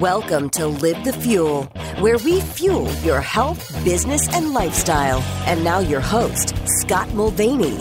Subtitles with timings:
[0.00, 1.64] Welcome to Live the Fuel,
[1.98, 5.20] where we fuel your health, business, and lifestyle.
[5.46, 7.78] And now, your host, Scott Mulvaney.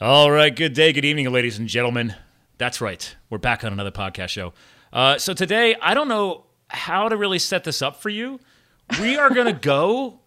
[0.00, 2.14] All right, good day, good evening, ladies and gentlemen.
[2.58, 4.52] That's right, we're back on another podcast show.
[4.92, 8.38] Uh, so, today, I don't know how to really set this up for you.
[9.00, 10.20] We are going to go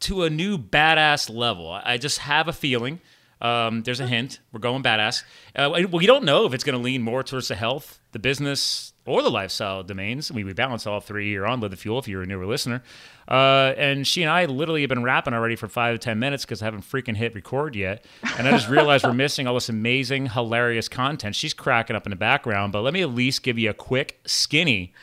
[0.00, 1.70] to a new badass level.
[1.70, 3.00] I just have a feeling.
[3.42, 4.38] Um, there's a hint.
[4.52, 5.24] We're going badass.
[5.54, 8.92] Uh, we don't know if it's going to lean more towards the health, the business,
[9.04, 10.30] or the lifestyle domains.
[10.30, 12.46] I mean, we balance all three here on Live the Fuel if you're a newer
[12.46, 12.84] listener.
[13.28, 16.44] Uh, and she and I literally have been rapping already for five to 10 minutes
[16.44, 18.04] because I haven't freaking hit record yet.
[18.38, 21.34] And I just realized we're missing all this amazing, hilarious content.
[21.34, 24.20] She's cracking up in the background, but let me at least give you a quick
[24.24, 24.94] skinny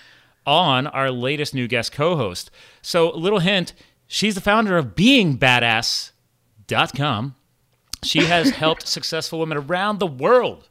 [0.46, 2.50] on our latest new guest co host.
[2.82, 3.74] So, a little hint
[4.08, 7.36] she's the founder of beingbadass.com.
[8.04, 10.68] She has helped successful women around the world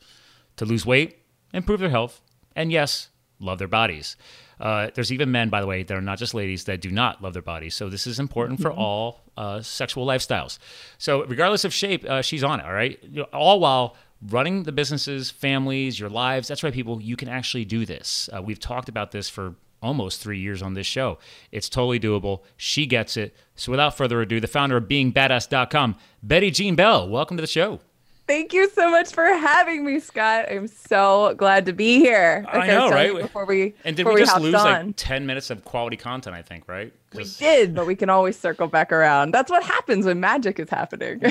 [0.57, 1.19] to lose weight,
[1.53, 2.21] improve their health,
[2.57, 4.17] and yes, love their bodies.
[4.61, 7.23] Uh, there's even men, by the way, that are not just ladies that do not
[7.23, 7.75] love their bodies.
[7.75, 10.59] So this is important for all uh, sexual lifestyles.
[10.99, 12.67] So regardless of shape, uh, she's on it.
[12.67, 13.97] All right, You know, all while
[14.31, 16.49] running the businesses, families, your lives.
[16.49, 17.01] That's right, people.
[17.01, 18.29] You can actually do this.
[18.37, 21.19] Uh, we've talked about this for almost three years on this show.
[21.53, 22.41] It's totally doable.
[22.57, 23.35] She gets it.
[23.55, 27.09] So without further ado, the founder of BeingBadass.com, Betty Jean Bell.
[27.09, 27.81] Welcome to the show.
[28.27, 30.51] Thank you so much for having me, Scott.
[30.51, 32.45] I'm so glad to be here.
[32.47, 33.17] I know, right?
[33.17, 34.89] Before we And did before we just lose on.
[34.89, 36.93] like 10 minutes of quality content, I think, right?
[37.15, 39.33] We did, but we can always circle back around.
[39.33, 41.23] That's what happens when magic is happening.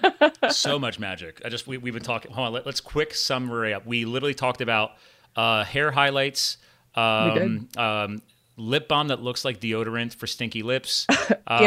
[0.50, 1.40] so much magic.
[1.44, 3.86] I just, we, we've been talking, hold on, let, us quick summary up.
[3.86, 4.94] We literally talked about
[5.36, 6.58] uh, hair highlights,
[6.94, 8.22] um, um,
[8.56, 11.06] lip balm that looks like deodorant for stinky lips,
[11.46, 11.58] uh.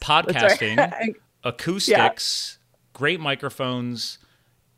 [0.00, 1.14] Podcasting, right.
[1.44, 2.58] acoustics,
[2.92, 4.18] great microphones.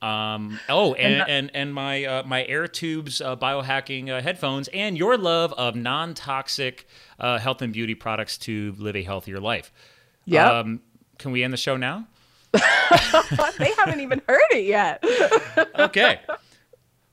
[0.03, 4.69] Um, oh, and And- and and my uh, my air tubes uh, biohacking uh, headphones,
[4.69, 6.87] and your love of non toxic
[7.19, 9.73] uh, health and beauty products to live a healthier life.
[10.27, 10.53] Yep.
[10.53, 10.81] Um,
[11.19, 12.07] can we end the show now?
[12.53, 15.03] they haven't even heard it yet.
[15.79, 16.21] Okay.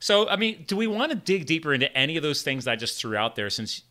[0.04, 2.72] So, I mean, do we want to dig deeper into any of those things that
[2.72, 3.50] I just threw out there?
[3.50, 3.84] Since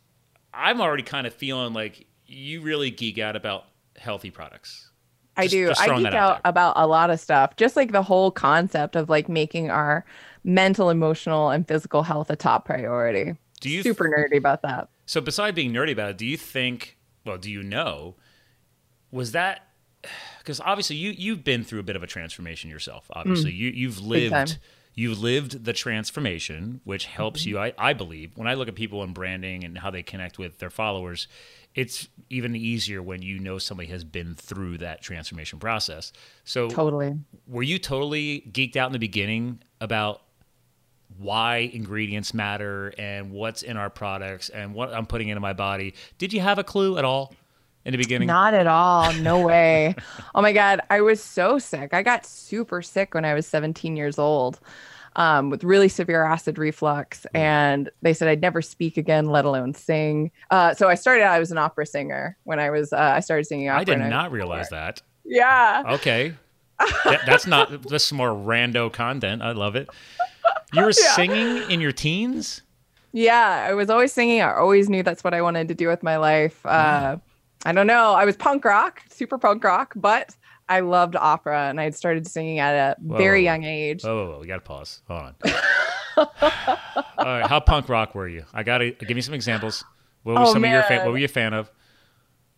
[0.53, 3.65] I'm already kind of feeling like you really geek out about
[3.97, 4.91] healthy products.
[5.35, 5.67] I Just- do.
[5.69, 8.95] just I geek out out about a lot of stuff, just like the whole concept
[8.95, 10.05] of like making our
[10.43, 13.35] mental, emotional, and physical health a top priority.
[13.59, 14.89] Do you Super nerdy about that.
[15.07, 16.95] So, besides being nerdy about it, do you think?
[17.25, 18.13] Well, do you know?
[19.09, 19.67] Was that
[20.37, 23.07] because obviously you you've been through a bit of a transformation yourself.
[23.13, 24.11] Obviously, you you've Mm.
[24.11, 24.39] Big time.
[24.41, 24.57] lived
[24.95, 27.49] you've lived the transformation, which helps Mm-hmm.
[27.49, 27.59] you.
[27.59, 30.59] I I believe when I look at people in branding and how they connect with
[30.59, 31.27] their followers,
[31.75, 36.13] it's even easier when you know somebody has been through that transformation process.
[36.43, 37.17] So, Totally.
[37.47, 40.21] were you totally geeked out in the beginning about
[41.17, 45.93] why ingredients matter and what's in our products and what I'm putting into my body?
[46.17, 47.33] Did you have a clue at all
[47.85, 48.27] in the beginning?
[48.27, 49.11] Not at all.
[49.15, 49.95] No way.
[50.35, 50.79] oh my God.
[50.89, 51.93] I was so sick.
[51.93, 54.59] I got super sick when I was 17 years old
[55.15, 57.25] um, with really severe acid reflux.
[57.33, 60.31] And they said I'd never speak again, let alone sing.
[60.49, 63.19] Uh, so I started out, I was an opera singer when I was, uh, I
[63.19, 63.81] started singing opera.
[63.81, 65.01] I did not realize that.
[65.25, 65.83] Yeah.
[65.87, 66.33] Okay.
[67.05, 69.41] That- that's not that's more rando content.
[69.41, 69.87] I love it.
[70.73, 71.15] You were Yeah.
[71.15, 72.61] singing in your teens?
[73.13, 73.67] Yeah.
[73.69, 74.41] I was always singing.
[74.41, 76.65] I always knew that's what I wanted to do with my life.
[76.65, 77.17] Uh,
[77.65, 78.13] I don't know.
[78.13, 80.35] I was punk rock, super punk rock, but
[80.69, 83.51] I loved opera and I had started singing at a very Whoa.
[83.51, 84.03] young age.
[84.03, 85.01] Whoa, whoa, whoa, we gotta pause.
[85.07, 85.35] Hold on.
[86.17, 86.25] All
[87.25, 88.45] right, how punk rock were you?
[88.53, 89.83] I gotta give me some examples.
[90.23, 91.05] What were Oh, some of your fa- man.
[91.05, 91.71] what were you a fan of?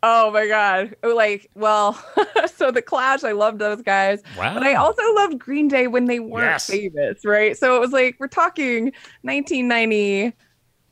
[0.03, 0.95] Oh my god!
[1.01, 1.93] Oh, Like, well,
[2.55, 4.53] so the Clash, I loved those guys, Wow.
[4.53, 6.67] but I also loved Green Day when they weren't Yes.
[6.69, 7.57] famous, right?
[7.57, 10.33] So it was like we're talking 1990,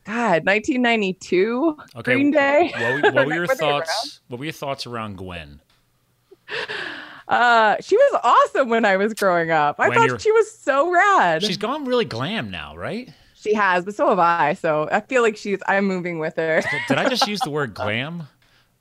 [0.05, 2.71] God, 1992, Okay, Green Day.
[2.75, 4.19] What were, what were your Were thoughts?
[4.27, 5.61] What were your thoughts around Gwen?
[7.27, 9.79] Uh, she was awesome when I was growing up.
[9.79, 11.41] I When you're- thought she was so rad.
[11.43, 13.09] She's gone really glam now, right?
[13.35, 14.53] she has, but so have I.
[14.53, 15.59] So I feel like she's.
[15.67, 16.61] I'm moving with her.
[16.61, 18.23] Did, did I just use the word glam?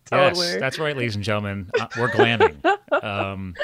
[0.06, 0.46] Totally.
[0.46, 1.68] Yes, that's right, ladies and gentlemen.
[1.80, 2.64] Uh, we're glamming.
[3.02, 3.54] Um,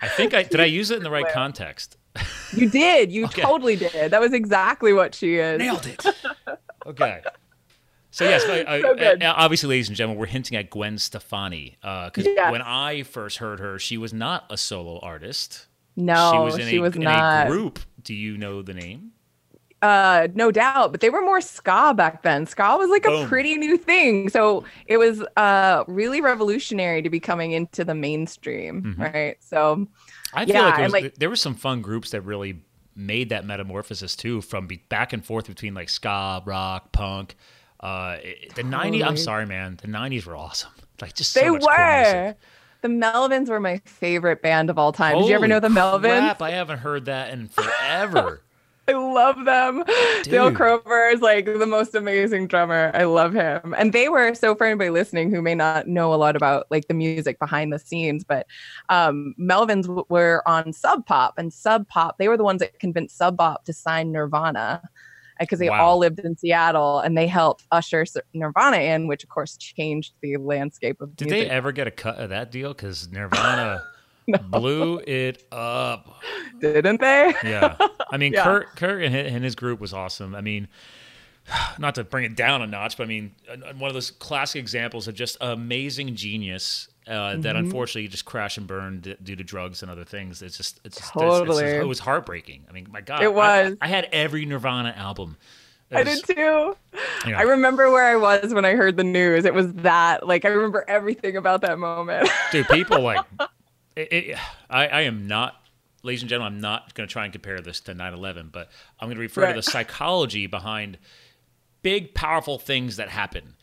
[0.00, 0.60] I think I did.
[0.60, 1.96] I use it in the right context.
[2.52, 3.10] You did.
[3.10, 3.42] You Okay.
[3.42, 4.10] totally did.
[4.12, 5.58] That was exactly what she is.
[5.58, 6.04] Nailed it.
[6.88, 7.20] Okay.
[8.10, 9.22] So yes, I, I, So good.
[9.22, 12.50] uh, obviously, ladies and gentlemen, we're hinting at Gwen Stefani because Yes.
[12.52, 15.66] when I first heard her, she was not a solo artist.
[15.96, 17.46] No, she was in, a, in not.
[17.46, 17.80] a group.
[18.02, 19.10] Do you know the name?
[19.82, 22.46] Uh, no doubt, but they were more ska back then.
[22.46, 27.20] Ska was like a pretty new thing, so it was uh really revolutionary to be
[27.20, 29.12] coming into the mainstream, Mhm.
[29.14, 29.36] right?
[29.40, 29.86] So
[30.34, 32.60] I feel Yeah, like, was, like- there were some fun groups that really
[32.98, 37.36] made that metamorphosis too, from be back and forth between like ska, rock, punk.
[37.80, 39.06] Uh, it- the '90s.
[39.06, 39.78] I'm sorry, man.
[39.80, 40.72] The '90s were awesome.
[41.00, 41.68] Like just They so cool music.
[41.68, 42.34] were.
[42.80, 45.18] The Melvins were my favorite band of all time.
[45.18, 46.00] Did you ever know the Melvins?
[46.18, 48.42] crap, I haven't heard that in forever.
[48.88, 49.84] I love them.
[50.30, 50.56] Bill Dude.
[50.56, 52.90] Crover is like the most amazing drummer.
[52.94, 53.74] I love him.
[53.76, 56.88] And they were so for anybody listening who may not know a lot about like
[56.88, 58.46] the music behind the scenes, but
[58.88, 62.16] um, Melvins w- were on Sub Pop and Sub Pop.
[62.18, 64.82] They were the ones that convinced Sub Pop to sign Nirvana
[65.38, 65.84] because they Wow.
[65.84, 68.04] all lived in Seattle and they helped usher
[68.34, 71.48] Nirvana in, which of course changed the landscape of Did music.
[71.48, 72.72] they ever get a cut of that deal?
[72.74, 73.84] Because Nirvana
[74.50, 76.20] blew it up.
[76.60, 77.34] Didn't they?
[77.44, 77.76] Yeah,
[78.10, 78.44] I mean, Yeah.
[78.44, 80.34] Kurt, Kurt and his, group was awesome.
[80.34, 80.68] I mean,
[81.78, 83.32] not to bring it down a notch, but I mean,
[83.78, 87.56] one of those classic examples of just amazing genius uh, that Mm-hmm.
[87.56, 90.42] unfortunately just crashed and burned due to drugs and other things.
[90.42, 91.64] It's just, it's just, it's- it's just- Totally.
[91.64, 92.66] it was heartbreaking.
[92.68, 93.76] I mean, my God, It was.
[93.80, 95.38] I, had every Nirvana album.
[95.90, 96.32] It I did too.
[96.34, 99.46] you know, I remember where I was when I heard the news.
[99.46, 102.28] It was that, like, I remember everything about that moment.
[102.52, 103.24] dude people like
[103.98, 104.38] it, it,
[104.70, 105.54] I, I am not
[106.02, 109.08] ladies and gentlemen i'm not going to try and compare this to 9-11 but i'm
[109.08, 110.98] going to refer to the psychology behind
[111.82, 113.54] big powerful things that happen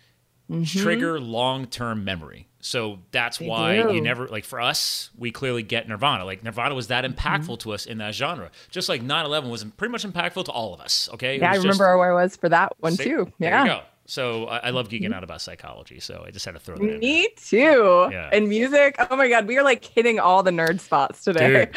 [0.47, 0.79] Mm-hmm.
[0.83, 3.95] trigger long-term memory so that's They why do.
[3.95, 7.17] you never like for us we clearly get nirvana like nirvana was that Mm-hmm.
[7.17, 10.71] impactful to us in that genre just like 9-11 was pretty much impactful to all
[10.75, 13.31] of us okay yeah, I was just- remember where I was for that one too.
[13.39, 13.81] there Yeah.
[14.05, 16.83] So I, I love geeking out about psychology so i just had to throw that
[16.83, 16.99] in.
[16.99, 18.07] Me too.
[18.11, 18.29] Yeah.
[18.31, 18.95] And music.
[19.09, 19.47] Oh my God.
[19.47, 21.69] We are like hitting all the nerd spots today.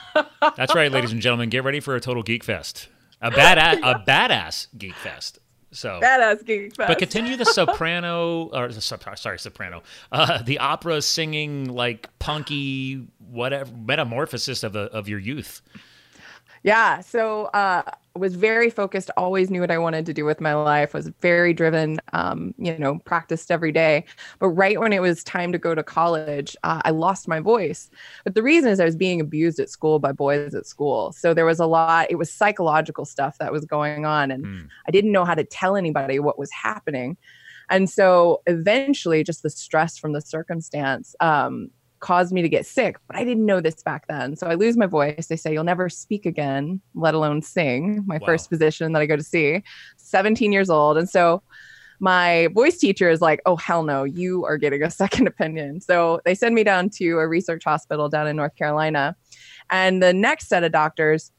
[0.56, 1.48] That's right, ladies and gentlemen.
[1.48, 2.88] Get ready for a total geek fest.
[3.22, 5.38] A badass, a badass geek fest.
[5.72, 6.88] So, Badass geek fest.
[6.88, 13.70] but continue the soprano or the sorry, soprano, uh, the opera singing like punky whatever
[13.76, 15.62] metamorphosis of the of your youth.
[16.62, 17.00] Yeah.
[17.00, 17.82] So uh
[18.20, 21.52] was very focused, always knew what I wanted to do with my life, was very
[21.52, 24.04] driven, um, you know, practiced every day.
[24.38, 27.90] But right when it was time to go to college, uh, I lost my voice.
[28.24, 31.12] But the reason is I was being abused at school by boys at school.
[31.12, 34.30] So there was a lot, it was psychological stuff that was going on.
[34.30, 34.60] And Hmm.
[34.86, 37.16] I didn't know how to tell anybody what was happening.
[37.68, 42.96] And so eventually, just the stress from the circumstance um, caused me to get sick,
[43.06, 44.34] but I didn't know this back then.
[44.36, 45.26] So I lose my voice.
[45.26, 48.02] They say you'll never speak again, let alone sing.
[48.06, 48.26] My Wow.
[48.26, 49.62] first physician that I go to see,
[49.98, 50.96] 17 years old.
[50.96, 51.42] And so
[52.00, 55.80] my voice teacher is like, oh, hell no, you are getting a second opinion.
[55.80, 59.14] So they send me down to a research hospital down in North Carolina.
[59.70, 61.30] And the next set of doctors,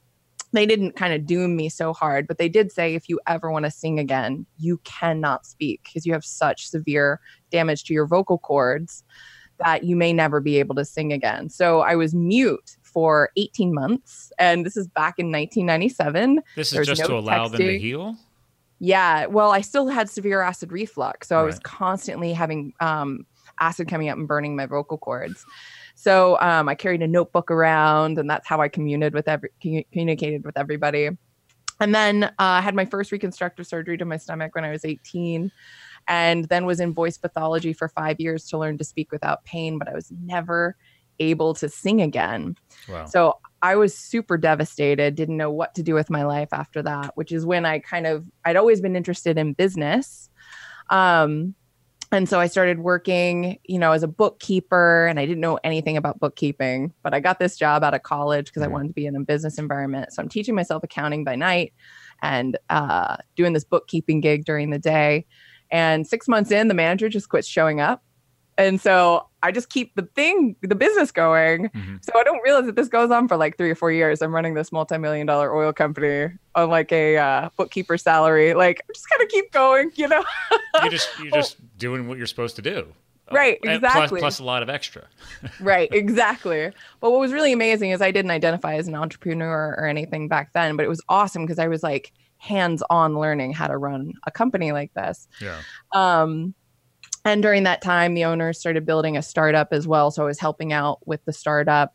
[0.53, 3.51] they didn't kind of doom me so hard, but they did say if you ever
[3.51, 7.19] want to sing again, you cannot speak because you have such severe
[7.51, 9.03] damage to your vocal cords
[9.63, 11.49] that you may never be able to sing again.
[11.49, 14.31] So I was mute for 18 months.
[14.37, 16.41] And this is back in 1997.
[16.55, 18.15] This is just no to allow them to heal.
[18.79, 19.27] Yeah.
[19.27, 21.27] Well, I still had severe acid reflux.
[21.27, 23.25] So I was constantly having um,
[23.59, 25.45] acid coming up and burning my vocal cords.
[25.95, 29.51] So um, I carried a notebook around, and that's how I communicated with every
[29.91, 31.09] communicated with everybody.
[31.79, 34.85] And then uh, I had my first reconstructive surgery to my stomach when I was
[34.85, 35.51] 18,
[36.07, 39.77] and then was in voice pathology for five years to learn to speak without pain.
[39.77, 40.75] But I was never
[41.19, 42.55] able to sing again.
[42.87, 43.05] Wow.
[43.05, 47.11] So I was super devastated, didn't know what to do with my life after that,
[47.15, 50.29] which is when I kind of, I'd always been interested in business.
[50.89, 51.55] Um,
[52.11, 55.95] and so I started working, you know, as a bookkeeper, and I didn't know anything
[55.95, 58.71] about bookkeeping, but I got this job out of college because I Mhm.
[58.71, 60.11] wanted to be in a business environment.
[60.11, 61.73] So I'm teaching myself accounting by night
[62.21, 65.25] and uh, doing this bookkeeping gig during the day.
[65.71, 68.03] And six months in, the manager just quits showing up.
[68.57, 71.69] And so I just keep the thing, the business going.
[71.69, 72.03] Mhm.
[72.03, 74.21] So I don't realize that this goes on for like three or four years.
[74.21, 78.53] I'm running this multi-million dollar oil company on like a uh, bookkeeper salary.
[78.53, 80.23] Like I'm just gonna keep going, you know?
[80.81, 82.93] You're just you're just doing what you're supposed to do.
[83.29, 84.19] Uh, Right, exactly.
[84.19, 85.03] plus a lot of extra.
[85.61, 86.71] right, exactly.
[86.99, 90.51] But what was really amazing is I didn't identify as an entrepreneur or anything back
[90.53, 92.11] then, but it was awesome because I was like
[92.41, 95.27] hands-on learning how to run a company like this.
[95.39, 95.61] Yeah.
[95.93, 96.55] Um,
[97.23, 100.09] and during that time, the owners started building a startup as well.
[100.09, 101.93] So I was helping out with the startup.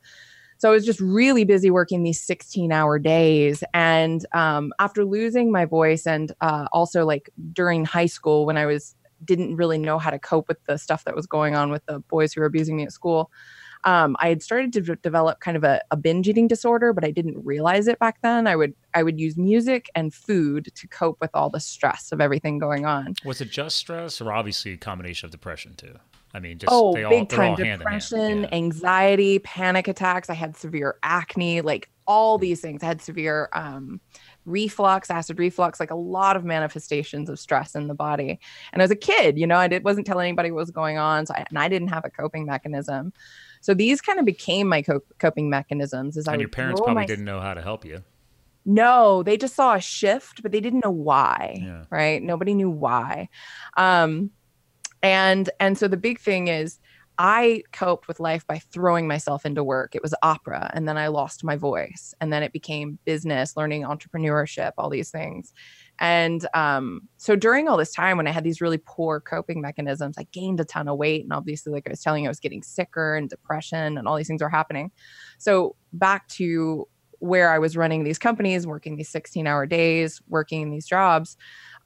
[0.59, 3.65] So I was just really busy working these 16 hour days.
[3.75, 8.67] And um, after losing my voice, and uh, also like during high school when I
[8.67, 11.85] was didn't really know how to cope with the stuff that was going on with
[11.87, 13.33] the boys who were abusing me at school.
[13.87, 17.05] Um, I had started to d- develop kind of a, a binge eating disorder, but
[17.05, 18.47] I didn't realize it back then.
[18.47, 22.21] I would I would use music and food to cope with all the stress of
[22.21, 23.15] everything going on.
[23.25, 25.95] Was it just stress, or obviously a combination of depression too?
[26.35, 27.79] I mean, just oh, they all, big time all hand in hand.
[27.81, 28.49] depression, Yeah.
[28.53, 30.29] anxiety, panic attacks.
[30.29, 32.83] I had severe acne, like all these things.
[32.83, 34.01] I had severe um,
[34.45, 38.39] reflux, acid reflux, like a lot of manifestations of stress in the body.
[38.73, 41.25] And as a kid, you know, I did, wasn't telling anybody what was going on.
[41.27, 43.13] So I, and I didn't have a coping mechanism.
[43.67, 46.17] So these kind of became my co- coping mechanisms.
[46.17, 47.05] As I and I your parents probably my...
[47.05, 48.05] didn't know how to help you.
[48.65, 51.59] No, they just saw a shift, but they didn't know why.
[51.61, 51.83] Yeah.
[51.91, 52.23] Right?
[52.23, 53.29] Nobody knew why.
[53.77, 54.31] Um,
[55.03, 56.79] and and so the big thing is
[57.19, 59.97] I coped with life by throwing myself into work.
[59.97, 63.83] It was opera, and then I lost my voice, and then it became business, learning
[63.83, 65.53] entrepreneurship, all these things.
[65.99, 70.17] And um, so during all this time, when I had these really poor coping mechanisms,
[70.19, 72.41] I gained a ton of weight, and obviously, like I was telling you, I was
[72.41, 74.91] getting sicker and depression, and all these things were happening.
[75.39, 76.87] So back to
[77.21, 81.37] where I was running these companies, working these 16 hour days, working in these jobs,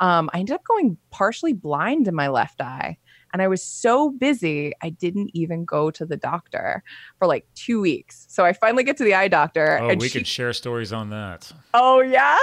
[0.01, 2.99] um, I ended up going partially blind in my left eye.
[3.33, 6.83] And I was so busy, I didn't even go to the doctor
[7.19, 8.27] for like two weeks.
[8.29, 9.79] So I finally get to the eye doctor.
[9.81, 10.19] Oh, we she...
[10.19, 11.53] can share stories on that.
[11.75, 12.39] Oh, yeah.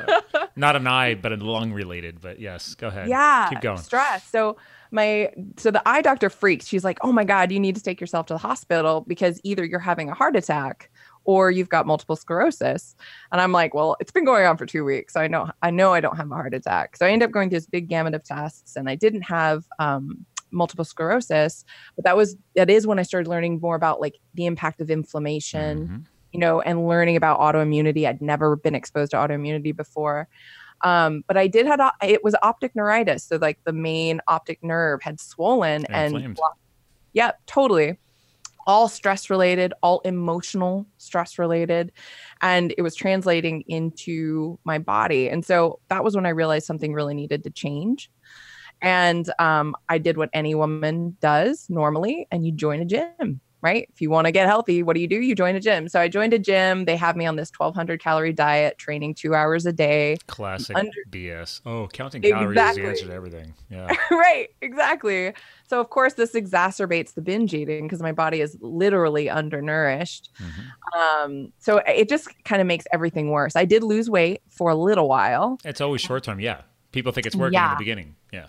[0.56, 2.20] Not an eye, but a lung related.
[2.20, 3.08] But yes, go ahead.
[3.08, 3.48] Yeah.
[3.50, 3.78] Keep going.
[3.78, 4.28] Stress.
[4.28, 4.56] So
[4.92, 6.66] my so the eye doctor freaks.
[6.66, 9.64] She's like, "Oh my god, you need to take yourself to the hospital because either
[9.64, 10.90] you're having a heart attack
[11.24, 12.94] or you've got multiple sclerosis."
[13.32, 15.14] And I'm like, "Well, it's been going on for 2 weeks.
[15.14, 17.30] So I know I know I don't have a heart attack." So I end up
[17.30, 21.64] going through this big gamut of tests and I didn't have um, multiple sclerosis
[21.96, 24.90] but that was that is when i started learning more about like the impact of
[24.90, 25.96] inflammation mm-hmm.
[26.32, 30.28] you know and learning about autoimmunity i'd never been exposed to autoimmunity before
[30.82, 35.00] um, but i did have it was optic neuritis so like the main optic nerve
[35.02, 36.38] had swollen and, and
[37.12, 37.98] yeah totally
[38.66, 41.92] all stress related, all emotional stress related.
[42.40, 45.28] And it was translating into my body.
[45.28, 48.10] And so that was when I realized something really needed to change.
[48.82, 53.88] And um, I did what any woman does normally, and you join a gym, right?
[53.92, 55.20] If you want to get healthy, what do you do?
[55.20, 55.88] You join a gym.
[55.88, 56.84] So I joined a gym.
[56.84, 60.16] They have me on this 1200 calorie diet, training two hours a day.
[60.26, 61.60] Classic under- BS.
[61.64, 62.82] Oh, counting calories exactly.
[62.82, 63.54] is the answer to everything.
[63.70, 63.94] Yeah.
[64.10, 64.48] right.
[64.60, 65.32] Exactly.
[65.68, 70.30] So, of course, this exacerbates the binge eating because my body is literally undernourished.
[70.40, 70.98] Mm-hmm.
[70.98, 73.54] Um, so it just kind of makes everything worse.
[73.54, 75.58] I did lose weight for a little while.
[75.64, 76.40] It's always short term.
[76.40, 76.62] Yeah.
[76.90, 77.68] People think it's working yeah.
[77.68, 78.16] in the beginning.
[78.32, 78.46] Yeah.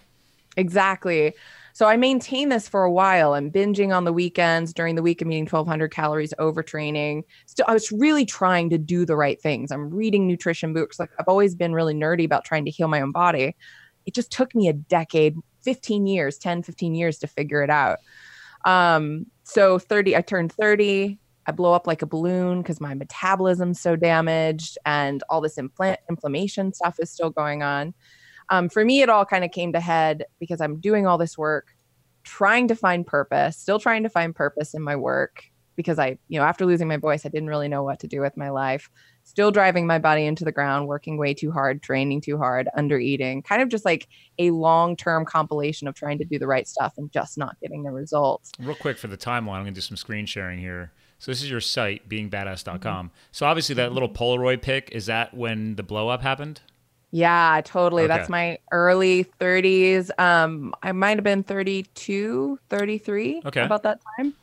[0.57, 1.33] Exactly.
[1.75, 3.33] So I maintained this for a while.
[3.33, 4.74] I'm binging on the weekends.
[4.74, 7.24] During the week, I'm eating 1,200 calories, overtraining.
[7.48, 9.72] Still, I was really trying to do the right things.
[9.72, 11.00] I'm reading nutrition books.
[11.00, 13.55] Like I've always been really nerdy about trying to heal my own body.
[14.05, 17.98] It just took me a decade, 15 years, 10, 15 years to figure it out.
[18.65, 21.17] Um, so 30, I turned 30.
[21.45, 25.98] I blow up like a balloon because my metabolism's so damaged and all this infl-
[26.07, 27.93] inflammation stuff is still going on
[28.53, 31.39] um, for me, it all kind of came to head because I'm doing all this
[31.39, 31.75] work,
[32.24, 35.43] trying to find purpose, still trying to find purpose in my work
[35.75, 38.22] because I, you know, after losing my voice, I didn't really know what to do
[38.22, 38.91] with my life.
[39.24, 43.00] Still driving my body into the ground, working way too hard, training too hard, under
[43.00, 44.07] eating, kind of just like
[44.38, 47.81] a long term compilation of trying to do the right stuff and just not getting
[47.81, 48.51] the results.
[48.60, 50.91] Real quick for the timeline, I'm going to do some screen sharing here.
[51.17, 53.07] So this is your site, beingbadass.com.
[53.07, 53.15] Mm-hmm.
[53.31, 56.62] So obviously that little Polaroid pic, is that when the blow up happened?
[57.13, 58.05] Yeah, totally.
[58.05, 58.08] Okay.
[58.08, 60.10] That's my early 30s.
[60.20, 63.62] Um, I might have been 32, 33 okay.
[63.62, 64.34] about that time.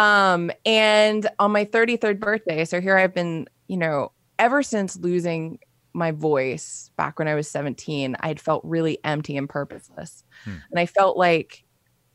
[0.00, 4.10] Um, and on my 33rd birthday, so here I've been, you know,
[4.40, 5.60] ever since losing
[5.92, 10.24] my voice back when I was 17, I had felt really empty and purposeless.
[10.42, 10.56] Hmm.
[10.72, 11.62] And I felt like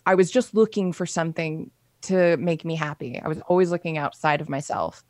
[0.05, 1.71] I was just looking for something
[2.01, 3.17] to make me happy.
[3.23, 5.05] I was always looking outside of myself.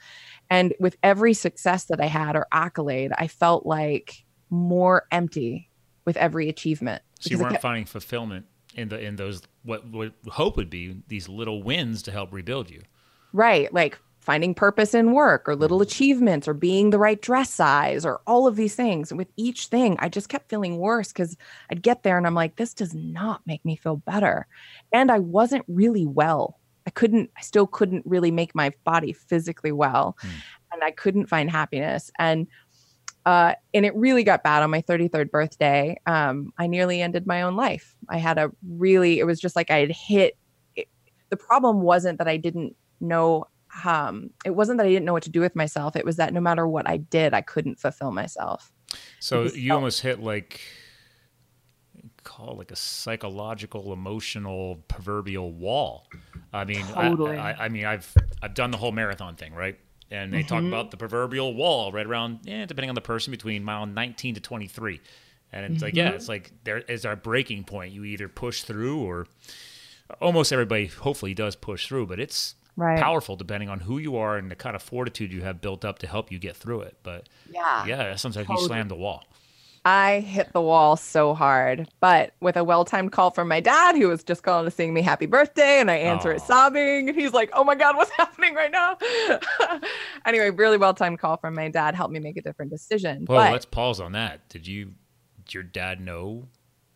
[0.51, 5.69] And with every success that I had or accolade, I felt like more empty
[6.05, 7.01] with every achievement.
[7.19, 11.01] So you weren't kept- finding fulfillment in the in those what what hope would be
[11.07, 12.81] these little wins to help rebuild you.
[13.33, 18.05] Right, like finding purpose in work or little achievements or being the right dress size
[18.05, 19.11] or all of these things.
[19.11, 21.37] And with each thing, I just kept feeling worse because
[21.71, 24.45] I'd get there and I'm like, this does not make me feel better.
[24.91, 26.59] And I wasn't really well.
[26.85, 30.17] I couldn't, I still couldn't really make my body physically well.
[30.19, 30.29] Hmm.
[30.73, 32.11] And I couldn't find happiness.
[32.19, 32.47] And
[33.29, 35.95] uh, and it really got bad on my 33rd birthday.
[36.07, 37.95] Um, I nearly ended my own life.
[38.09, 40.35] I had a really, it was just like I had hit.
[40.75, 40.87] It,
[41.29, 43.45] the problem wasn't that I didn't know,
[43.85, 45.95] um, it wasn't that I didn't know what to do with myself.
[45.95, 48.71] It was that no matter what I did, I couldn't fulfill myself.
[49.19, 50.59] So you almost hit like,
[52.23, 56.07] call like a psychological, emotional, proverbial wall.
[56.51, 57.37] I mean, totally.
[57.37, 59.77] I, I, I mean, I've I've done the whole marathon thing, right?
[60.11, 60.47] And they mm-hmm.
[60.47, 64.35] talk about the proverbial wall right around, yeah, depending on the person, between mile 19
[64.35, 64.99] to 23.
[65.51, 65.83] And it's mm-hmm.
[65.83, 66.15] like, yeah, mm-hmm.
[66.15, 67.93] it's like there is our breaking point.
[67.93, 69.27] You either push through or
[70.21, 72.97] almost everybody hopefully does push through, but it's Right.
[72.97, 75.99] powerful depending on who you are and the kind of fortitude you have built up
[75.99, 76.95] to help you get through it.
[77.03, 77.85] But Yeah.
[77.85, 78.67] yeah, sometimes you Totally.
[78.67, 79.25] slam the wall.
[79.89, 83.95] I hit the wall so hard, but with a well timed call from my dad,
[83.95, 87.09] who was just calling to sing me happy birthday, and I answer it sobbing.
[87.09, 88.97] And he's like, Oh my God, what's happening right now?
[90.27, 93.25] anyway, really well timed call from my dad helped me make a different decision.
[93.27, 94.47] Well, but let's pause on that.
[94.49, 94.93] Did you,
[95.43, 96.47] did your dad know?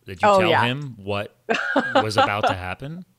[0.06, 0.64] Did you Oh, tell yeah.
[0.64, 1.36] him what
[1.96, 3.04] was about to happen?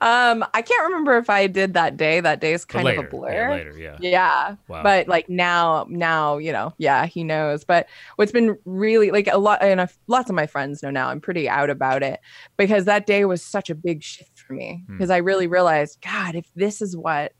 [0.00, 2.20] um, I can't remember if I did that day.
[2.20, 3.32] That day is kind later, of a blur.
[3.32, 3.96] Yeah, later, yeah.
[4.00, 4.56] Yeah.
[4.68, 4.82] Wow.
[4.82, 7.64] But like now, now, you know, yeah, he knows.
[7.64, 11.08] But what's been really like a lot, and I've, lots of my friends know now,
[11.08, 12.20] I'm pretty out about it
[12.56, 14.96] because that day was such a big shift for me Hmm.
[14.96, 17.32] because I really realized, God, if this is what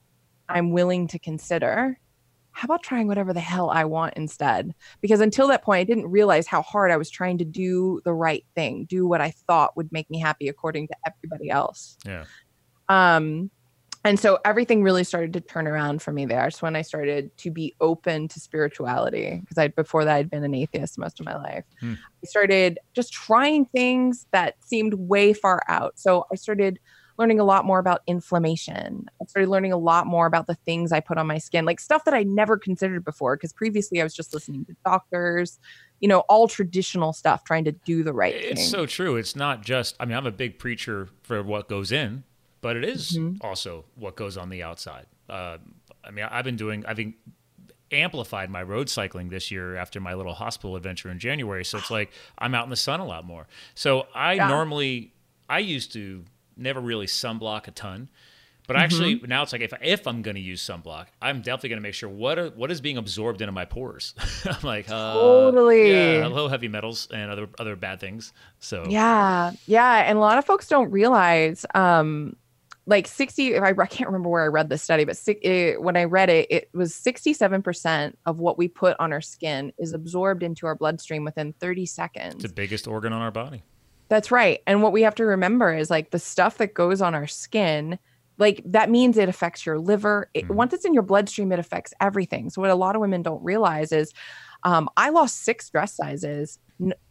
[0.48, 1.98] I'm willing to consider,
[2.52, 4.74] how about trying whatever the hell I want instead?
[5.00, 8.12] Because until that point, I didn't realize how hard I was trying to do the
[8.12, 11.96] right thing, do what I thought would make me happy according to everybody else.
[12.04, 12.24] Yeah.
[12.88, 13.50] Um,
[14.02, 16.46] and so everything really started to turn around for me there.
[16.46, 20.42] It's when I started to be open to spirituality because I before that I'd been
[20.42, 21.64] an atheist most of my life.
[21.80, 21.94] Hmm.
[22.24, 25.98] I started just trying things that seemed way far out.
[25.98, 26.78] So I started
[27.20, 29.06] learning a lot more about inflammation.
[29.20, 31.78] I started learning a lot more about the things I put on my skin, like
[31.78, 33.36] stuff that I never considered before.
[33.36, 35.58] Because previously I was just listening to doctors,
[36.00, 38.52] you know, all traditional stuff, trying to do the right It's thing.
[38.52, 39.16] It's so true.
[39.16, 42.24] It's not just, I mean, I'm a big preacher for what goes in,
[42.62, 43.36] but it is Mhm.
[43.42, 45.04] also what goes on the outside.
[45.28, 45.58] Uh,
[46.02, 47.12] I mean, I've been doing, I've been
[47.92, 51.66] amplified my road cycling this year after my little hospital adventure in January.
[51.66, 53.46] So it's like I'm out in the sun a lot more.
[53.74, 54.48] So I Yeah.
[54.48, 55.12] normally,
[55.50, 56.24] I used to
[56.60, 58.08] never really sunblock a ton.
[58.66, 58.84] But Mm-hmm.
[58.84, 61.82] actually, now it's like if, if I'm going to use sunblock, I'm definitely going to
[61.82, 64.14] make sure what are, what is being absorbed into my pores.
[64.44, 65.90] I'm like, uh, Totally.
[66.20, 68.32] yeah, low heavy metals and other other bad things.
[68.60, 72.36] So Yeah, yeah, and a lot of folks don't realize, um,
[72.86, 73.58] like sixty.
[73.58, 76.46] I, I can't remember where I read this study, but it, when I read it,
[76.50, 80.76] it was sixty-seven percent of what we put on our skin is absorbed into our
[80.76, 82.34] bloodstream within thirty seconds.
[82.36, 83.62] It's the biggest organ on our body.
[84.10, 84.60] That's right.
[84.66, 87.98] And what we have to remember is like the stuff that goes on our skin,
[88.38, 90.28] like that means it affects your liver.
[90.34, 90.56] It, Mhm.
[90.56, 92.50] Once it's in your bloodstream, it affects everything.
[92.50, 94.12] So what a lot of women don't realize is,
[94.64, 96.58] um, I lost six dress sizes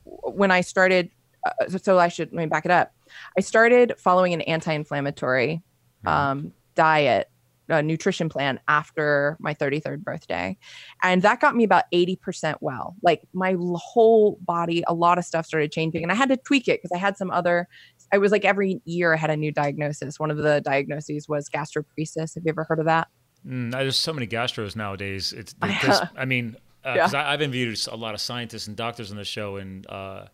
[0.04, 1.10] when I started.
[1.46, 2.92] Uh, so I should let me back it up.
[3.38, 5.64] I started following an anti-inflammatory
[6.06, 6.10] Mhm.
[6.12, 7.30] um, diet.
[7.70, 10.58] Uh nutrition plan after my 33rd birthday.
[11.04, 12.96] And that got me about 80% well.
[13.02, 16.04] Like my whole body, a lot of stuff started changing.
[16.04, 17.68] And I had to tweak it because I had some other,
[18.12, 20.20] I was like every year I had a new diagnosis.
[20.20, 22.36] One of the diagnoses was gastroparesis.
[22.36, 23.08] Have you ever heard of that?
[23.48, 25.34] Mm, there's so many gastros nowadays.
[25.34, 26.08] It's I because know.
[26.18, 29.58] I mean, because I I've interviewed a lot of scientists and doctors on the show,
[29.58, 30.26] and uh,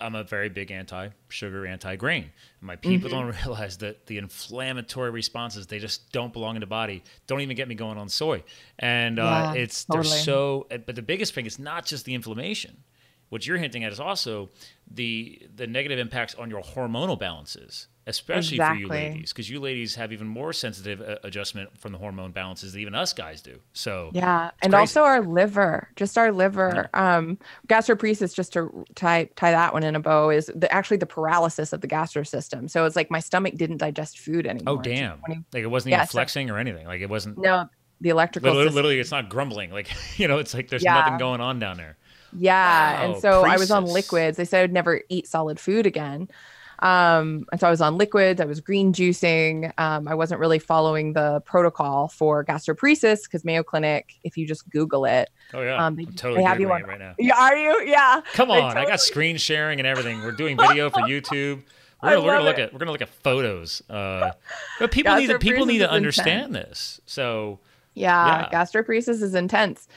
[0.00, 2.30] I'm a very big anti-sugar, anti-grain.
[2.60, 3.18] My people Mm-hmm.
[3.18, 7.02] don't realize that the inflammatory responses they just don't belong in the body.
[7.26, 8.42] Don't even get me going on soy,
[8.78, 10.66] and uh, Yeah, it's they're so.
[10.70, 12.78] But the biggest thing is not just the inflammation.
[13.28, 14.50] What you're hinting at is also
[14.90, 19.94] the the negative impacts on your hormonal balances, especially for you ladies, because you ladies
[19.96, 23.58] have even more sensitive uh, adjustment from the hormone balances than even us guys do.
[23.72, 24.80] So Yeah, and crazy.
[24.80, 26.88] also our liver, just our liver.
[26.94, 27.38] Um,
[27.68, 31.72] gastroparesis, just to tie tie that one in a bow, is the, actually the paralysis
[31.72, 32.68] of the gastro system.
[32.68, 34.78] So it's like my stomach didn't digest food anymore.
[34.78, 36.86] oh damn, 20 like it wasn't Yeah, even so- flexing or anything.
[36.86, 37.38] Like it wasn't.
[37.38, 37.68] no,
[38.00, 38.76] the electrical Literally, system.
[38.76, 39.70] literally, it's not grumbling.
[39.70, 40.94] Like you know, it's like there's Yeah.
[40.94, 41.96] nothing going on down there.
[42.38, 43.00] Yeah.
[43.06, 44.36] Wow, and so I was on liquids.
[44.36, 46.28] They said I'd never eat solid food again.
[46.80, 48.40] Um, and so I was on liquids.
[48.40, 49.72] I was green juicing.
[49.78, 54.68] Um, I wasn't really following the protocol for gastroparesis because Mayo Clinic, if you just
[54.70, 57.14] Google it, Oh yeah, Um, they- I'm totally they have you on- right now.
[57.18, 57.82] yeah, are you?
[57.86, 58.20] Yeah.
[58.34, 60.20] Come on, I got screen sharing and everything.
[60.22, 61.62] We're doing video for YouTube.
[62.02, 62.62] We're gonna, we're gonna look it.
[62.62, 63.82] at we're gonna look at photos.
[63.88, 64.32] Uh,
[64.78, 67.00] but people need to people need to understand this.
[67.06, 67.60] So
[67.94, 68.64] Yeah, Yeah.
[68.64, 69.88] gastroparesis is intense.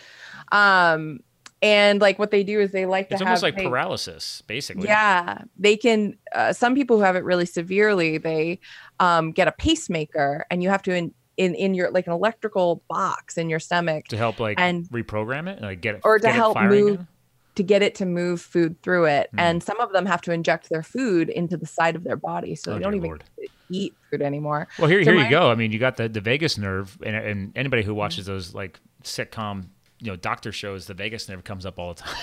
[0.52, 1.20] Um,
[1.62, 4.42] and like what they do is they like it's to almost have like they- paralysis,
[4.48, 4.88] basically.
[4.88, 6.18] Yeah, they can.
[6.34, 8.60] Uh, some people who have it really severely, they
[9.00, 12.84] um, get a pacemaker, and you have to in in in your like an electrical
[12.90, 16.20] box in your stomach to help like And- reprogram it, and like get it Or
[16.20, 17.08] to help move- again?
[17.56, 19.30] to get it to move food through it.
[19.34, 19.40] Hmm.
[19.40, 22.56] And some of them have to inject their food into the side of their body,
[22.56, 23.24] so Oh, they don't even Lord.
[23.70, 24.70] eat food anymore.
[24.78, 25.52] Well, here, So here my- you go.
[25.52, 28.80] I mean, you got the, the vagus nerve, and, and anybody who watches those like
[29.04, 29.66] sitcom,
[30.00, 32.16] you know, doctor shows, the vagus nerve comes up all the time.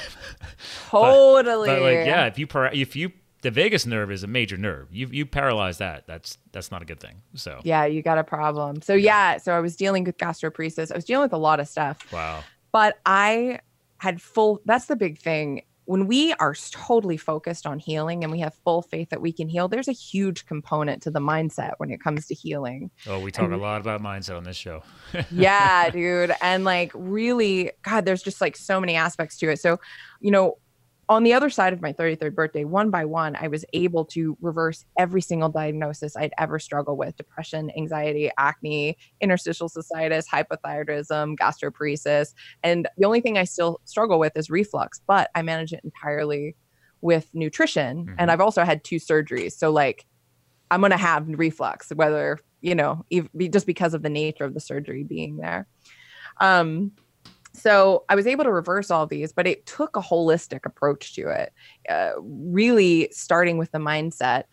[0.91, 1.69] Totally.
[1.69, 3.13] but like, yeah, if you para- if you
[3.43, 4.89] the vagus nerve is a major nerve.
[4.91, 6.07] You you paralyze that.
[6.07, 7.23] That's that's not a good thing.
[7.35, 8.83] So Yeah, you got a problem.
[8.83, 10.91] So yeah, so I was dealing with gastroparesis.
[10.91, 12.11] I was dealing with a lot of stuff.
[12.13, 12.43] wow.
[12.73, 13.61] but I
[13.99, 15.63] had full that's the big thing.
[15.87, 19.49] When we are totally focused on healing and we have full faith that we can
[19.49, 22.91] heal, there's a huge component to the mindset when it comes to healing.
[23.07, 24.83] Oh, we talk and, a lot about mindset on this show.
[25.31, 26.35] yeah, dude.
[26.43, 29.61] And like, really, God, there's just like so many aspects to it.
[29.61, 29.79] So,
[30.21, 30.59] you know,
[31.09, 34.37] on the other side of my 33rd birthday, one by one, I was able to
[34.41, 42.35] reverse every single diagnosis I'd ever struggled with depression, anxiety, acne, interstitial cystitis, hypothyroidism, gastroparesis.
[42.65, 46.57] And the only thing I still struggle with is reflux, but I manage it entirely
[47.03, 48.07] with nutrition.
[48.07, 48.15] Mm-hmm.
[48.19, 49.53] And I've also had two surgeries.
[49.53, 50.07] So, like,
[50.73, 53.05] I'm going to have reflux, whether, you know,
[53.51, 55.69] just because of the nature of the surgery being there.
[56.41, 56.93] Um,
[57.57, 61.29] so I was able to reverse all these, but it took a holistic approach to
[61.29, 61.53] it,
[61.89, 64.45] uh, really starting with the mindset.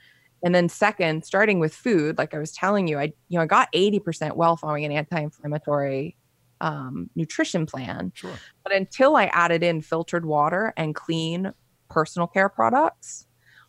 [0.44, 3.46] And then second, starting with food, like I was telling you, I you know I
[3.46, 6.18] got 80% well following an anti-inflammatory
[6.62, 8.12] um, nutrition plan.
[8.16, 8.32] Sure.
[8.64, 11.54] But until I added in filtered water and clean
[11.90, 13.28] personal care products,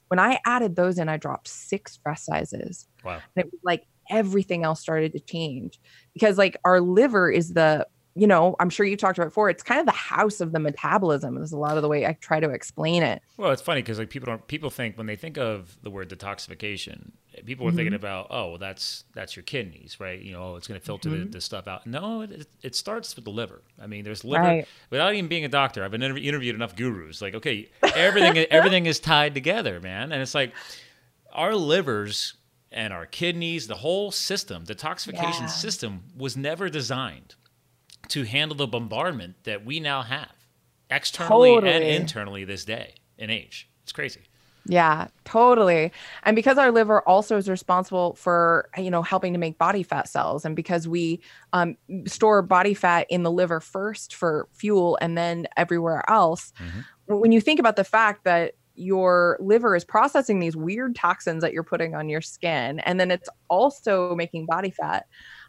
[0.09, 2.89] when I added those in, I dropped six dress sizes.
[3.05, 3.21] Wow.
[3.37, 5.81] And it was like everything else started to change
[6.13, 9.51] because like our liver is the you know, I'm sure you talked about before.
[9.51, 11.37] It's kind of the house of the metabolism.
[11.37, 13.23] Is a lot of the way I try to explain it.
[13.37, 16.09] Well, it's funny because like people don't people think when they think of the word
[16.09, 17.11] detoxification,
[17.45, 17.77] people are mm-hmm.
[17.77, 20.21] thinking about oh, well, that's that's your kidneys, right?
[20.21, 21.25] You know, it's going to filter mm-hmm.
[21.25, 21.89] the, the, stuff out.
[21.89, 23.63] No, it, it starts with the liver.
[23.83, 24.69] I mean, there's liver right.
[24.91, 25.85] without even being a doctor.
[25.85, 27.21] I've been interv- interviewed enough gurus.
[27.21, 30.53] Like, okay, everything everything is tied together, man, and it's like
[31.33, 32.35] our livers
[32.71, 35.47] and our kidneys, the whole system, detoxification yeah.
[35.47, 37.35] system was never designed
[38.09, 40.33] to handle the bombardment that we now have
[40.91, 41.73] externally totally.
[41.73, 43.69] and internally this day and age.
[43.83, 44.23] It's crazy.
[44.67, 45.93] Yeah, totally.
[46.23, 50.09] And because our liver also is responsible for, you know, helping to make body fat
[50.09, 51.21] cells, and because we
[51.53, 57.19] um, store body fat in the liver first for fuel and then everywhere else, mm-hmm.
[57.19, 61.53] when you think about the fact that your liver is processing these weird toxins that
[61.53, 65.07] you're putting on your skin, and then it's also making body fat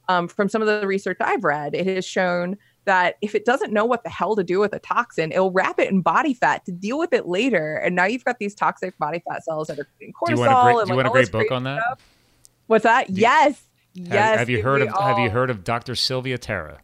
[0.07, 3.73] um, from some of the research I've read, it has shown that if it doesn't
[3.73, 6.65] know what the hell to do with a toxin, it'll wrap it in body fat
[6.65, 7.75] to deal with it later.
[7.75, 10.27] And now you've got these toxic body fat cells that are cortisol.
[10.27, 11.81] Do you want a great, do you want a great book on that?
[11.81, 11.99] Stuff.
[12.67, 13.09] What's that?
[13.09, 13.45] You, yes.
[13.97, 14.39] Have, yes.
[14.39, 15.01] Have you heard of all.
[15.01, 15.95] Have you heard of Dr.
[15.95, 16.79] Sylvia Tara?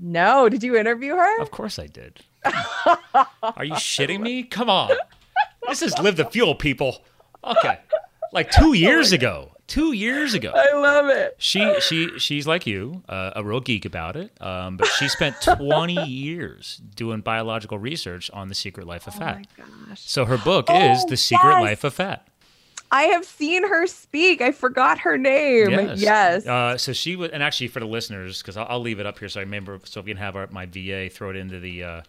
[0.00, 0.48] No.
[0.48, 1.42] Did you interview her?
[1.42, 2.20] Of course I did.
[2.44, 4.42] Are you shitting me?
[4.42, 4.90] Come on.
[5.68, 7.04] This is live the fuel, people.
[7.42, 7.78] Okay.
[8.32, 10.52] Like two years ago two years ago.
[10.54, 11.36] I love it.
[11.38, 14.30] She she she's like you, uh, a real geek about it.
[14.40, 19.46] Um, but she spent 20 years doing biological research on the secret life of fat.
[19.58, 20.02] Oh my gosh.
[20.02, 21.62] So her book oh, is The Secret yes.
[21.62, 22.28] Life of Fat.
[22.90, 24.40] I have seen her speak.
[24.40, 25.70] I forgot her name.
[25.70, 26.00] Yes.
[26.00, 26.46] yes.
[26.46, 29.18] Uh, so she was, and actually for the listeners, because I'll, I'll, leave it up
[29.18, 31.82] here so I remember, so we can have our, my VA throw it into the
[31.82, 32.02] uh,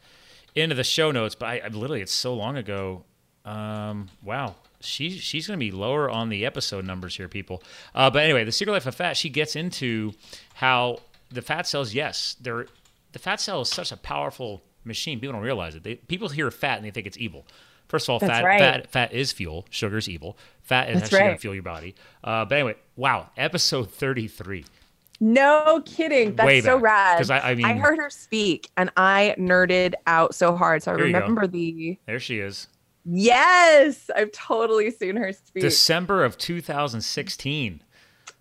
[0.54, 1.34] into the show notes.
[1.34, 3.04] But I, I literally, it's so long ago.
[3.46, 7.64] Um, wow, she's she's going to be lower on the episode numbers here, people.
[7.94, 10.14] Uh, but anyway, the Secret Life of Fat, she gets into
[10.56, 11.00] how
[11.32, 12.68] the fat cells, yes, they're
[13.12, 15.20] the fat cell is such a powerful machine.
[15.20, 15.84] People don't realize it.
[15.84, 17.46] They, people hear fat and they think it's evil.
[17.88, 18.60] First of all, fat, right.
[18.60, 19.66] fat fat is fuel.
[19.70, 20.38] Sugar is evil.
[20.64, 21.26] Fat is That's actually right.
[21.26, 21.96] going to fuel your body.
[22.24, 24.66] Uh, but anyway, wow, episode thirty three.
[25.20, 26.36] No kidding.
[26.36, 27.20] That's Way so back.
[27.20, 27.32] rad.
[27.32, 30.84] I, I, mean, I heard her speak and I nerded out so hard.
[30.84, 31.98] So I remember the.
[32.06, 32.68] There she is.
[33.06, 35.62] Yes, I've totally seen her speak.
[35.62, 37.82] December of 2016.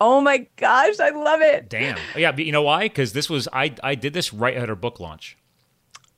[0.00, 1.68] Oh my gosh, I love it.
[1.68, 1.98] Damn.
[2.16, 2.84] Yeah, but you know why?
[2.84, 5.36] Because this was I I did this right at her book launch.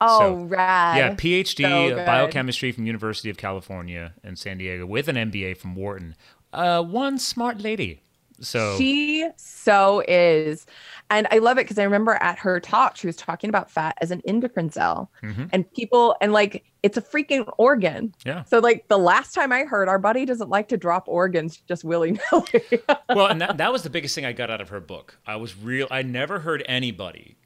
[0.01, 0.97] Oh, so, rad.
[0.99, 5.75] Yeah, PhD so biochemistry from University of California in San Diego with an MBA from
[5.75, 6.15] Wharton.
[6.53, 8.03] Uh, one smart lady.
[8.41, 10.67] So she so is.
[11.09, 13.97] And I love it because I remember at her talk, she was talking about fat
[14.01, 15.11] as an endocrine cell.
[15.23, 15.45] Mm-hmm.
[15.53, 18.13] And people, and like, it's a freaking organ.
[18.25, 18.43] Yeah.
[18.45, 21.85] So, like, the last time I heard, our body doesn't like to drop organs just
[21.85, 22.83] willy nilly.
[23.09, 25.19] well, and that, that was the biggest thing I got out of her book.
[25.27, 27.37] I was real, I never heard anybody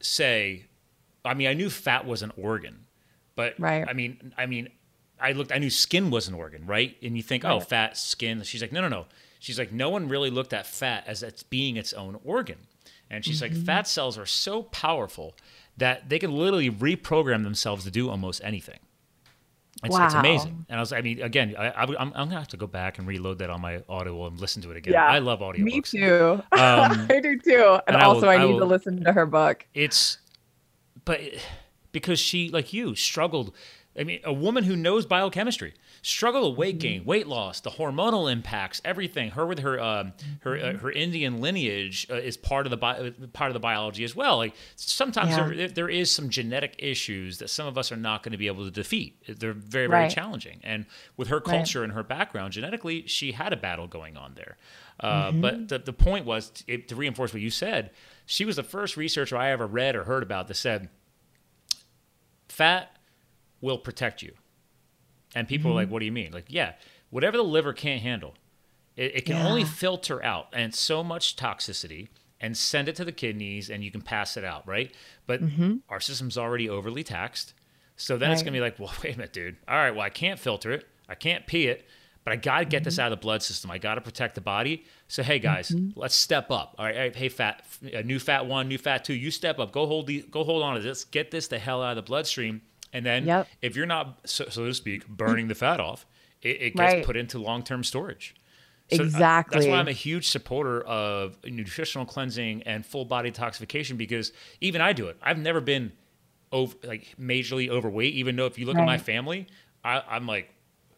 [0.00, 0.66] say,
[1.24, 2.84] I mean, I knew fat was an organ,
[3.34, 3.86] but right.
[3.88, 4.68] I mean, I mean,
[5.18, 6.96] I looked, I knew skin was an organ, right?
[7.02, 7.56] And you think, oh, right.
[7.56, 8.42] oh, fat, skin.
[8.42, 9.06] She's like, no, no, no
[9.38, 12.58] she's like, no one really looked at fat as it's being its own organ.
[13.10, 13.54] And she's mm-hmm.
[13.54, 15.34] like, fat cells are so powerful
[15.76, 18.78] that they can literally reprogram themselves to do almost anything.
[19.84, 20.06] It's, wow.
[20.06, 20.66] it's amazing.
[20.68, 22.98] And I was, I mean, again, I, am I'm, I'm gonna have to go back
[22.98, 24.94] and reload that on my audio and listen to it again.
[24.94, 25.64] Yeah, I love audio.
[25.64, 26.42] Me too.
[26.52, 27.78] Um, I do too.
[27.86, 29.64] And, and also, I, will, I need I will, to listen to her book.
[29.74, 30.18] It's,
[31.04, 31.20] but
[31.92, 33.54] because she, like you, struggled
[33.98, 35.74] I mean, a woman who knows biochemistry,
[36.08, 36.88] struggle with weight Mm-hmm.
[36.88, 39.30] gain, weight loss, the hormonal impacts, everything.
[39.30, 40.78] Her with her um, her uh, Mm-hmm.
[40.78, 44.36] her Indian lineage uh, is part of the bi- part of the biology as well.
[44.38, 45.48] Like sometimes Yeah.
[45.54, 48.46] there there is some genetic issues that some of us are not going to be
[48.46, 49.22] able to defeat.
[49.26, 50.10] They're very very Right.
[50.10, 50.60] challenging.
[50.64, 54.56] And with her culture and her background, genetically, she had a battle going on there.
[55.00, 55.40] Uh, Mm-hmm.
[55.40, 57.90] But the, the point was to, to reinforce what you said.
[58.26, 60.88] She was the first researcher I ever read or heard about that said
[62.48, 62.96] fat
[63.60, 64.32] will protect you.
[65.34, 65.78] And people Mm-hmm.
[65.78, 66.32] are like, what do you mean?
[66.32, 66.72] Like, yeah,
[67.10, 68.34] whatever the liver can't handle,
[68.96, 72.08] it, it can only filter out and so much toxicity
[72.40, 74.92] and send it to the kidneys and you can pass it out, right?
[75.26, 75.40] But
[75.88, 77.52] our system's already overly taxed.
[77.96, 78.46] So then it's Mm-hmm.
[78.46, 79.56] Going to be like, well, wait a minute, dude.
[79.66, 80.86] All right, well, I can't filter it.
[81.08, 81.84] I can't pee it,
[82.24, 82.84] but I got to get Mm-hmm.
[82.84, 83.70] this out of the blood system.
[83.70, 84.84] I got to protect the body.
[85.08, 85.98] So, hey, guys, Mm-hmm.
[85.98, 86.74] let's step up.
[86.78, 87.64] All right, all right, hey, fat,
[87.94, 89.72] uh, new fat one, new fat two, you step up.
[89.72, 91.04] Go hold the, go hold on to this.
[91.04, 92.62] Get this the hell out of the bloodstream.
[92.92, 93.48] And then Yep.
[93.62, 96.06] if you're not, so, so to speak, burning the fat off,
[96.42, 97.04] it, it gets Right.
[97.04, 98.34] put into long term storage.
[98.90, 99.18] So, uh,
[99.50, 104.80] that's why I'm a huge supporter of nutritional cleansing and full body detoxification because even
[104.80, 105.18] I do it.
[105.22, 105.92] I've never been
[106.52, 109.46] over like majorly overweight, even though if you look at my family,
[109.84, 110.48] I, I'm like,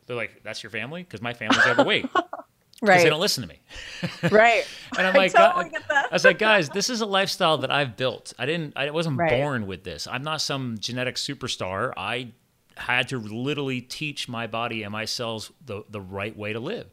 [0.07, 2.07] they're like, that's your family because my family's overweight
[2.81, 3.03] right.
[3.03, 3.61] they don't listen to me.
[4.31, 4.67] right.
[4.99, 6.07] And I'm I like, totally get that.
[6.11, 8.33] I was like, guys, this is a lifestyle that I've built.
[8.39, 9.31] I didn't, I wasn't Right.
[9.31, 10.07] born with this.
[10.07, 11.93] I'm not some genetic superstar.
[11.97, 12.33] I
[12.77, 16.87] had to literally teach my body and my cells the, the right way to live.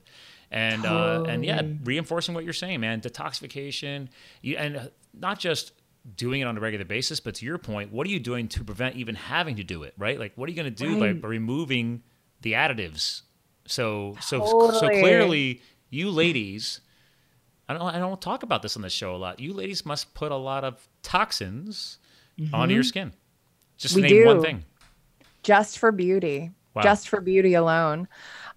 [0.52, 4.08] And, uh, and yeah, reinforcing what you're saying, man, detoxification,
[4.42, 5.74] you, and not just
[6.16, 8.64] doing it on a regular basis, but to your point, what are you doing to
[8.64, 10.18] prevent even having to do it, right?
[10.18, 11.22] Like, what are you going to do by, Right.
[11.22, 12.02] by removing
[12.42, 13.24] the additives?
[13.66, 16.82] So, so, so clearly, you ladies,
[17.70, 19.40] I don't, I don't talk about this on the show a lot.
[19.40, 21.98] You ladies must put a lot of toxins
[22.54, 23.14] onto your skin.
[23.78, 24.04] Just Mm-hmm.
[24.04, 24.42] We name one do.
[24.44, 24.66] thing.
[25.44, 26.84] just for beauty Wow.
[26.84, 28.08] just for beauty alone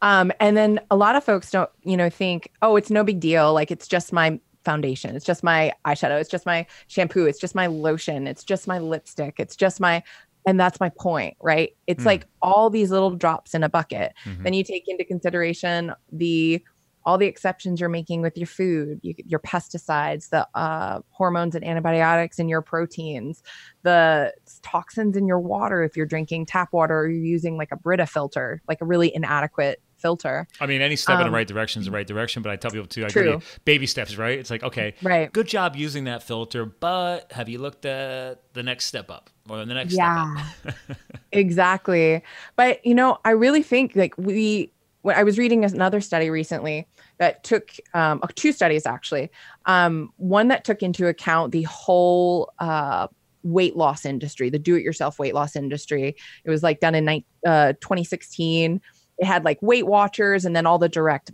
[0.02, 3.18] um, and then a lot of folks don't you know think oh it's no big
[3.18, 7.38] deal like it's just my foundation it's just my eyeshadow it's just my shampoo it's
[7.38, 10.02] just my lotion it's just my lipstick it's just my
[10.46, 12.08] and that's my point right it's Hmm.
[12.08, 14.42] like all these little drops in a bucket Mhm.
[14.42, 16.62] then you take into consideration the
[17.04, 21.64] all the exceptions you're making with your food, you, your pesticides, the uh, hormones and
[21.64, 23.42] antibiotics in your proteins,
[23.82, 24.32] the
[24.62, 28.06] toxins in your water if you're drinking tap water or you're using like a Brita
[28.06, 30.46] filter, like a really inadequate filter.
[30.60, 32.56] I mean, any step in the Um, right direction is the right direction, but I
[32.56, 33.38] tell people too, I agree.
[33.64, 34.38] Baby steps, right?
[34.38, 35.30] It's like, okay, Right.
[35.32, 39.58] good job using that filter, but have you looked at the next step up or
[39.64, 40.34] the next step Yeah.
[40.66, 40.74] up?
[41.32, 42.22] exactly.
[42.56, 46.86] But you know, I really think like we when I was reading another study recently
[47.18, 49.30] that took um, uh, two studies actually.
[49.66, 53.08] Um, one that took into account the whole uh,
[53.42, 56.14] weight loss industry, the do-it-yourself weight loss industry.
[56.44, 58.80] It was like done in ni- uh, 2016.
[59.18, 61.30] It had like Weight Watchers and then all the direct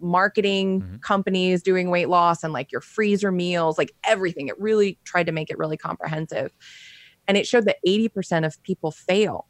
[0.00, 1.00] marketing Mhm.
[1.02, 4.48] companies doing weight loss and like your freezer meals, like everything.
[4.48, 6.52] It really tried to make it really comprehensive.
[7.26, 9.46] And it showed that 80% of people fail.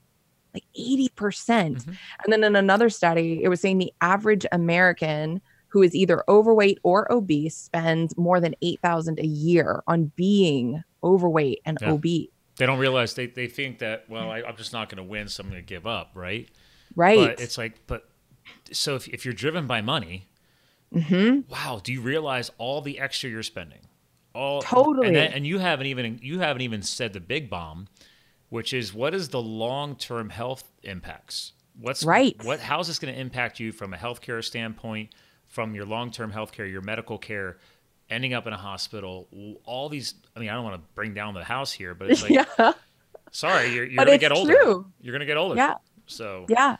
[0.54, 1.14] Like 80%.
[1.16, 1.96] percent Mhm.
[2.24, 6.78] And then in another study, it was saying the average American who is either overweight
[6.84, 11.90] or obese spends more than 8,000 a year on being overweight and Yeah.
[11.90, 12.30] obese.
[12.56, 15.26] They don't realize they, they think that, well, I, I'm just not going to win,
[15.26, 16.48] so I'm going to give up, right?
[16.94, 17.16] Right.
[17.16, 18.08] But it's like, but
[18.70, 20.28] so if, if you're driven by money,
[20.92, 23.80] hmm wow, do you realize all the extra you're spending?
[24.32, 25.08] All Totally.
[25.08, 27.88] and, and you haven't even you haven't even said the big bomb,
[28.54, 31.54] which is what is the long term health impacts?
[31.80, 32.36] What's Right.
[32.44, 35.12] What how is this going to impact you from a healthcare standpoint,
[35.48, 37.56] from your long term healthcare, your medical care,
[38.08, 39.26] ending up in a hospital?
[39.64, 40.14] All these.
[40.36, 42.74] I mean, I don't want to bring down the house here, but it's like, yeah.
[43.32, 44.54] sorry, you're, you're going to get older.
[44.54, 44.86] true.
[45.00, 45.56] You're going to get older.
[45.56, 45.74] Yeah.
[46.06, 46.76] So Yeah.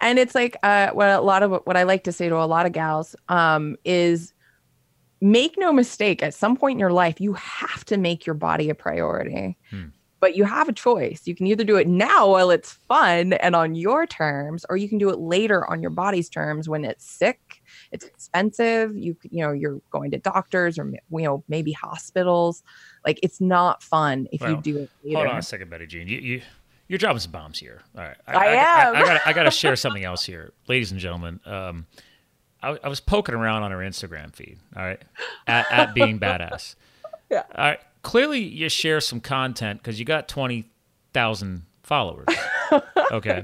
[0.00, 2.48] And it's like uh what a lot of what I like to say to a
[2.48, 4.32] lot of gals um is
[5.20, 8.70] make no mistake at some point in your life you have to make your body
[8.70, 9.58] a priority.
[9.68, 9.88] Hmm.
[10.20, 11.26] But you have a choice.
[11.26, 14.88] You can either do it now while it's fun and on your terms or you
[14.88, 19.44] can do it later on your body's terms when it's sick, it's expensive, you you
[19.44, 22.62] know you're going to doctors or you know maybe hospitals.
[23.06, 25.16] Like it's not fun if Well, you do it later.
[25.16, 26.06] Hold on a second, Betty Jean.
[26.06, 26.42] You, you,
[26.88, 27.80] you're dropping some bombs here.
[27.96, 28.16] All right.
[28.26, 28.96] I I, am.
[28.96, 29.20] I, got.
[29.26, 31.40] I got to share something else here, ladies and gentlemen.
[31.46, 31.86] Um,
[32.62, 34.58] I, I was poking around on her Instagram feed.
[34.76, 35.00] All right,
[35.46, 36.74] at, at being badass.
[37.30, 37.44] Yeah.
[37.54, 37.78] All right.
[38.02, 40.70] Clearly, you share some content because you got twenty
[41.12, 42.26] thousand followers.
[43.10, 43.42] Okay.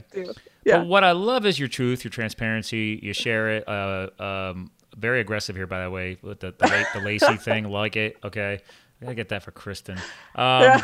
[0.64, 0.78] Yeah.
[0.78, 3.00] But what I love is your truth, your transparency.
[3.02, 3.68] You share it.
[3.68, 7.64] Uh, um, very aggressive here, by the way, with the the, the lacy thing.
[7.68, 8.16] Like it.
[8.22, 8.60] Okay.
[9.00, 9.98] I gotta get that for Kristen.
[10.36, 10.82] Um,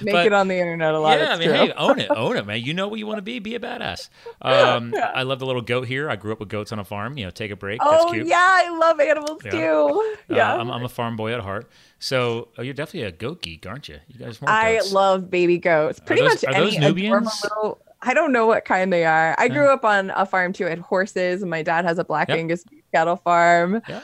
[0.00, 1.18] Make but- it on the internet a lot.
[1.18, 2.60] yeah, I mean, hey, own it, own it, man.
[2.62, 4.08] You know what you want to be, be a badass.
[4.42, 6.08] Um, I love the little goat here.
[6.10, 7.16] I grew up with goats on a farm.
[7.18, 7.80] You know, take a break.
[7.80, 9.50] That's Oh yeah, I love animals Yeah.
[9.50, 10.14] too.
[10.30, 10.54] Uh, Yeah.
[10.54, 11.68] I'm, I'm a farm boy at heart.
[11.98, 13.98] So oh, you're definitely a goat geek, aren't you?
[14.08, 14.92] You guys I goats.
[14.92, 16.00] love baby goats.
[16.00, 17.42] Pretty those- much are any Nubians?
[17.44, 17.80] little.
[18.02, 19.34] I don't know what kind they are.
[19.38, 20.66] I grew up on a farm too.
[20.66, 22.38] I had horses, and my dad has a black Yep.
[22.38, 23.80] Angus cattle farm.
[23.88, 24.00] Yeah.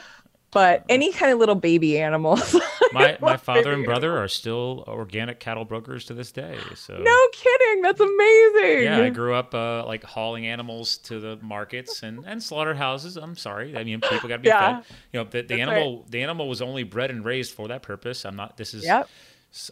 [0.51, 2.55] But any kind of little baby animals.
[2.93, 6.57] My my father and brother are still organic cattle brokers to this day.
[6.75, 7.81] So no kidding.
[7.83, 8.83] That's amazing.
[8.83, 13.15] Yeah, I grew up uh, like hauling animals to the markets and, and slaughterhouses.
[13.15, 14.81] I'm sorry, I mean people got to be Yeah.
[14.81, 14.95] fed.
[15.13, 18.25] You know, the, the animal the animal was only bred and raised for that purpose.
[18.25, 18.57] I'm not.
[18.57, 18.83] This is.
[18.83, 19.07] Yep.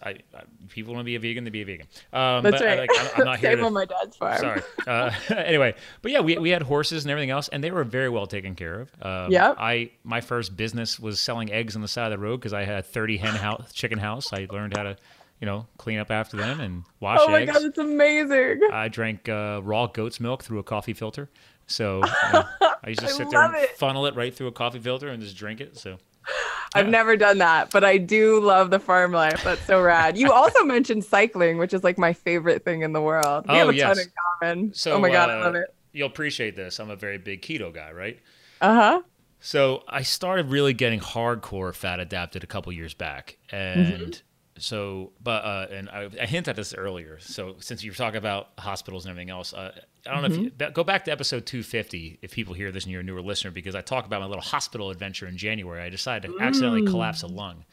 [0.04, 1.88] I, I, people want to be a vegan, they be a vegan.
[2.12, 2.80] Um, That's but I, right.
[2.90, 3.66] like, I'm- I'm not here Same to.
[3.66, 4.38] on my dad's farm.
[4.38, 4.62] Sorry.
[4.86, 8.10] Uh, anyway, but yeah, we, we had horses and everything else, and they were very
[8.10, 8.92] well taken care of.
[9.02, 9.56] Um, Yep.
[9.58, 12.64] I my first business was selling eggs on the side of the road because I
[12.66, 14.34] had a 30 hen house, chicken house.
[14.34, 14.98] I learned how to,
[15.40, 17.26] you know, clean up after them and wash eggs.
[17.28, 17.54] Oh my eggs.
[17.54, 18.60] god, it's amazing.
[18.74, 21.30] I drank uh, raw goat's milk through a coffee filter.
[21.68, 22.44] So uh,
[22.84, 23.78] I used to I sit there and it.
[23.78, 25.78] funnel it right through a coffee filter and just drink it.
[25.78, 25.98] So
[26.76, 26.92] I've Yeah.
[26.92, 29.44] never done that, but I do love the farm life.
[29.44, 30.18] That's so rad.
[30.18, 33.46] You also mentioned cycling, which is like my favorite thing in the world.
[33.48, 33.88] We Oh, have a yes.
[33.98, 34.12] ton in
[34.58, 34.74] common.
[34.74, 35.74] So, oh my god, uh, I love it.
[35.94, 36.80] you'll appreciate this.
[36.80, 38.20] I'm a very big keto guy, right?
[38.62, 39.02] Uh huh.
[39.40, 44.22] So I started really getting hardcore fat adapted a couple years back, and
[44.62, 47.20] so but uh, and I, I hinted at this earlier.
[47.20, 49.72] So since you're talking about hospitals and everything else, uh,
[50.08, 52.92] I don't know if you, go back to episode 250 if people hear this and
[52.92, 55.82] you're a newer listener because I talk about my little hospital adventure in January.
[55.82, 57.66] I decided to accidentally collapse a lung.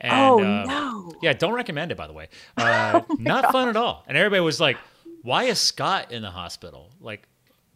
[0.00, 1.12] And, oh uh, no.
[1.22, 2.28] yeah, don't recommend it, by the way.
[2.56, 4.04] Uh, not fun at all.
[4.06, 4.76] And everybody was like,
[5.22, 6.90] why is Scott in the hospital?
[7.00, 7.28] Like,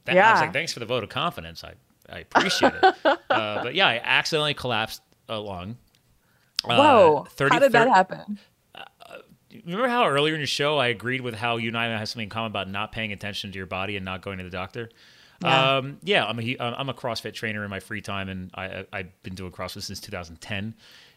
[0.04, 0.44] that, I was Yeah.
[0.46, 1.62] like, thanks for the vote of confidence.
[1.64, 1.74] I,
[2.10, 2.84] I appreciate it.
[3.04, 5.76] uh, but yeah, I accidentally collapsed a lung.
[6.68, 7.26] Uh, Whoa.
[7.30, 8.38] 30 How did that thir- happen?
[9.64, 12.24] Remember how earlier in your show I agreed with how you and I have something
[12.24, 14.90] in common about not paying attention to your body and not going to the doctor?
[15.42, 15.76] Yeah.
[15.76, 18.64] Um, yeah, I'm a he- I'm a CrossFit trainer in my free time, and I,
[18.66, 20.74] I I've been doing CrossFit since 2010.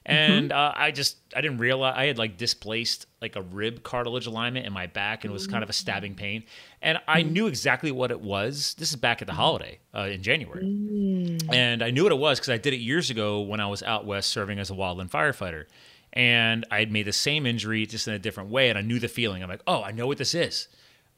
[0.07, 0.31] Mm-hmm.
[0.31, 4.27] And uh, I just I didn't realize I had like displaced like a rib cartilage
[4.27, 5.75] alignment in my back, and it was kind of a mm.
[5.75, 6.43] stabbing pain.
[6.81, 7.33] And I mm-hmm.
[7.33, 8.75] knew exactly what it was.
[8.79, 9.37] This is back at the mm.
[9.37, 11.53] holiday uh, in January, mm.
[11.53, 13.83] and I knew what it was because I did it years ago when I was
[13.83, 15.65] out west serving as a wildland firefighter.
[16.11, 18.97] And I had made the same injury just in a different way, and I knew
[18.97, 19.43] the feeling.
[19.43, 20.67] I'm like, oh, I know what this is.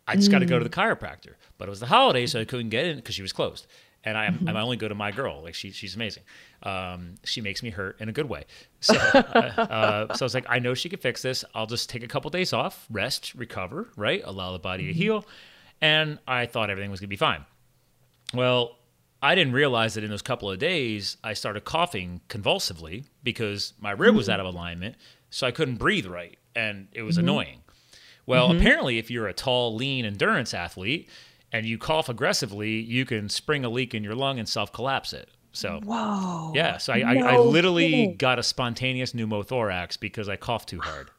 [0.05, 1.35] I just got to go to the chiropractor.
[1.57, 3.67] But it was the holiday, so I couldn't get in because she was closed.
[4.03, 5.43] And I, I only go to my girl.
[5.43, 6.23] Like she, she's amazing.
[6.63, 8.45] Um, she makes me hurt in a good way.
[8.83, 11.45] So, uh, uh, so I was like, I know she can fix this.
[11.53, 14.23] I'll just take a couple days off, rest, recover, right?
[14.25, 15.23] Allow the body to heal.
[15.81, 17.45] And I thought everything was gonna be fine.
[18.33, 18.79] Well,
[19.21, 23.91] I didn't realize that in those couple of days, I started coughing convulsively because my
[23.91, 24.95] rib was out of alignment,
[25.29, 27.59] so I couldn't breathe right, and it was annoying.
[28.25, 31.09] Well, apparently, if you're a tall, lean endurance athlete
[31.51, 35.13] and you cough aggressively, you can spring a leak in your lung and self collapse
[35.13, 35.29] it.
[35.53, 36.53] So, Whoa.
[36.55, 38.15] yeah, so I, I, I literally kidding.
[38.15, 41.11] got a spontaneous pneumothorax because I coughed too hard.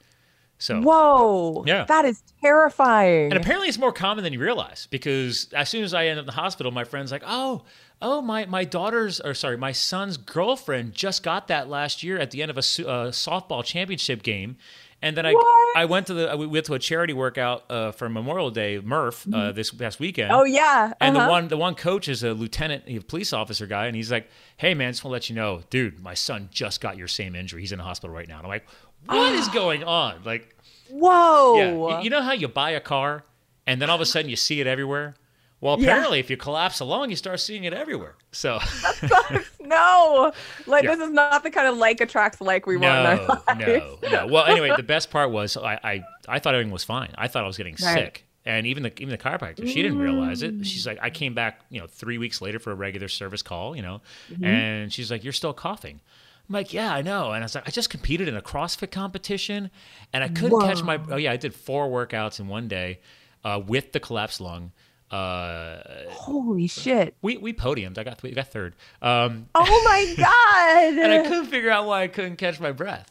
[0.56, 1.64] So, Whoa.
[1.66, 1.84] Yeah.
[1.84, 3.32] That is terrifying.
[3.32, 6.22] and apparently it's more common than you realize because as soon as I end up
[6.22, 7.64] in the hospital, my friend's like, "Oh,
[8.00, 12.30] oh, my my daughter's or sorry, my son's girlfriend just got that last year at
[12.30, 14.56] the end of a uh, softball championship game."
[15.02, 15.76] And then I What?
[15.76, 19.26] I went to the we went to a charity workout uh, for Memorial Day, Murph,
[19.32, 20.32] uh, this past weekend.
[20.32, 20.92] oh yeah.
[21.00, 21.26] And uh-huh.
[21.26, 24.28] the one the one coach is a lieutenant, a police officer guy, and he's like,
[24.56, 27.34] "Hey man, just want to let you know, dude, my son just got your same
[27.34, 27.60] injury.
[27.60, 28.66] He's in the hospital right now." And I'm like,
[29.06, 30.56] "What is going on?" Like,
[30.88, 31.56] Whoa.
[31.56, 33.24] yeah, you, you know how you buy a car
[33.66, 35.14] and then all of a sudden you see it everywhere.
[35.62, 35.92] Well, Yeah.
[35.92, 38.16] apparently, if you collapse along, you start seeing it everywhere.
[38.32, 38.58] So
[39.60, 40.32] no.
[40.66, 40.94] Like Yeah.
[40.96, 44.02] this is not the kind of like attracts like we want in no, our lives.
[44.02, 44.26] no, no.
[44.26, 47.12] Well, anyway, the best part was I, I I thought everything was fine.
[47.16, 47.94] I thought I was getting Right.
[47.94, 48.24] sick.
[48.44, 50.66] And even the even the chiropractor, she didn't realize it.
[50.66, 53.76] She's like, I came back, you know, three weeks later for a regular service call,
[53.76, 54.00] you know,
[54.32, 54.44] Mm-hmm.
[54.44, 56.00] and she's like, "You're still coughing."
[56.48, 58.90] I'm like, "Yeah, I know." And I was like, "I just competed in a CrossFit
[58.90, 59.70] competition,
[60.12, 60.98] and I couldn't catch my.
[61.08, 62.98] Oh yeah, I did four workouts in one day,
[63.44, 64.72] uh, with the collapsed lung.
[65.12, 67.14] Uh, Holy shit.
[67.22, 67.98] we we podiumed.
[67.98, 68.74] I got we got third.
[69.02, 70.98] Um, Oh my god.
[71.04, 73.08] and I couldn't figure out why I couldn't catch my breath.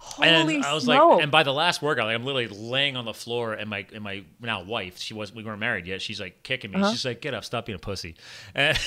[0.00, 1.14] Holy and I was smoke.
[1.14, 3.84] like, and by the last workout, like I'm literally laying on the floor, and my
[3.92, 6.00] and my now wife, she was we weren't married yet.
[6.00, 6.80] She's like kicking me.
[6.80, 6.92] Uh-huh.
[6.92, 8.14] She's like, get up, stop being a pussy.
[8.54, 8.78] And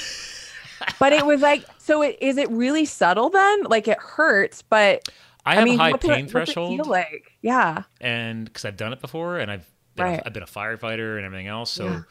[1.00, 3.64] but it was like so it, is it really subtle then?
[3.64, 5.10] Like it hurts, but
[5.46, 7.32] I have mean, a high what's it- pain what's it threshold, feel like?
[7.42, 7.84] Yeah.
[8.00, 10.24] and because I've done it before, and I've been a, Right.
[10.26, 12.02] I've been a firefighter and everything else, so Yeah.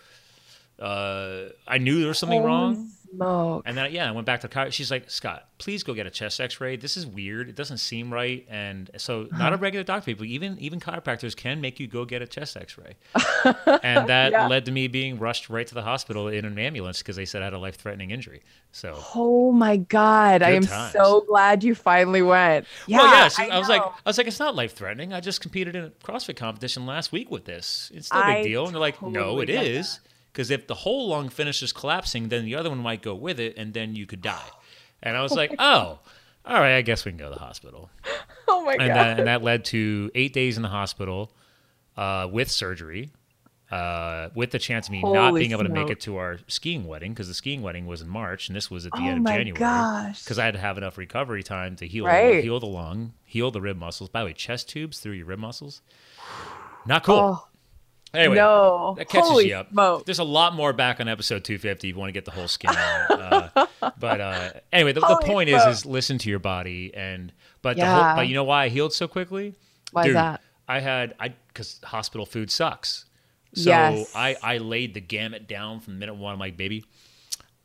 [0.80, 2.90] Uh, I knew there was something Holy wrong.
[3.14, 3.62] smoke.
[3.66, 4.70] And then yeah, I went back to the car.
[4.70, 6.76] She's like, Scott, please go get a chest X-ray.
[6.76, 7.48] This is weird.
[7.48, 8.46] It doesn't seem right.
[8.48, 9.38] And so, Uh-huh.
[9.38, 10.06] not a regular doctor.
[10.06, 12.94] People, even even chiropractors can make you go get a chest X-ray.
[13.82, 14.46] and that Yeah.
[14.46, 17.42] led to me being rushed right to the hospital in an ambulance because they said
[17.42, 18.42] I had a life-threatening injury.
[18.72, 18.96] So.
[19.16, 20.42] Oh my god!
[20.42, 20.92] I am times.
[20.92, 22.66] so glad you finally went.
[22.86, 23.28] Yeah, well, yeah.
[23.28, 23.82] So I, was like.
[23.82, 25.12] I was like, it's not life threatening.
[25.12, 27.90] I just competed in a CrossFit competition last week with this.
[27.92, 28.64] It's no big deal.
[28.66, 29.98] And they're like, no, totally it get is.
[30.32, 33.54] Because if the whole lung finishes collapsing, then the other one might go with it,
[33.56, 34.48] and then you could die.
[35.02, 35.98] And I was like, oh,
[36.44, 37.90] all right, I guess we can go to the hospital.
[38.48, 38.96] oh my And god!
[38.96, 41.32] that, and that led to eight days in the hospital
[41.96, 43.10] uh, with surgery.
[43.70, 46.38] Uh, with the chance of me not Holy being able to make it to our
[46.48, 49.06] skiing wedding because the skiing wedding was in March and this was at the Oh
[49.06, 50.24] end of my January gosh.
[50.24, 52.42] because I had to have enough recovery time to heal Right.
[52.42, 54.10] heal the lung, heal the rib muscles.
[54.10, 55.82] By the way, chest tubes through your rib muscles,
[56.84, 57.14] not cool.
[57.14, 57.46] Oh,
[58.14, 58.94] anyway, no.
[58.98, 59.70] that catches Holy you up.
[59.70, 60.04] smoke.
[60.06, 62.48] There's a lot more back on episode 250 if you want to get the whole
[62.48, 63.10] skin out.
[63.10, 63.66] Uh,
[63.98, 65.72] but uh, anyway, the, the point is, smoke.
[65.72, 67.32] is listen to your body and
[67.62, 69.54] but the whole, but you know why I healed so quickly?
[69.92, 70.40] Why is Dude, that?
[70.68, 73.04] I had I because hospital food sucks.
[73.54, 74.12] So Yes.
[74.14, 76.32] I I laid the gamut down from minute one.
[76.34, 76.84] I'm like, baby,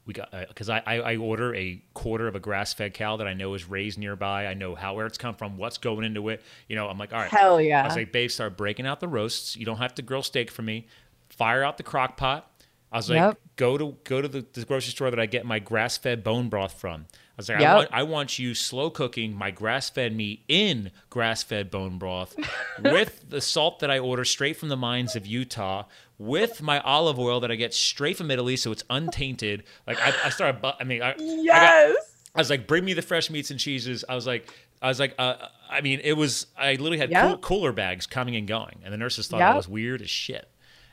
[0.05, 3.17] we got uh, because I, I I order a quarter of a grass fed cow
[3.17, 4.45] that I know is raised nearby.
[4.47, 6.41] I know how where it's come from, what's going into it.
[6.69, 7.31] You know, I'm like, all right.
[7.31, 7.85] Hell I yeah!
[7.85, 9.55] was like, babe, start breaking out the roasts.
[9.55, 10.87] You don't have to grill steak for me.
[11.29, 12.51] Fire out the crock pot.
[12.91, 13.39] I was like, Yep.
[13.57, 16.49] go to go to the, the grocery store that I get my grass fed bone
[16.49, 17.07] broth from.
[17.11, 20.91] I was like, I, want, I want you slow cooking my grass fed meat in
[21.09, 22.33] grass fed bone broth
[22.81, 25.83] with the salt that I order straight from the mines of Utah,
[26.17, 29.63] with my olive oil that I get straight from Italy, so it's untainted.
[29.85, 31.95] Like I, I started, bu- I mean, I, I got, yes.
[32.35, 34.03] I was like, bring me the fresh meats and cheeses.
[34.07, 34.51] I was like,
[34.81, 35.35] I was like, uh,
[35.69, 36.47] I mean, it was.
[36.57, 37.25] I literally had Yep.
[37.27, 39.53] cool, cooler bags coming and going, and the nurses thought Yep.
[39.53, 40.47] I was weird as shit.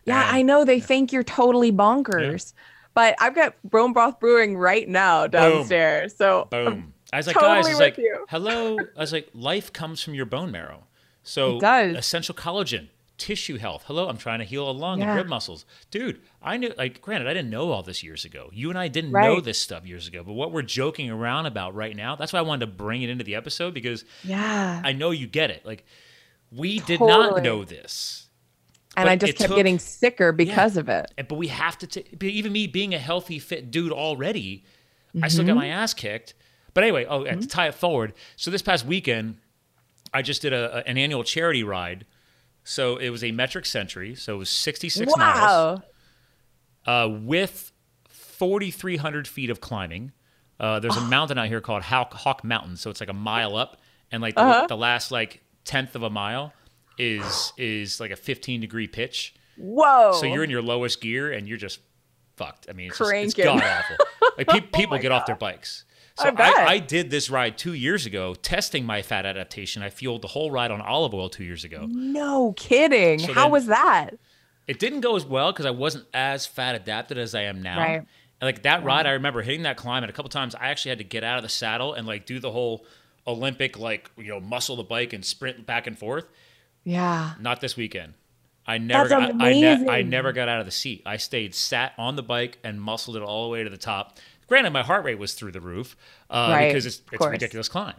[0.04, 2.52] Yeah, And- I know they think you're totally bonkers,
[2.94, 6.14] but I've got Bone Broth Brewing right now downstairs.
[6.16, 6.94] So Boom.
[7.12, 8.24] I was like, Totally guys, I was like, you.
[8.30, 8.78] hello.
[8.96, 10.84] I was like, life comes from your bone marrow.
[11.24, 11.96] So It does.
[11.96, 12.88] essential collagen,
[13.22, 13.84] tissue health.
[13.86, 15.64] Hello, I'm trying to heal a lung and rib muscles.
[15.90, 18.50] Dude, I knew like granted, I didn't know all this years ago.
[18.52, 20.24] You and I didn't know this stuff years ago.
[20.24, 23.10] But what we're joking around about right now, that's why I wanted to bring it
[23.10, 25.64] into the episode because yeah, I know you get it.
[25.64, 25.84] Like
[26.50, 28.28] we did not know this.
[28.96, 31.12] and I just kept took- getting sicker because of it.
[31.28, 34.64] But we have to take even me being a healthy fit dude already
[35.20, 35.58] i still got mm-hmm.
[35.60, 36.34] my ass kicked
[36.72, 37.40] but anyway oh and mm-hmm.
[37.40, 39.36] to tie it forward so this past weekend
[40.14, 42.06] i just did a, a- an annual charity ride
[42.64, 45.80] so it was a metric century so it was 66 miles
[46.86, 47.04] Wow.
[47.04, 47.72] uh, with
[48.08, 50.12] 4300 feet of climbing
[50.60, 53.56] uh, there's a mountain out here called hawk, hawk mountain so it's like a mile
[53.56, 53.78] up
[54.10, 54.66] and like the, Uh-huh.
[54.66, 56.52] the last like tenth of a mile
[56.98, 60.12] is is like a 15 degree pitch Whoa.
[60.12, 61.80] so you're in your lowest gear and you're just
[62.36, 62.66] fucked.
[62.68, 63.96] I mean, it's, just, it's god awful.
[64.38, 65.84] Like pe- people get off their bikes.
[66.18, 66.66] So I I.
[66.66, 69.82] I, did this ride two years ago, testing my fat adaptation.
[69.82, 71.86] I fueled the whole ride on olive oil two years ago.
[71.88, 73.18] no kidding.
[73.18, 74.10] So How was that?
[74.66, 77.78] It didn't go as well because I wasn't as fat adapted as I am now.
[77.78, 77.96] Right.
[77.96, 80.90] And like that ride, I remember hitting that climb, and a couple times I actually
[80.90, 82.84] had to get out of the saddle and like do the whole
[83.26, 86.26] Olympic like you know muscle the bike and sprint back and forth.
[86.84, 87.34] Yeah.
[87.40, 88.14] Not this weekend.
[88.66, 91.02] I never, got, I, ne- I never got out of the seat.
[91.04, 94.18] I stayed sat on the bike and muscled it all the way to the top.
[94.52, 95.96] Granted, my heart rate was through the roof
[96.28, 97.94] uh, Right, because it's, it's a ridiculous climb.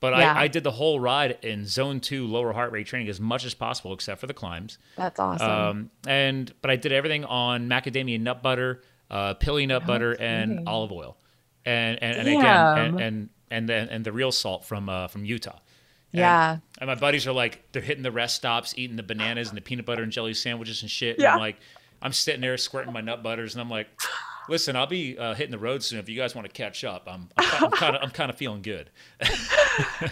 [0.00, 0.32] But Yeah.
[0.32, 3.44] I, I did the whole ride in zone two lower heart rate training as much
[3.44, 4.78] as possible, except for the climbs.
[4.96, 5.50] That's awesome.
[5.50, 8.80] Um, and but I did everything on macadamia nut butter,
[9.10, 11.18] uh, pili nut butter, and olive oil,
[11.66, 12.46] and and, and again
[12.78, 15.58] and and and then and the real salt from uh, from Utah.
[16.14, 16.56] And- Yeah.
[16.80, 19.60] And my buddies are like, they're hitting the rest stops, eating the bananas and the
[19.60, 21.16] peanut butter and jelly sandwiches and shit.
[21.16, 21.34] And Yeah.
[21.34, 21.58] I'm like,
[22.00, 23.86] I'm sitting there squirting my nut butters, and I'm like,
[24.50, 25.98] listen, I'll be uh, hitting the road soon.
[25.98, 28.60] If you guys want to catch up, I'm I'm kind of I'm kind of feeling
[28.60, 28.90] good.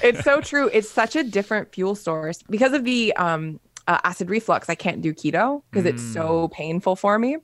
[0.03, 0.71] it's so true.
[0.73, 4.71] It's such a different fuel source because of the um, uh, acid reflux.
[4.71, 7.37] I can't do keto because it's so painful for me.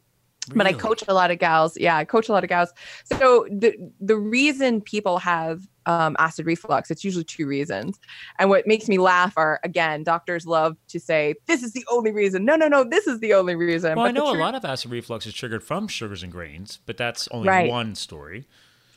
[0.55, 1.77] But I coach a lot of gals.
[1.79, 2.73] Yeah, I coach a lot of gals.
[3.05, 7.99] So the the reason people have um, acid reflux, it's usually two reasons.
[8.39, 12.11] And what makes me laugh are again, doctors love to say this is the only
[12.13, 12.45] reason.
[12.45, 13.97] No, no, no, this is the only reason.
[13.97, 16.33] Well, I But the know a lot of acid reflux is triggered from sugars and
[16.33, 17.71] grains, but that's only Right.
[17.71, 18.47] one story.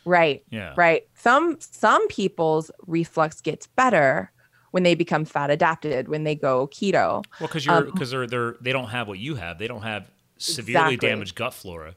[0.05, 0.43] Right.
[0.49, 0.73] Yeah.
[0.77, 1.07] Right.
[1.15, 4.31] Some some people's reflux gets better
[4.71, 7.23] when they become fat adapted, when they go keto.
[7.39, 9.57] Well, because you're Um, because they're they're they don't have what you have.
[9.59, 11.09] They don't have severely Exactly.
[11.09, 11.95] damaged gut flora.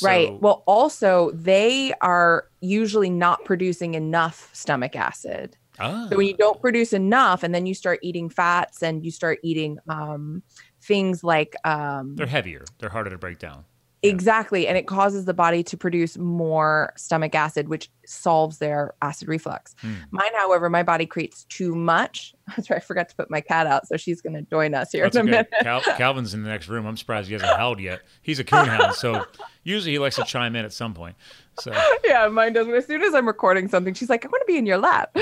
[0.00, 0.32] Right.
[0.40, 5.56] Well, also they are usually not producing enough stomach acid.
[5.78, 9.10] ah, So when you don't produce enough, and then you start eating fats and you
[9.10, 10.42] start eating um,
[10.80, 12.64] things like um, they're heavier.
[12.78, 13.64] They're harder to break down.
[14.02, 14.66] Exactly.
[14.66, 19.76] And it causes the body to produce more stomach acid, which solves their acid reflux.
[19.80, 19.94] Hmm.
[20.10, 22.34] Mine, however, my body creates too much.
[22.56, 22.78] That's right.
[22.78, 23.86] I forgot to put my cat out.
[23.86, 25.30] So she's going to join us here That's in a okay.
[25.30, 25.52] minute.
[25.62, 26.84] Cal- Calvin's in the next room.
[26.84, 28.02] I'm surprised he hasn't howled yet.
[28.22, 29.24] He's a coonhound, so
[29.62, 31.14] usually he likes to chime in at some point.
[31.60, 31.72] So
[32.04, 32.68] yeah, mine does.
[32.68, 35.14] As soon as I'm recording something, she's like, I want to be in your lap.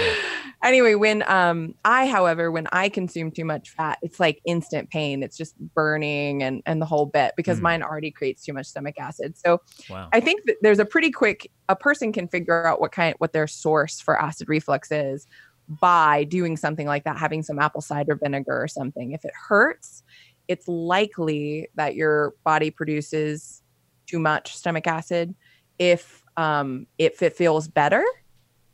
[0.63, 5.23] Anyway, when um I, however, when I consume too much fat, it's like instant pain.
[5.23, 7.63] It's just burning and and the whole bit because Mm.
[7.63, 9.37] mine already creates too much stomach acid.
[9.39, 10.09] So wow.
[10.13, 13.33] I think that there's a pretty quick a person can figure out what kind what
[13.33, 15.27] their source for acid reflux is
[15.69, 19.13] by doing something like that, having some apple cider vinegar or something.
[19.13, 20.03] If it hurts,
[20.49, 23.63] it's likely that your body produces
[24.07, 25.35] too much stomach acid.
[25.79, 28.05] If um if it feels better,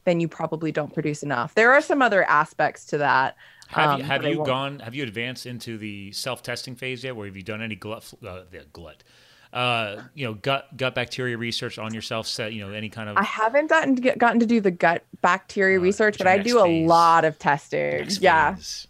[0.05, 1.55] then you probably don't produce enough.
[1.55, 3.37] There are some other aspects to that.
[3.69, 4.79] Have um, you have you gone?
[4.79, 7.17] Have you advanced into the self testing phase yet?
[7.17, 8.13] Where have you done any glut?
[8.27, 9.03] Uh, the glut.
[9.53, 12.27] Uh, you know, gut gut bacteria research on yourself.
[12.27, 14.71] Set you know any kind of I haven't gotten to get, gotten to do the
[14.71, 17.99] gut bacteria Uh, research, but I do a lot of testing.
[17.99, 18.55] next Yeah.
[18.55, 18.87] phase.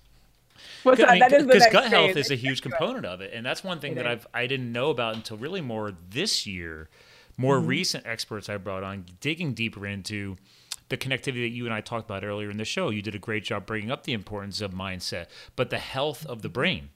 [0.82, 3.64] What's that is the because gut health is a huge component of it, and that's
[3.64, 4.12] one thing It that is.
[4.12, 6.88] I've I didn't know about until really more this year.
[7.37, 7.66] More Mm-hmm.
[7.68, 10.37] recent experts I brought on, digging deeper into
[10.89, 12.91] the connectivity that you and I talked about earlier in the show.
[12.91, 15.26] You did a great job bringing up the importance of mindset,
[15.57, 16.91] but the health of the brain.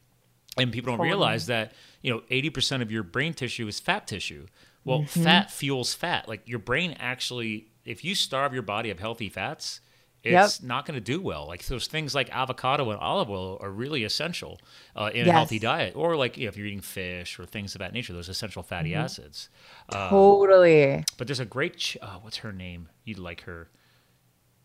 [0.57, 1.73] And people don't realize that
[2.03, 4.47] you know eighty percent of your brain tissue is fat tissue.
[4.85, 5.23] Well, Mm-hmm.
[5.25, 6.29] fat fuels fat.
[6.29, 9.81] Like your brain actually, if you starve your body of healthy fats,
[10.23, 10.45] Yep.
[10.45, 11.47] it's not going to do well.
[11.47, 14.61] Like those things like avocado and olive oil are really essential
[14.95, 17.75] uh, in a healthy diet, or like you know, if you're eating fish or things
[17.75, 19.01] of that nature, those essential fatty Mm-hmm.
[19.01, 19.49] acids.
[19.89, 21.05] Uh, Totally.
[21.17, 22.89] but there's a great, ch- uh, what's her name?
[23.05, 23.69] You'd like her.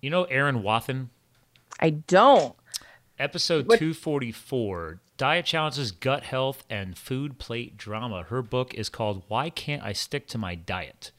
[0.02, 1.10] You know, Erin Wathen,
[1.80, 2.56] I don't.
[3.18, 8.24] episode What- 244, diet challenges, gut health, and food plate drama.
[8.24, 11.12] Her book is called "Why Can't I Stick to My Diet."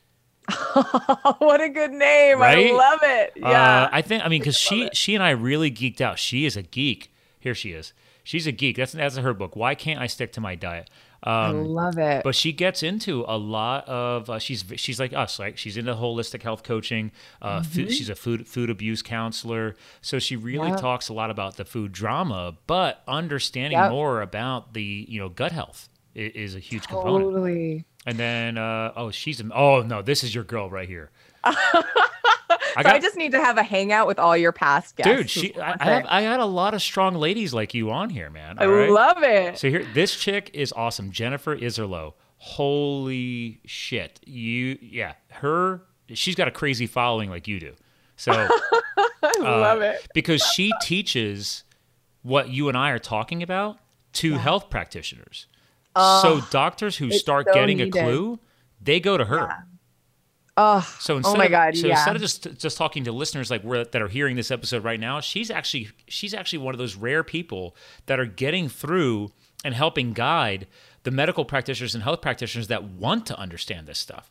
[1.38, 2.38] what a good name.
[2.38, 2.70] Right?
[2.70, 3.32] I love it.
[3.42, 3.88] Uh, Yeah.
[3.92, 6.18] I think I mean because she she and I really geeked out.
[6.18, 7.12] She is a geek.
[7.40, 7.92] Here she is.
[8.24, 8.76] She's a geek.
[8.76, 9.54] That's that's her book.
[9.56, 10.90] Why can't I stick to my diet?
[11.22, 12.22] I Um, love it.
[12.24, 15.94] but she gets into a lot of uh, she's she's like us like she's into
[15.94, 20.72] holistic health coaching uh, food, she's a food food abuse counselor so she really Mm-hmm.
[20.72, 20.80] Yep.
[20.80, 23.90] talks a lot about the food drama but understanding Yep.
[23.90, 27.84] more about the you know gut health is, is a huge component totally.
[28.06, 31.10] And then uh, oh she's oh no this is your girl right here
[31.44, 35.12] I, so I just need to have a hangout with all your past guests.
[35.12, 38.10] dude she I, I have I had a lot of strong ladies like you on
[38.10, 38.90] here man I right?
[38.90, 39.58] love it.
[39.58, 41.10] So here, this chick is awesome.
[41.10, 42.14] Jennifer Iserloh.
[42.38, 44.20] Holy shit!
[44.26, 45.82] You, yeah, her.
[46.12, 47.72] She's got a crazy following like you do.
[48.16, 48.30] So
[49.22, 50.06] I love it.
[50.14, 51.64] because she teaches
[52.22, 53.78] what you and I are talking about
[54.14, 55.46] to health practitioners.
[55.96, 58.38] So doctors who start so getting a clue,
[58.80, 59.64] they go to her.
[60.58, 61.94] Oh, So instead my of, God, so yeah.
[61.96, 64.98] instead of just just talking to listeners like we're, that are hearing this episode right
[64.98, 67.76] now, she's actually she's actually one of those rare people
[68.06, 69.32] that are getting through
[69.64, 70.66] and helping guide
[71.02, 74.30] the medical practitioners and health practitioners that want to understand this stuff.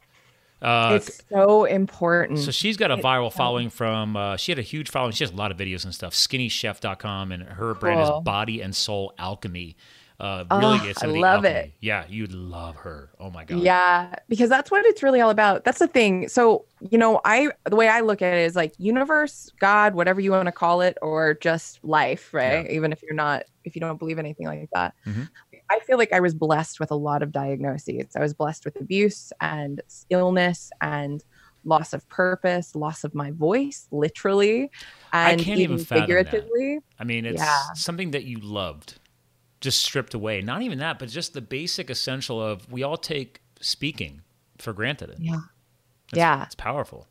[0.62, 2.40] Uh, it's so important.
[2.40, 5.12] so she's got a viral following from uh, she had a huge following.
[5.12, 6.14] She has a lot of videos and stuff.
[6.14, 8.18] SkinnyChef.com and her brand Cool.
[8.18, 9.76] is Body and Soul Alchemy.
[10.20, 11.60] Uh, really Oh, gets I the love alchemy.
[11.60, 11.74] it.
[11.82, 13.10] Yeah, you'd love her.
[13.20, 13.60] Oh my god.
[13.60, 15.66] Yeah, because that's what it's really all about.
[15.66, 16.30] That's the thing.
[16.30, 20.22] So, you know, I the way I look at it is like universe, God, whatever
[20.22, 22.70] you want to call it, or just life, right?
[22.72, 24.94] Even if you're not, if you don't believe anything like that.
[25.06, 25.28] Mhm.
[25.70, 28.08] I feel like I was blessed with a lot of diagnoses.
[28.16, 31.22] I was blessed with abuse and illness and
[31.66, 34.70] loss of purpose, loss of my voice, literally,
[35.12, 36.26] I can't even fathom that.
[36.30, 36.80] figuratively.
[37.00, 37.58] I mean, it's Yeah.
[37.74, 39.00] something that you loved,
[39.66, 40.42] just stripped away.
[40.42, 44.22] Not even that, but just the basic essential of we all take speaking
[44.58, 45.16] for granted.
[45.20, 45.40] Yeah.
[46.10, 46.44] It's, Yeah.
[46.46, 47.08] it's powerful.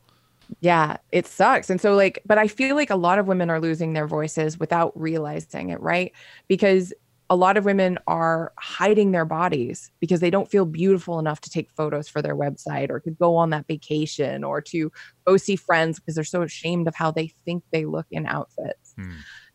[0.60, 1.68] Yeah, it sucks.
[1.70, 4.58] And so, like, but I feel like a lot of women are losing their voices
[4.58, 6.12] without realizing it, right?
[6.48, 6.92] Because
[7.30, 11.50] a lot of women are hiding their bodies because they don't feel beautiful enough to
[11.50, 14.92] take photos for their website or to go on that vacation or to
[15.26, 18.94] go see friends because they're so ashamed of how they think they look in outfits.
[18.96, 19.12] Hmm.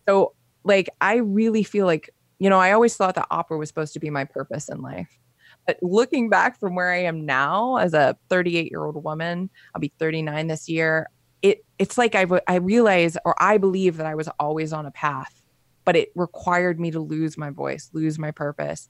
[0.07, 0.33] So,
[0.63, 2.09] like, I really feel like,
[2.39, 5.19] you know, I always thought that opera was supposed to be my purpose in life.
[5.67, 9.81] But looking back from where I am now as a 38 year old woman, I'll
[9.81, 11.07] be 39 this year.
[11.41, 14.91] It it's like I I realize or I believe that I was always on a
[14.91, 15.41] path,
[15.85, 18.89] but it required me to lose my voice, lose my purpose,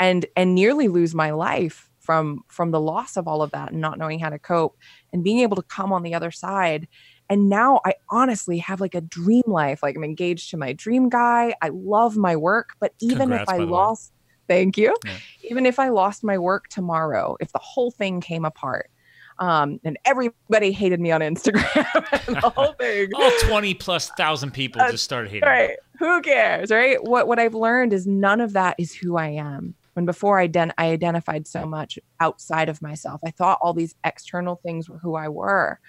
[0.00, 3.80] and and nearly lose my life from from the loss of all of that and
[3.80, 4.76] not knowing how to cope
[5.12, 6.88] and being able to come on the other side.
[7.30, 9.82] And now I honestly have like a dream life.
[9.82, 11.54] Like I'm engaged to my dream guy.
[11.60, 13.64] I love my work, but even Congrats, if I way.
[13.66, 14.12] lost
[14.48, 14.96] Thank you.
[15.04, 15.16] Yeah.
[15.50, 18.90] Even if I lost my work tomorrow, if the whole thing came apart,
[19.38, 23.10] um, and everybody hated me on Instagram and the whole thing.
[23.16, 25.70] All 20 plus thousand people just started hating right.
[25.70, 25.76] Me.
[26.00, 27.02] Who cares, right?
[27.04, 29.74] What what I've learned is none of that is who I am.
[29.92, 33.96] When before I, den- I identified so much outside of myself, I thought all these
[34.04, 35.80] external things were who I were,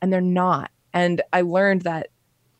[0.00, 0.70] and they're not.
[0.92, 2.08] And I learned that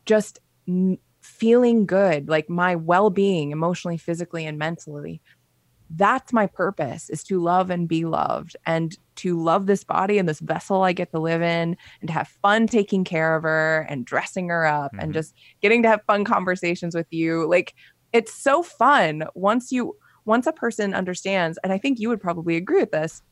[0.06, 0.38] just
[0.68, 5.20] n- feeling good, like my well being, emotionally, physically, and mentally,
[5.96, 10.28] that's my purpose is to love and be loved and to love this body and
[10.28, 13.86] this vessel I get to live in and to have fun taking care of her
[13.88, 15.00] and dressing her up mm-hmm.
[15.00, 17.48] and just getting to have fun conversations with you.
[17.48, 17.74] Like
[18.12, 22.56] it's so fun once you once a person understands and I think you would probably
[22.56, 23.22] agree with this.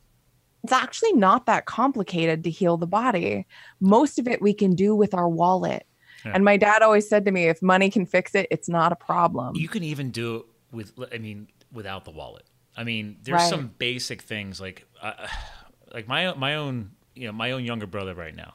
[0.63, 3.45] It's actually not that complicated to heal the body.
[3.79, 5.85] Most of it we can do with our wallet.
[6.25, 6.33] Yeah.
[6.35, 8.95] And my dad always said to me if money can fix it, it's not a
[8.95, 9.55] problem.
[9.55, 12.45] You can even do it with I mean without the wallet.
[12.75, 13.49] I mean, there's right.
[13.49, 15.27] some basic things like uh,
[15.93, 18.53] like my my own you know my own younger brother right now.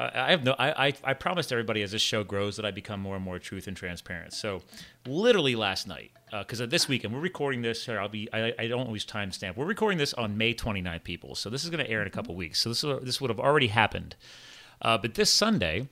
[0.00, 0.54] Uh, I have no.
[0.58, 3.38] I, I I promised everybody as this show grows that I become more and more
[3.38, 4.32] truth and transparent.
[4.32, 4.62] So,
[5.06, 7.86] literally last night, because uh, this weekend we're recording this.
[7.86, 8.26] I'll be.
[8.32, 9.56] I, I don't always timestamp.
[9.56, 11.34] We're recording this on May 29th, people.
[11.34, 12.62] So this is going to air in a couple weeks.
[12.62, 14.16] So this this would have already happened.
[14.80, 15.86] Uh, but this Sunday,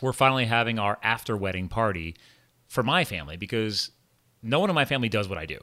[0.00, 2.16] we're finally having our after wedding party
[2.66, 3.92] for my family because
[4.42, 5.60] no one in my family does what I do.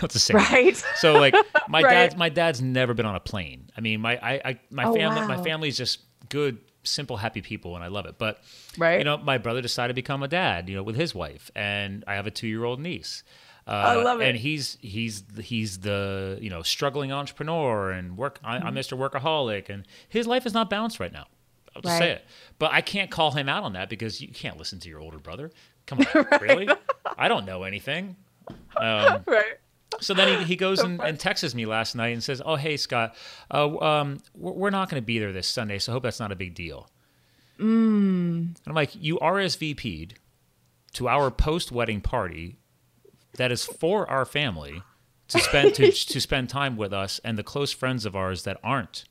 [0.00, 0.36] What's the same?
[0.36, 0.76] Right.
[0.96, 1.34] So like
[1.68, 1.90] my right.
[1.90, 3.70] dad's my dad's never been on a plane.
[3.76, 5.28] I mean my I, I my oh, family wow.
[5.28, 8.16] my family's just good, simple, happy people, and I love it.
[8.18, 8.40] But
[8.78, 8.98] right.
[8.98, 10.68] you know, my brother decided to become a dad.
[10.68, 13.22] You know, with his wife, and I have a two year old niece.
[13.66, 14.28] Uh, I love it.
[14.28, 18.40] And he's he's he's the you know struggling entrepreneur and work.
[18.42, 18.98] I, am Mr.
[18.98, 21.26] Workaholic, and his life is not balanced right now.
[21.74, 21.98] I'll just right.
[21.98, 22.24] say it.
[22.58, 25.18] But I can't call him out on that because you can't listen to your older
[25.18, 25.50] brother.
[25.86, 26.40] Come on, right.
[26.40, 26.68] really?
[27.16, 28.16] I don't know anything.
[28.76, 29.58] Um, right.
[30.00, 32.56] So then he, he goes so and, and, texts me last night and says, "Oh,
[32.56, 33.14] hey Scott,
[33.52, 36.32] uh, um, we're not going to be there this Sunday, so I hope that's not
[36.32, 36.88] a big deal."
[37.58, 38.56] Mm.
[38.66, 40.14] I'm like, "You RSVP'd
[40.94, 42.56] to our post wedding party
[43.36, 44.82] that is for our family
[45.28, 48.58] to spend to, to spend time with us and the close friends of ours that
[48.62, 49.04] aren't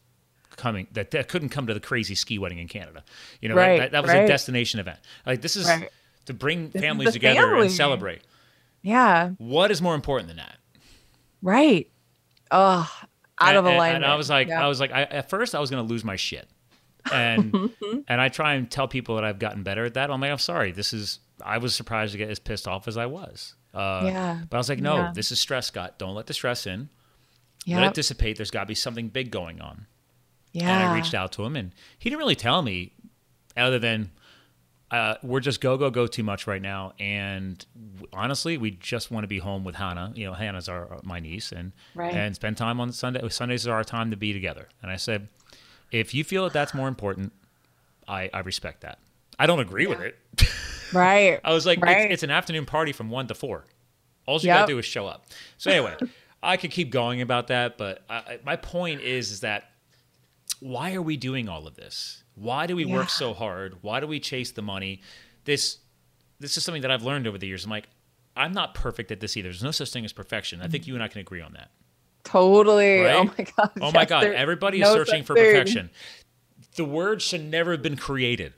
[0.57, 3.03] coming that, that couldn't come to the crazy ski wedding in Canada.
[3.41, 4.25] You know, right, that, that, was right.
[4.25, 4.99] a destination event.
[5.25, 5.89] Like this is right.
[6.25, 7.67] to bring this families together family.
[7.67, 8.21] and celebrate."
[8.81, 9.31] Yeah.
[9.37, 10.55] What is more important than that?
[11.41, 11.89] Right.
[12.51, 12.89] Oh,
[13.39, 14.03] out and, of alignment.
[14.03, 14.63] And I was like, yeah.
[14.63, 16.47] I was like, I, at first I was going to lose my shit.
[17.11, 17.71] And
[18.07, 20.11] and I try and tell people that I've gotten better at that.
[20.11, 20.71] I'm like, I'm sorry.
[20.71, 21.19] This is.
[21.41, 23.55] I was surprised to get as pissed off as I was.
[23.73, 24.41] Uh, yeah.
[24.49, 25.11] But I was like, no, yeah.
[25.15, 25.97] this is stress, Scott.
[25.97, 26.89] Don't let the stress in.
[27.65, 27.79] Yep.
[27.79, 28.35] Let it dissipate.
[28.35, 29.85] There's got to be something big going on.
[30.51, 30.69] Yeah.
[30.69, 32.93] And I reached out to him, and he didn't really tell me,
[33.55, 34.11] other than
[34.91, 37.63] uh, we're just go go go too much right now, and
[38.11, 40.11] honestly, we just want to be home with Hannah.
[40.15, 42.13] You know, Hannah's our uh, my niece, and right.
[42.13, 43.27] and spend time on Sunday.
[43.29, 44.67] Sundays are our time to be together.
[44.81, 45.27] And I said,
[45.91, 47.33] if you feel that that's more important,
[48.07, 48.99] I I respect that.
[49.37, 49.89] I don't agree yeah.
[49.89, 50.17] with it.
[50.93, 51.39] right.
[51.43, 52.05] I was like, right.
[52.05, 53.65] it's, it's, an afternoon party from one to four.
[54.25, 54.59] All you yep.
[54.59, 55.25] gotta do is show up.
[55.57, 55.95] So anyway,
[56.43, 59.71] I could keep going about that, but I, my point is, is that
[60.59, 62.23] why are we doing all of this?
[62.39, 62.95] Why do we yeah.
[62.95, 63.77] work so hard?
[63.81, 65.01] Why do we chase the money?
[65.43, 65.79] This
[66.39, 67.65] this is something that I've learned over the years.
[67.65, 67.89] I'm like,
[68.35, 69.49] I'm not perfect at this either.
[69.49, 70.61] There's no such thing as perfection.
[70.61, 71.71] I think you and I can agree on that.
[72.23, 73.01] Totally.
[73.01, 73.15] Right?
[73.15, 73.71] Oh my god.
[73.81, 74.23] Oh my god.
[74.25, 75.89] Everybody is no searching for perfection.
[76.75, 78.53] The word should never have been created.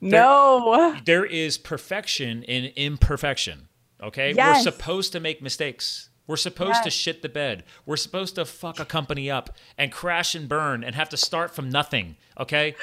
[0.00, 0.96] There, no.
[1.04, 3.68] There is perfection in imperfection.
[4.02, 4.34] Okay?
[4.34, 4.66] Yes.
[4.66, 6.10] We're supposed to make mistakes.
[6.26, 6.84] We're supposed yes.
[6.84, 7.64] to shit the bed.
[7.86, 11.54] We're supposed to fuck a company up and crash and burn and have to start
[11.54, 12.16] from nothing.
[12.38, 12.74] Okay?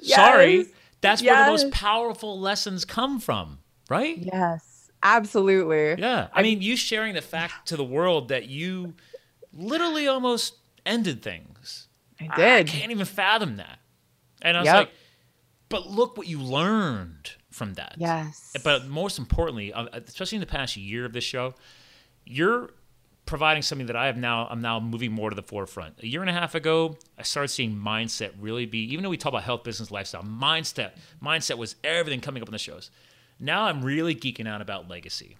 [0.00, 0.16] Yes.
[0.16, 0.66] Sorry.
[1.00, 1.34] That's yes.
[1.34, 4.18] where the most powerful lessons come from, right?
[4.18, 6.00] Yes, absolutely.
[6.00, 6.28] Yeah.
[6.32, 8.94] I mean, you sharing the fact to the world that you
[9.52, 11.88] literally almost ended things.
[12.20, 12.68] I did.
[12.68, 13.78] I can't even fathom that.
[14.42, 14.74] And I was yep.
[14.74, 14.90] like,
[15.68, 17.94] but look what you learned from that.
[17.96, 18.54] Yes.
[18.62, 21.54] But most importantly, uh, especially in the past year of this show,
[22.26, 22.70] you're
[23.30, 24.48] providing something that I have now.
[24.50, 26.02] I'm now moving more to the forefront.
[26.02, 28.92] A year and a half ago, I started seeing mindset really be.
[28.92, 30.90] Even though we talk about health, business, lifestyle, mindset,
[31.22, 32.90] mindset was everything coming up in the shows.
[33.38, 35.36] Now I'm really geeking out about legacy.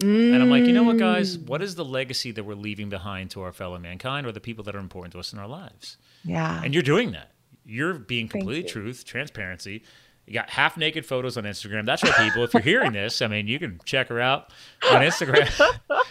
[0.00, 0.34] Mm.
[0.34, 1.38] And I'm like, you know what, guys?
[1.38, 1.46] Mm.
[1.46, 4.64] What is the legacy that we're leaving behind to our fellow mankind or the people
[4.64, 5.96] that are important to us in our lives?
[6.24, 6.60] Yeah.
[6.62, 7.30] And you're doing that.
[7.64, 9.84] You're being completely truth, transparency,
[10.30, 11.84] you got half naked photos on Instagram.
[11.84, 12.44] That's right, people.
[12.44, 14.52] If you're hearing this, I mean, you can check her out
[14.88, 15.50] on Instagram.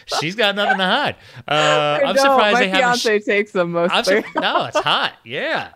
[0.20, 1.16] She's got nothing to hide.
[1.48, 3.00] Uh, I'm surprised my they haven't.
[3.00, 4.22] fiance sh- takes them mostly.
[4.22, 5.14] Su- no, it's hot.
[5.24, 5.70] Yeah.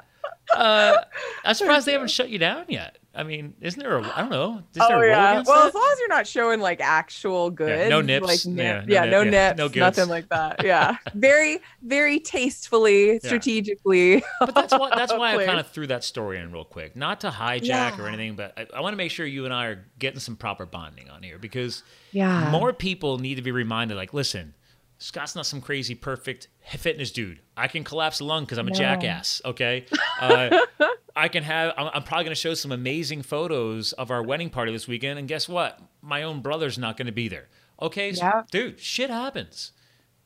[0.53, 0.97] Uh,
[1.45, 2.97] I'm surprised they haven't shut you down yet.
[3.15, 4.63] I mean, isn't there a I don't know?
[4.73, 5.43] Is oh a yeah.
[5.45, 5.67] Well, that?
[5.67, 8.27] as long as you're not showing like actual goods, no nips.
[8.27, 9.97] like Yeah, nip, no yeah, nip, no yeah, nips, no goods.
[9.97, 10.59] nothing like that.
[10.65, 14.23] Yeah, very, very tastefully, strategically.
[14.39, 17.19] But that's why that's why I kind of threw that story in real quick, not
[17.21, 19.85] to hijack or anything, but I, I want to make sure you and I are
[19.99, 22.49] getting some proper bonding on here because Yeah.
[22.49, 23.95] more people need to be reminded.
[23.95, 24.55] Like, listen,
[24.97, 26.47] Scott's not some crazy perfect
[26.77, 27.41] fitness dude.
[27.57, 28.75] I can collapse a lung because I'm a No.
[28.77, 29.41] jackass.
[29.45, 29.85] Okay,
[30.19, 30.59] uh,
[31.15, 31.73] I can have.
[31.77, 35.19] I'm, I'm probably going to show some amazing photos of our wedding party this weekend,
[35.19, 35.79] and guess what?
[36.01, 37.49] My own brother's not going to be there.
[37.81, 39.71] Okay, so, dude, shit happens.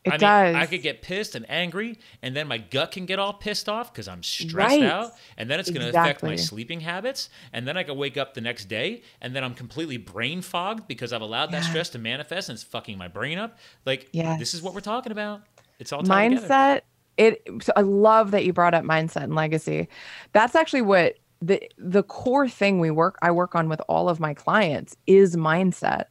[0.04, 0.56] It I mean, does.
[0.56, 3.92] I could get pissed and angry, and then my gut can get all pissed off
[3.92, 4.84] because I'm stressed Right.
[4.84, 8.16] out, and then it's going to affect my sleeping habits, and then I can wake
[8.16, 11.90] up the next day, and then I'm completely brain fogged because I've allowed that stress
[11.90, 13.58] to manifest, and it's fucking my brain up.
[13.86, 14.40] Like, Yes.
[14.40, 15.42] this is what we're talking about.
[15.80, 16.48] It's all tied together.
[17.18, 19.88] It so i love that you brought up mindset and legacy.
[20.34, 24.20] That's actually what the the core thing we work i work on with all of
[24.20, 26.06] my clients is mindset.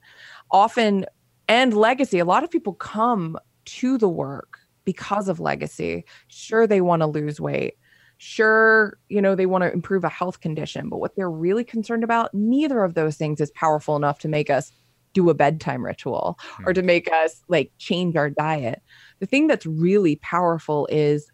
[0.51, 1.07] Often
[1.49, 6.05] and legacy a lot of people come to the work because of legacy.
[6.29, 7.75] Sure they want to lose weight.
[8.19, 12.05] Sure you know they want to improve a health condition but what they're really concerned
[12.05, 14.73] about neither of those things is powerful enough to make us
[15.17, 16.75] do a bedtime ritual or hmm.
[16.75, 18.83] to make us like change our diet
[19.19, 21.31] the thing that's really powerful is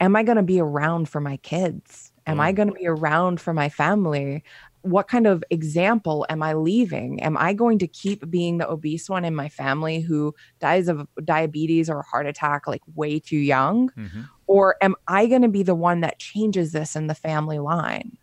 [0.00, 2.12] am i going to be around for my kids?
[2.26, 4.44] Am i going to be around for my family?
[4.82, 7.22] What kind of example am i leaving?
[7.22, 11.06] Am i going to keep being the obese one in my family who dies of
[11.24, 13.90] diabetes or a heart attack like way too young?
[13.90, 14.28] Mhm.
[14.46, 18.18] or am i going to be the one that changes this in the family line?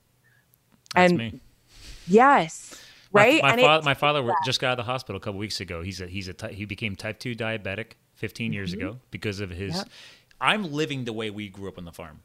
[0.96, 1.40] That's and me.
[2.08, 2.76] yes
[3.12, 3.42] right?
[3.42, 5.60] My, and father, my father wa- just got out of the hospital a couple weeks
[5.62, 5.82] ago.
[5.82, 9.72] He's a he's a he became type two diabetic 15 years ago because of his.
[9.72, 9.80] Mm-hmm.
[9.80, 9.90] Yep.
[10.42, 12.20] I'm living the way we grew up on the farm.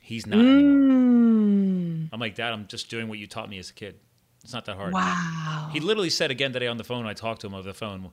[0.00, 0.88] He's not anymore.
[0.88, 3.96] Mm, I'm like, Dad, I'm just doing what you taught me as a kid.
[4.42, 4.92] It's not that hard.
[4.92, 7.06] wow He literally said again today on the phone.
[7.06, 8.10] I talked to him over the phone.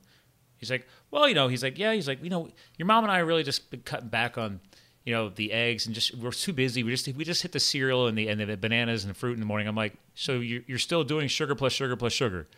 [0.56, 3.12] He's like, well, you know, he's like, yeah, he's like, you know, your mom and
[3.12, 4.60] I are really just been cutting back on,
[5.04, 6.82] you know, the eggs and just we're too busy.
[6.82, 9.34] We just we just hit the cereal and the and the bananas and the fruit
[9.34, 9.66] in the morning.
[9.66, 12.48] I'm like, so you're, you're still doing sugar plus sugar plus sugar?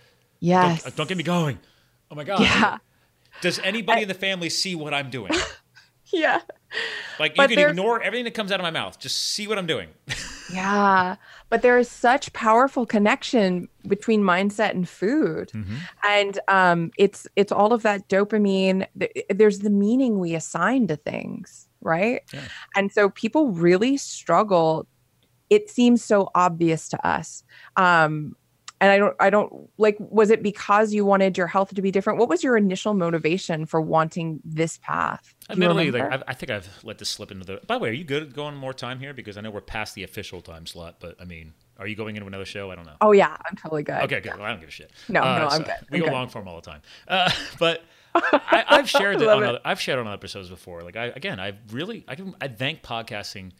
[0.41, 1.59] yes Don't, don't get me going.
[2.11, 2.41] Oh my god.
[2.41, 2.79] yeah
[3.43, 5.33] Does anybody in the family see what I'm doing?
[6.13, 6.41] yeah
[7.19, 8.99] Like you But can ignore everything that comes out of my mouth.
[8.99, 9.89] Just see what I'm doing.
[10.53, 11.17] Yeah,
[11.49, 15.77] but there is such powerful connection between mindset and food, Mm-hmm.
[16.07, 18.87] and um, it's it's all of that dopamine.
[19.31, 22.21] There's the meaning we assign to things, right?
[22.35, 22.41] Yeah.
[22.77, 24.87] And so people really struggle.
[25.49, 27.45] It seems so obvious to us.
[27.77, 28.37] Um,
[28.83, 29.97] and I don't, I don't like.
[30.01, 32.19] Was it because you wanted your health to be different?
[32.19, 35.35] What was your initial motivation for wanting this path?
[35.49, 36.03] Admittedly, like?
[36.13, 37.61] I've, I think I've let this slip into the.
[37.67, 39.15] By the way, are you good at going more time here?
[39.15, 40.97] Because I know we're past the official time slot.
[40.99, 42.73] But I mean, are you going into another show?
[42.73, 42.97] I don't know.
[43.01, 44.03] oh yeah, I'm totally good.
[44.03, 44.35] Okay, good.
[44.35, 44.91] Well, I don't give a shit.
[45.09, 45.75] No, Uh, no, I'm so good.
[45.91, 46.13] We go good.
[46.13, 46.83] long form all the time.
[47.07, 47.31] Uh,
[47.61, 47.85] but
[48.17, 49.49] I, I've shared it on it.
[49.49, 50.83] other, I've shared on other episodes before.
[50.83, 53.53] Like I again, I really I can I thank podcasting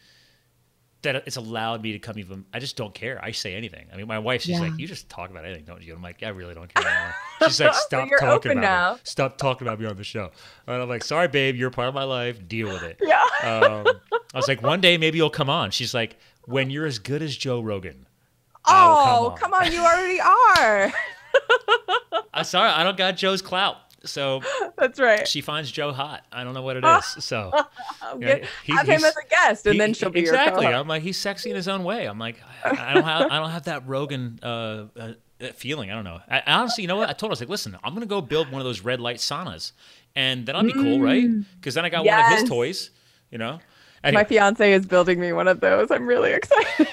[1.03, 2.45] that it's allowed me to come even.
[2.53, 3.23] I just don't care.
[3.23, 3.85] I say anything.
[3.93, 4.61] I mean, my wife, she's Yeah.
[4.61, 7.15] like, "You just talk about anything, don't you?" I'm like, "I really don't care anymore."
[7.43, 8.93] She's like, "Stop You're talking about now.
[8.95, 8.99] me.
[9.03, 10.31] Stop talking about me on the show."
[10.67, 11.55] And I'm like, "Sorry, babe.
[11.55, 12.47] You're part of my life.
[12.47, 13.21] Deal with it." Yeah.
[13.43, 13.87] Um,
[14.33, 17.21] I was like, "One day maybe you'll come on." She's like, "When you're as good
[17.21, 18.07] as Joe Rogan."
[18.65, 19.71] Oh, come on.
[19.71, 20.93] You already are.
[22.33, 23.77] I'm sorry, I don't got Joe's clout.
[24.05, 24.41] So
[24.77, 25.27] That's right.
[25.27, 26.23] she finds Joe hot.
[26.31, 27.23] I don't know what it is.
[27.23, 27.51] So
[28.01, 30.67] I'll he- have him as a guest, and he- then she'll be exactly.
[30.67, 32.05] I'm like, he's sexy in his own way.
[32.05, 35.13] I'm like, I, I don't have, I don't have that Rogan uh, uh,
[35.55, 35.91] feeling.
[35.91, 36.19] I don't know.
[36.29, 37.09] I, honestly, you know what?
[37.09, 38.99] I told her, I was like, listen, I'm gonna go build one of those red
[38.99, 39.71] light saunas,
[40.15, 41.27] and then I'll be cool, right?
[41.55, 42.89] Because then I got one of his toys.
[43.31, 43.59] You know.
[44.03, 45.89] My fiance is building me one of those.
[45.89, 46.87] I'm really excited.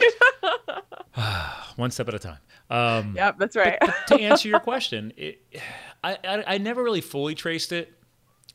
[1.76, 2.38] one step at a time.
[2.70, 3.78] Um, yep, that's right.
[4.06, 5.42] to answer your question, it,
[6.02, 7.92] I, I I never really fully traced it,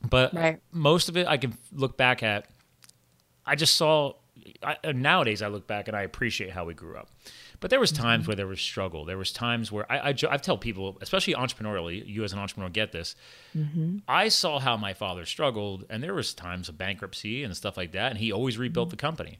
[0.08, 0.60] but Right.
[0.72, 2.48] most of it I can look back at.
[3.44, 4.14] I just saw.
[4.62, 7.08] I, nowadays, I look back and I appreciate how we grew up.
[7.58, 8.28] But there was times Mm-hmm.
[8.30, 9.04] where there was struggle.
[9.04, 12.68] There was times where I, I, I tell people, especially entrepreneurially, you as an entrepreneur
[12.70, 13.16] get this.
[13.56, 13.98] Mm-hmm.
[14.06, 17.92] I saw how my father struggled, and there was times of bankruptcy and stuff like
[17.92, 19.38] that, and he always rebuilt the company.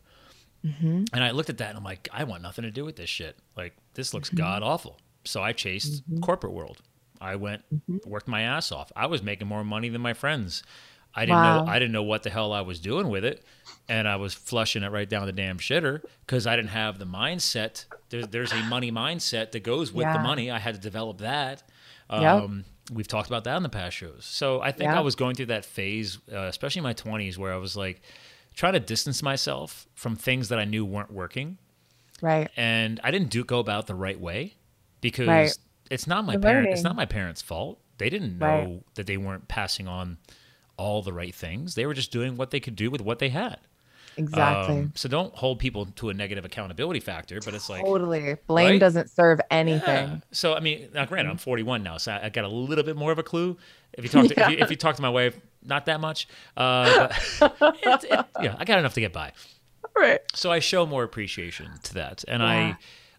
[0.65, 1.05] Mm-hmm.
[1.13, 3.11] And I looked at that and I'm like, I want nothing to do with this
[3.11, 3.37] shit.
[3.57, 4.39] Like, this looks Mm-hmm.
[4.39, 4.99] god awful.
[5.25, 6.79] So I chased corporate world.
[7.21, 8.09] I went, Mm-hmm.
[8.09, 8.91] worked my ass off.
[8.97, 10.63] I was making more money than my friends.
[11.15, 11.65] I didn't know.
[11.67, 13.43] I didn't know what the hell I was doing with it,
[13.89, 17.07] and I was flushing it right down the damn shitter because I didn't have the
[17.07, 17.87] mindset.
[18.11, 20.51] There's, there's a money mindset that goes with the money.
[20.51, 21.63] I had to develop that.
[22.11, 22.21] Yep.
[22.23, 24.25] Um, We've talked about that in the past shows.
[24.27, 24.99] So I think Yeah.
[24.99, 28.01] I was going through that phase, uh, especially in my 20s, where I was like
[28.55, 31.59] trying to distance myself from things that I knew weren't working
[32.23, 32.49] Right.
[32.57, 34.55] and I didn't do go about the right way
[35.01, 35.59] because Right.
[35.91, 36.69] It's not my parent.
[36.71, 37.79] It's not my parents' fault.
[37.99, 38.83] They didn't know Right.
[38.95, 40.19] that they weren't passing on
[40.77, 41.75] all the right things.
[41.75, 43.59] They were just doing what they could do with what they had.
[44.19, 44.77] Exactly.
[44.79, 47.39] Um, so don't hold people to a negative accountability factor.
[47.45, 48.37] But it's like totally.
[48.47, 48.81] Blame right?
[48.81, 50.09] doesn't serve anything.
[50.09, 50.17] Yeah.
[50.33, 52.97] So I mean, now granted, I'm 41 now, so I, I got a little bit
[52.97, 53.57] more of a clue.
[53.93, 56.29] If you talk to if, you, if you talk to my wife, not that much.
[56.57, 57.09] Uh,
[57.41, 59.33] but it, it, yeah, I got enough to get by.
[59.95, 60.21] Right.
[60.35, 62.49] So I show more appreciation to that, and Yeah.
[62.49, 62.77] I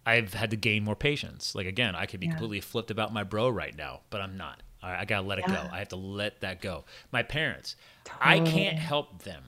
[0.08, 1.54] I've had to gain more patience.
[1.54, 2.32] Like again, I could be Yeah.
[2.32, 4.64] completely flipped about my bro right now, but I'm not.
[4.82, 5.70] All right, I gotta let it go.
[5.70, 6.86] I have to let that go.
[7.12, 7.76] My parents,
[8.22, 9.44] I can't help them.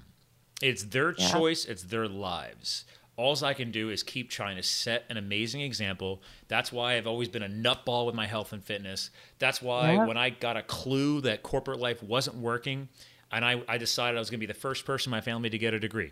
[0.61, 1.31] It's their Yeah.
[1.31, 1.63] choice.
[1.63, 2.83] It's their lives.
[3.15, 6.21] All I can do is keep trying to set an amazing example.
[6.49, 9.11] That's why I've always been a nutball with my health and fitness.
[9.39, 12.89] That's why when I got a clue that corporate life wasn't working,
[13.31, 15.49] and I, I decided I was going to be the first person in my family
[15.49, 16.11] to get a degree,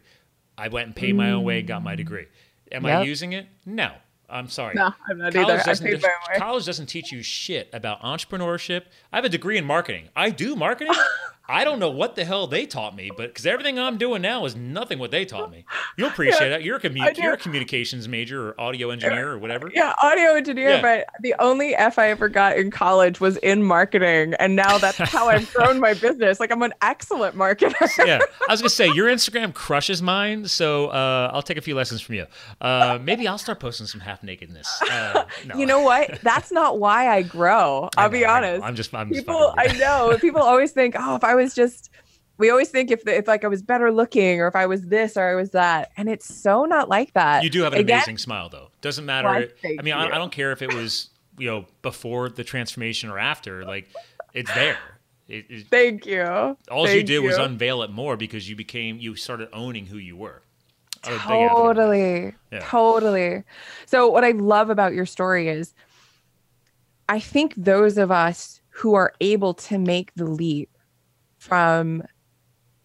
[0.58, 1.98] I went and paid my own way and got my mm.
[1.98, 2.28] degree.
[2.72, 3.48] Am I using it?
[3.66, 3.93] No.
[4.30, 4.73] I'm sorry.
[4.75, 5.63] No, I'm not college either.
[5.63, 6.39] Doesn't, paid my own way.
[6.39, 8.84] college doesn't teach you shit about entrepreneurship.
[9.11, 10.09] I have a degree in marketing.
[10.15, 10.93] I do marketing.
[11.50, 14.45] I don't know what the hell they taught me, but because everything I'm doing now
[14.45, 15.66] is nothing what they taught me.
[15.98, 16.64] You'll appreciate that.
[16.64, 19.72] You're a, commu- you're a communications major or audio engineer or whatever.
[19.74, 20.82] Yeah, audio engineer, Yeah.
[20.82, 24.34] but the only F I ever got in college was in marketing.
[24.39, 26.39] And now that's how I've grown my business.
[26.39, 27.74] Like I'm an excellent marketer.
[28.06, 31.76] yeah, I was gonna say your Instagram crushes mine, so uh, I'll take a few
[31.76, 32.26] lessons from you.
[32.60, 34.82] Uh, maybe I'll start posting some half nakedness.
[34.82, 35.56] Uh, no.
[35.56, 36.20] You know what?
[36.24, 37.89] That's not why I grow.
[37.95, 38.48] I'll be know, I know.
[38.48, 38.64] honest.
[38.66, 41.90] I'm just, I'm people fucking I know people always think, oh, if I was just
[42.38, 44.84] we always think if the, if like I was better looking or if I was
[44.88, 45.92] this or I was that.
[45.98, 47.44] And it's so not like that.
[47.44, 48.70] You do have an Again, amazing smile, though.
[48.82, 49.28] Doesn't matter.
[49.28, 49.48] Why,
[49.80, 50.08] I mean, I.
[50.08, 53.66] I don't care if it was you know before the transformation or after.
[53.66, 53.90] Like,
[54.34, 54.78] it's there.
[55.28, 56.24] It, it, Thank you.
[56.24, 59.98] all you Thank did was unveil it more because you became you started owning who
[59.98, 60.42] you were.
[61.04, 61.58] I'm a big advocate.
[61.58, 62.36] Totally.
[62.52, 62.60] Yeah.
[62.62, 63.44] Totally.
[63.86, 65.74] So what I love about your story is
[67.10, 70.70] I think those of us who are able to make the leap
[71.38, 72.04] from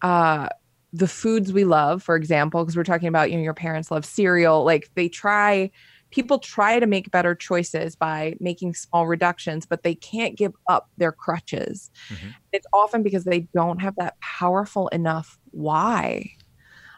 [0.01, 0.49] uh
[0.95, 4.05] the foods we love, for example, because we're talking about, you know, your parents love
[4.05, 5.71] cereal, like they try
[6.11, 10.87] people try to make better choices by making small reductions, but they can't give up
[10.97, 11.89] their crutches.
[12.11, 12.35] Mhm.
[12.51, 16.29] It's often because they don't have that powerful enough why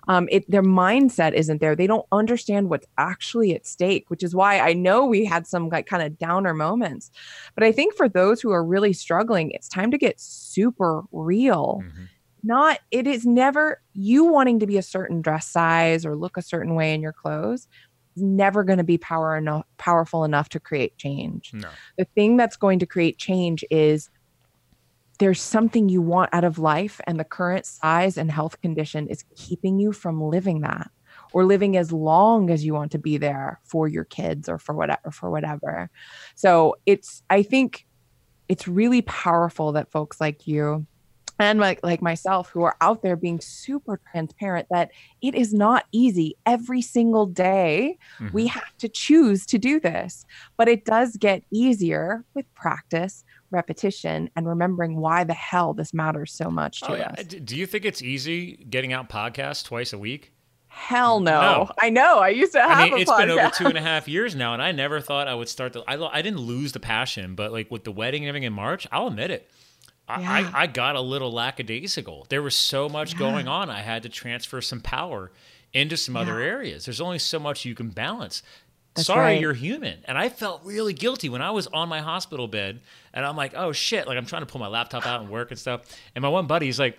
[0.07, 1.75] um, it their mindset isn't there.
[1.75, 5.69] They don't understand what's actually at stake, which is why I know we had some
[5.69, 7.11] like kind of downer moments.
[7.55, 11.81] But I think for those who are really struggling, it's time to get super real.
[11.83, 12.07] Mhm.
[12.43, 16.41] Not it is never you wanting to be a certain dress size or look a
[16.43, 17.67] certain way in your clothes
[18.15, 21.69] is never going to be power enough powerful enough to create change No.
[21.97, 24.09] the thing that's going to create change is
[25.19, 29.23] there's something you want out of life and the current size and health condition is
[29.35, 30.89] keeping you from living that
[31.33, 34.75] or living as long as you want to be there for your kids or for
[34.75, 35.89] whatever for whatever
[36.35, 37.85] so it's i think
[38.47, 40.85] it's really powerful that folks like you
[41.39, 44.91] and like like myself who are out there being super transparent that
[45.21, 48.33] it is not easy every single day Mhm.
[48.33, 50.25] we have to choose to do this
[50.57, 56.31] but it does get easier with practice repetition and remembering why the hell this matters
[56.33, 57.13] so much to Oh, yeah.
[57.17, 60.31] us Do you think it's easy getting out podcasts twice a week?
[60.67, 61.39] hell no.
[61.41, 61.71] No.
[61.79, 64.09] i know i used to have I mean, it's been over two and a half
[64.09, 65.81] years now, and I never thought I would start the.
[65.87, 68.85] I, I didn't lose the passion, but like with the wedding and everything in March,
[68.91, 69.49] I'll admit it.
[70.09, 70.31] I, Yeah.
[70.53, 72.25] I, I got a little lackadaisical.
[72.29, 73.69] There was so much going on.
[73.69, 75.31] I had to transfer some power
[75.71, 76.85] into some other areas.
[76.85, 78.43] There's only so much you can balance.
[78.95, 79.41] That's Sorry, right.
[79.41, 79.99] you're human.
[80.05, 82.79] And I felt really guilty when I was on my hospital bed
[83.13, 84.07] and I'm like, oh shit.
[84.07, 85.81] Like I'm trying to pull my laptop out and work and stuff.
[86.15, 86.97] And my one buddy's like,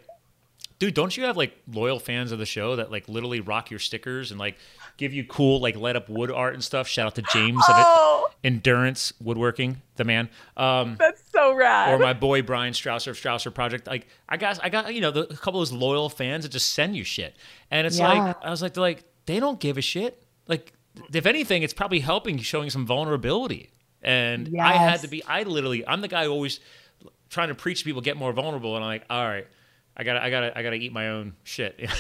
[0.79, 3.81] dude, don't you have like loyal fans of the show that like literally rock your
[3.81, 4.57] stickers and like
[4.99, 6.87] give you cool like light up wood art and stuff?
[6.87, 10.29] Shout out to James of oh it, Endurance Woodworking, the man.
[10.59, 13.87] Um, that's so rad or my boy Brian Strausser of Strausser Project.
[13.87, 16.51] Like I got, I got, you know, the, a couple of those loyal fans that
[16.51, 17.35] just send you shit,
[17.71, 18.09] and it's Yeah.
[18.13, 20.23] like I was like, they're like they don't give a shit.
[20.47, 20.75] Like
[21.13, 23.71] if anything, it's probably helping, showing some vulnerability.
[24.03, 26.61] And I had to be, I literally, I'm the guy who always
[27.29, 29.47] trying to preach to people get more vulnerable, and I'm like, all right,
[29.97, 31.79] I gotta, I gotta, I gotta eat my own shit.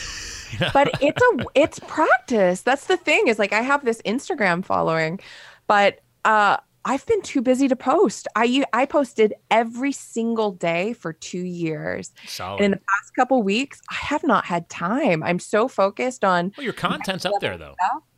[0.72, 5.18] but it's a it's practice that's the thing is like i have this instagram following
[5.66, 11.12] but uh i've been too busy to post I I posted every single day for
[11.12, 12.56] two years Solid.
[12.56, 16.52] and in the past couple weeks i have not had time i'm so focused on
[16.56, 17.74] well, your content's up there though.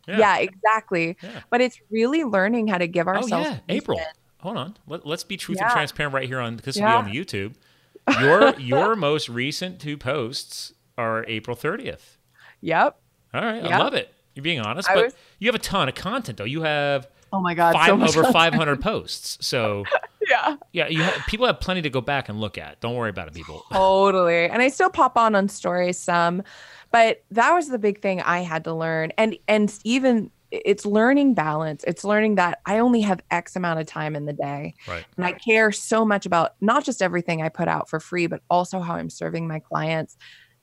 [0.08, 1.40] Yeah, exactly Yeah.
[1.50, 3.32] but it's really learning how to give ourselves.
[3.32, 4.00] Oh ourselves yeah, April.
[4.40, 4.76] Hold on.
[4.86, 5.64] Let, let's be truth Yeah.
[5.64, 7.54] and transparent right here on this will be on the YouTube.
[8.20, 12.16] Your your most recent two posts are April 30th.
[12.60, 12.96] yep
[13.34, 14.12] All right, I love it.
[14.34, 16.44] You're being honest, I but was- you have a ton of content though.
[16.44, 18.32] You have Oh my god, five, so over fun.
[18.32, 19.38] 500 posts.
[19.46, 19.84] So
[20.28, 20.56] Yeah.
[20.72, 22.80] yeah, you have, people have plenty to go back and look at.
[22.80, 23.64] Don't worry about it, people.
[23.72, 24.46] Totally.
[24.48, 26.42] And I still pop on on stories some,
[26.90, 29.12] but that was the big thing I had to learn.
[29.16, 31.84] And and even it's learning balance.
[31.86, 34.74] It's learning that I only have X amount of time in the day.
[34.86, 35.04] Right.
[35.16, 38.40] And I care so much about not just everything I put out for free, but
[38.48, 40.16] also how I'm serving my clients.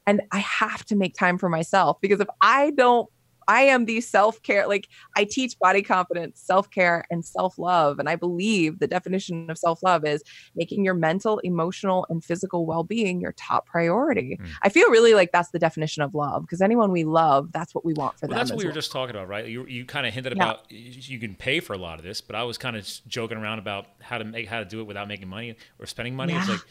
[0.07, 3.07] And I have to make time for myself because if I don't,
[3.47, 7.99] I am the self care, like I teach body confidence, self care, and self love.
[7.99, 10.23] And I believe the definition of self love is
[10.55, 14.39] making your mental, emotional, and physical well being your top priority.
[14.41, 14.49] Mm.
[14.63, 17.85] I feel really like that's the definition of love because anyone we love, that's what
[17.85, 18.39] we want for Well, them.
[18.39, 19.45] that's what we were just talking about, right?
[19.47, 20.43] You, you kind of hinted Yeah.
[20.43, 23.37] about you can pay for a lot of this, but I was kind of joking
[23.37, 26.33] around about how to make how to do it without making money or spending money.
[26.33, 26.61] It's like,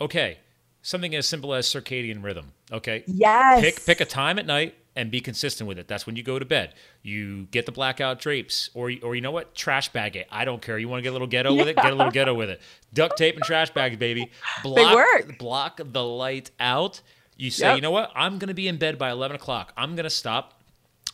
[0.00, 0.38] okay,
[0.82, 2.52] something as simple as circadian rhythm.
[2.70, 3.60] Okay, Yes.
[3.60, 5.88] pick pick a time at night and be consistent with it.
[5.88, 6.74] That's when you go to bed.
[7.02, 10.26] You get the blackout drapes, or or you know what, trash bag it.
[10.30, 10.78] I don't care.
[10.78, 12.60] You want to get a little ghetto with it, get a little ghetto with it.
[12.92, 14.30] Duct tape and trash bags, baby.
[14.62, 15.38] Block, work.
[15.38, 17.00] Block the light out.
[17.36, 17.76] You say, Yep.
[17.76, 18.12] you know what?
[18.14, 19.72] I'm gonna be in bed by eleven o'clock.
[19.76, 20.60] I'm gonna stop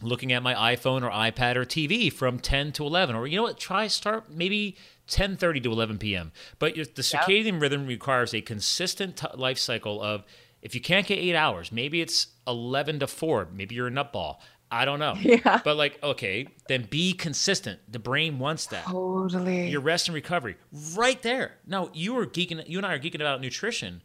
[0.03, 3.43] looking at my iPhone or iPad or TV from 10 to 11 or you know
[3.43, 4.76] what try start maybe
[5.09, 6.31] 10:30 to 11 p.m.
[6.61, 10.22] but the circadian rhythm requires a consistent t- life cycle of
[10.63, 14.39] if you can't get 8 hours maybe it's 11 to 4 maybe you're a nutball
[14.71, 15.61] I don't know Yeah.
[15.65, 19.69] but like okay then be consistent the brain wants that Totally.
[19.71, 20.57] your rest and recovery
[20.95, 24.03] right there no you are geeking you and I are geeking about nutrition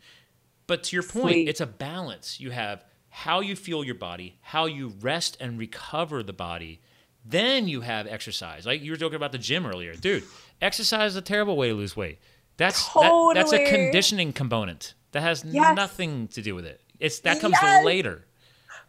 [0.66, 1.50] but to your point, Sleep.
[1.50, 2.40] it's a balance.
[2.40, 6.80] You have how you fuel your body, how you rest and recover the body.
[7.26, 8.66] Then you have exercise.
[8.66, 9.94] Like you were talking about the gym earlier.
[9.94, 10.24] Dude,
[10.62, 12.20] exercise is a terrible way to lose weight.
[12.56, 14.94] That's that, that's a conditioning component.
[15.14, 15.76] That has Yes.
[15.76, 16.82] nothing to do with it.
[17.00, 17.86] It's that comes Yes.
[17.86, 18.26] later.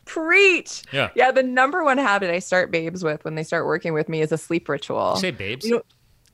[0.04, 0.82] Preach.
[0.92, 1.10] Yeah.
[1.14, 1.30] Yeah.
[1.30, 4.32] The number one habit I start babes with when they start working with me is
[4.32, 5.12] a sleep ritual.
[5.14, 5.64] You say babes.
[5.66, 5.82] You know-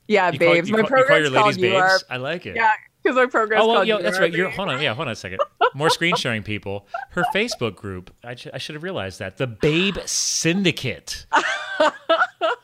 [0.07, 0.69] yeah, You call- babes.
[0.69, 1.87] you my call, you call your program's ladies called You Are.
[1.89, 2.03] babes.
[2.09, 2.55] I like it.
[2.57, 2.71] Yeah,
[3.01, 4.33] because my program's Oh well, called yeah, You that's right.
[4.33, 5.39] You're hold on, yeah, hold on a second.
[5.73, 6.85] More screen sharing people.
[7.11, 8.13] Her Facebook group.
[8.23, 11.25] I, sh- I should have realized that the Babe Syndicate.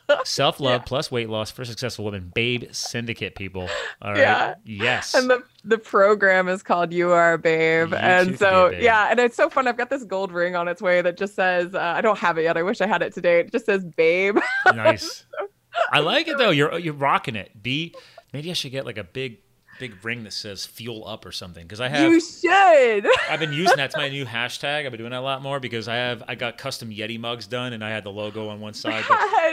[0.24, 2.30] Self love plus weight loss for successful women.
[2.34, 3.68] Babe Syndicate people.
[4.02, 4.20] All right.
[4.20, 4.54] Yeah.
[4.64, 5.14] Yes.
[5.14, 7.90] And the the program is called You Are a Babe.
[7.90, 8.82] You and so babe.
[8.82, 9.66] yeah, and it's so fun.
[9.66, 12.38] I've got this gold ring on its way that just says uh, I don't have
[12.38, 12.56] it yet.
[12.56, 13.40] I wish I had it today.
[13.40, 14.38] It just says Babe.
[14.66, 15.24] nice.
[15.92, 16.50] I like it though.
[16.50, 17.62] You're you're rocking it.
[17.62, 17.94] B.
[18.32, 19.38] Maybe I should get like a big
[19.78, 22.10] big ring that says "Fuel Up" or something because I have.
[22.10, 23.06] you should.
[23.30, 24.84] I've been using that's my new hashtag.
[24.86, 27.46] I've been doing that a lot more because I have I got custom Yeti mugs
[27.46, 29.04] done and I had the logo on one side.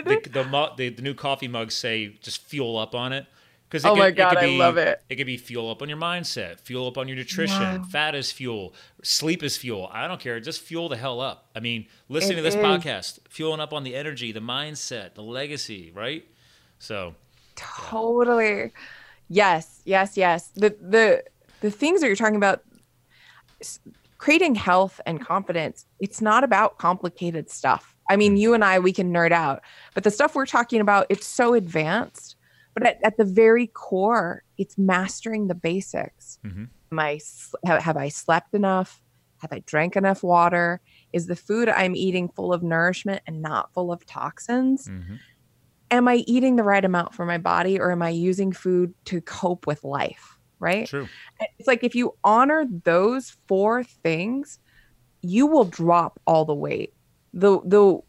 [0.06, 3.26] The, the, the the new coffee mugs say just fuel up on it.
[3.68, 5.02] Because Oh my God, I love it.
[5.10, 7.60] It could be fuel up on your mindset, fuel up on your nutrition.
[7.60, 7.84] Wow.
[7.90, 9.90] Fat is fuel, sleep is fuel.
[9.92, 10.40] I don't care.
[10.40, 11.50] Just fuel the hell up.
[11.56, 12.62] I mean, listening It to this is.
[12.62, 16.26] podcast, fueling up on the energy, the mindset, the legacy, right?
[16.78, 17.16] So
[17.56, 18.72] Totally.
[19.30, 20.52] Yes, yes, yes.
[20.56, 21.24] The the
[21.62, 22.62] the things that you're talking about
[24.18, 27.96] creating health and confidence, it's not about complicated stuff.
[28.10, 29.62] I mean, you and I we can nerd out,
[29.94, 32.36] but the stuff we're talking about, it's so advanced.
[32.74, 36.40] But at, at the very core, it's mastering the basics.
[36.46, 36.68] Mhm.
[36.92, 39.02] Am I s- have, have I slept enough?
[39.40, 40.82] Have I drank enough water?
[41.14, 44.88] Is the food I'm eating full of nourishment and not full of toxins?
[44.90, 45.20] mhm.
[45.92, 49.22] Am I eating the right amount for my body or am I using food to
[49.22, 50.38] cope with life?
[50.60, 50.88] Right.
[50.88, 51.08] true.
[51.60, 54.60] It's like if you honor those four things,
[55.22, 56.94] you will drop all the weight.
[57.34, 58.00] The the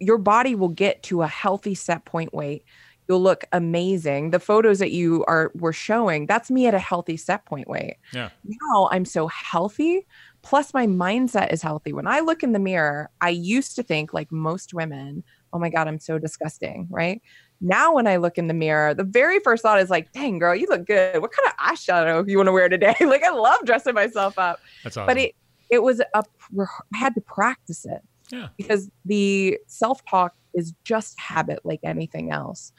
[0.00, 2.64] your body will get to a healthy set point weight.
[3.06, 4.30] You'll look amazing.
[4.30, 7.96] The photos that you are were showing, that's me at a healthy set point weight.
[8.12, 8.30] Yeah.
[8.44, 10.06] Now I'm so healthy.
[10.42, 11.92] Plus my mindset is healthy.
[11.92, 15.22] When I look in the mirror, I used to think like most women,
[15.54, 16.88] oh my God, I'm so disgusting.
[16.90, 17.22] Right.
[17.60, 20.54] Now when I look in the mirror, the very first thought is like, dang girl,
[20.54, 21.22] you look good.
[21.22, 22.94] What kind of eyeshadow you want to wear today?
[23.00, 24.60] like I love dressing myself up.
[24.82, 25.06] That's awesome.
[25.06, 25.34] But it
[25.70, 26.24] it was a
[26.58, 28.48] I had to practice it yeah.
[28.56, 32.72] because the self-talk is just habit like anything else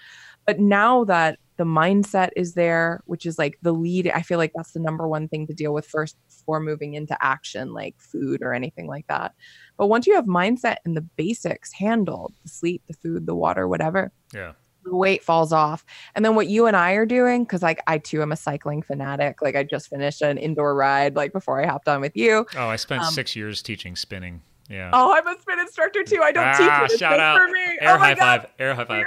[0.46, 4.52] but now that the mindset is there which is like the lead i feel like
[4.56, 8.42] that's the number one thing to deal with first before moving into action like food
[8.44, 9.34] or anything like that
[9.78, 13.68] but once you have mindset and the basics handled the sleep the food the water
[13.68, 14.52] whatever Yeah.
[14.84, 15.84] the weight falls off.
[16.14, 18.84] And then what you and I are doing, because like I too am a cycling
[18.84, 19.42] fanatic.
[19.42, 22.46] Like I just finished an indoor ride like before I hopped on with you.
[22.56, 24.42] Oh, I spent Um, six years teaching spinning.
[24.70, 24.92] Yeah.
[24.94, 26.22] Oh, I'm a spin instructor too.
[26.24, 26.92] I don't teach ah, it.
[26.92, 27.38] It's shout out.
[27.40, 27.78] for me.
[27.82, 28.42] Air oh high God.
[28.42, 28.52] five.
[28.60, 29.06] Air high five.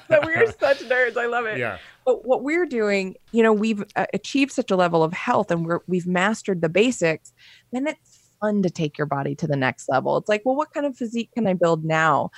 [0.10, 1.16] So we're such nerds.
[1.16, 1.58] I love it.
[1.58, 1.78] yeah.
[2.08, 5.66] But what we're doing, you know, we've uh, achieved such a level of health and
[5.66, 7.34] we're we've mastered the basics.
[7.70, 10.16] Then it's fun to take your body to the next level.
[10.16, 12.30] It's like, well, what kind of physique can I build now?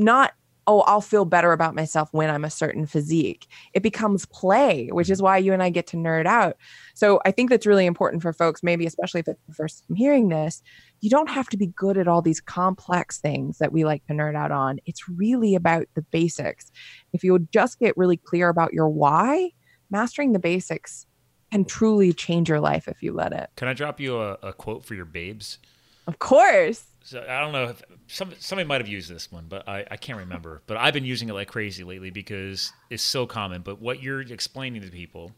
[0.00, 0.32] not
[0.66, 3.48] oh, I'll feel better about myself when I'm a certain physique.
[3.72, 6.56] It becomes play, which is why you and I get to nerd out.
[6.94, 9.96] So I think that's really important for folks, maybe especially if it's the first time
[9.96, 10.62] hearing this.
[11.00, 14.12] You don't have to be good at all these complex things that we like to
[14.12, 14.78] nerd out on.
[14.84, 16.70] It's really about the basics.
[17.12, 19.50] If you would just get really clear about your why,
[19.90, 21.06] mastering the basics
[21.50, 23.50] can truly change your life if you let it.
[23.56, 25.58] Can I drop you a, a quote for your babes?
[26.06, 26.84] Of course.
[27.02, 29.96] So I don't know if some, somebody might have used this one, but I, I
[29.96, 30.62] can't remember.
[30.66, 33.62] But I've been using it like crazy lately because it's so common.
[33.62, 35.32] But what you're explaining to people,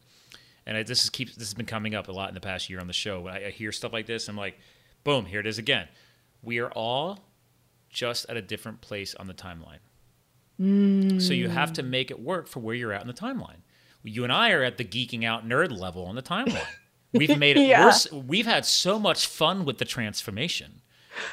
[0.67, 2.69] and I, this is keeps this has been coming up a lot in the past
[2.69, 3.21] year on the show.
[3.21, 4.59] When I, I hear stuff like this, I'm like,
[5.05, 5.89] boom, here it is again.
[6.43, 7.21] We are all
[7.91, 9.79] just at a different place on the timeline.
[11.21, 13.63] So you have to make it work for where you're at in the timeline.
[14.05, 16.63] You and I are at the geeking out nerd level on the timeline.
[17.13, 17.87] We've made it Yeah.
[17.87, 18.11] worse.
[18.13, 20.81] We've had so much fun with the transformation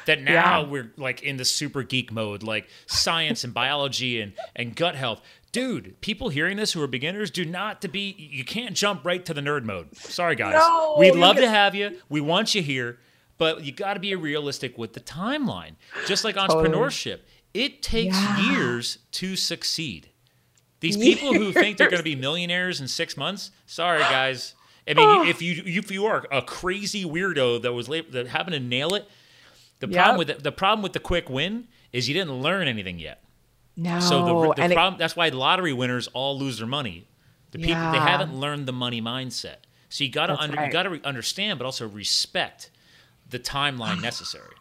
[0.06, 0.66] that now Yeah.
[0.68, 5.22] we're like in the super geek mode, like science and biology and, and gut health.
[5.52, 9.24] Dude, people hearing this who are beginners do not to be you can't jump right
[9.26, 9.96] to the nerd mode.
[9.96, 10.54] Sorry guys.
[10.54, 11.98] No, We'd love to have you.
[12.08, 12.98] We want you here,
[13.40, 15.72] but you got to be realistic with the timeline.
[16.06, 17.20] Just like entrepreneurship,
[17.54, 18.52] it takes Yeah.
[18.52, 20.10] years to succeed.
[20.80, 24.54] These people who think they're going to be millionaires in six months, sorry guys.
[24.86, 28.54] I mean, if you if you are a crazy weirdo that was late, that happened
[28.54, 29.08] to nail it,
[29.78, 32.98] the problem with the, the problem with the quick win is you didn't learn anything
[32.98, 33.24] yet.
[33.74, 34.00] No.
[34.00, 37.06] So the, the and it- problem that's why lottery winners all lose their money.
[37.52, 39.56] The people they haven't learned the money mindset.
[39.88, 42.70] So you got to under, you got to re- understand, but also respect
[43.30, 44.54] the timeline necessary.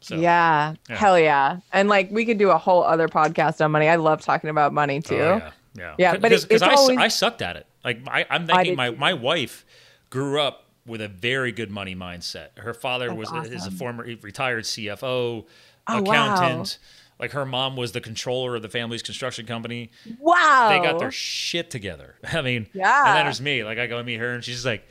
[0.00, 0.96] So yeah, Yeah.
[0.96, 1.58] hell yeah.
[1.72, 3.88] And like we could do a whole other podcast on money.
[3.88, 5.16] I love talking about money oh, too.
[5.16, 7.66] Oh, yeah, yeah, Yeah, but it- because I, always- I sucked at it.
[7.84, 9.64] Like I, I'm thinking my my wife
[10.10, 12.56] grew up with a very good money mindset.
[12.58, 15.44] Her father was a, is a former retired CFO,
[15.88, 16.78] Oh, accountant.
[17.18, 19.90] Like her mom was the controller of the family's construction company.
[20.20, 20.68] Wow.
[20.68, 22.16] They got their shit together.
[22.32, 23.06] I mean, Yeah.
[23.06, 23.64] And then there's me.
[23.64, 24.84] Like I go and meet her, and she's like,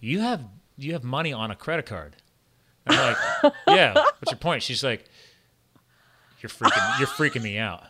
[0.00, 0.42] "You have
[0.76, 2.16] you have money on a credit card."
[2.88, 4.62] I'm like, "Yeah." What's your point?
[4.62, 5.04] She's like,
[6.40, 7.84] "You're freaking you're freaking me out."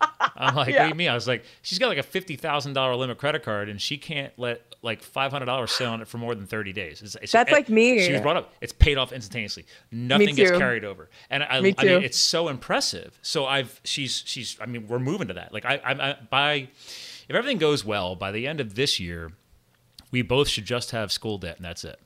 [0.00, 2.72] I'm like, "What do you mean?" I was like, "She's got like a fifty thousand
[2.72, 6.08] dollar limit credit card, and she can't let like five hundred dollars sit on it
[6.08, 8.04] for more than thirty days." It's, it's- That's like me.
[8.04, 8.52] She was brought up.
[8.60, 9.64] It's paid off instantaneously.
[9.92, 13.16] Nothing gets carried over, and I, Me I mean, it's so impressive.
[13.22, 14.56] So I've she's she's.
[14.60, 15.52] I mean, we're moving to that.
[15.52, 16.54] Like I, I, I by
[17.28, 19.30] if everything goes well by the end of this year,
[20.10, 22.00] we both should just have school debt, and that's it.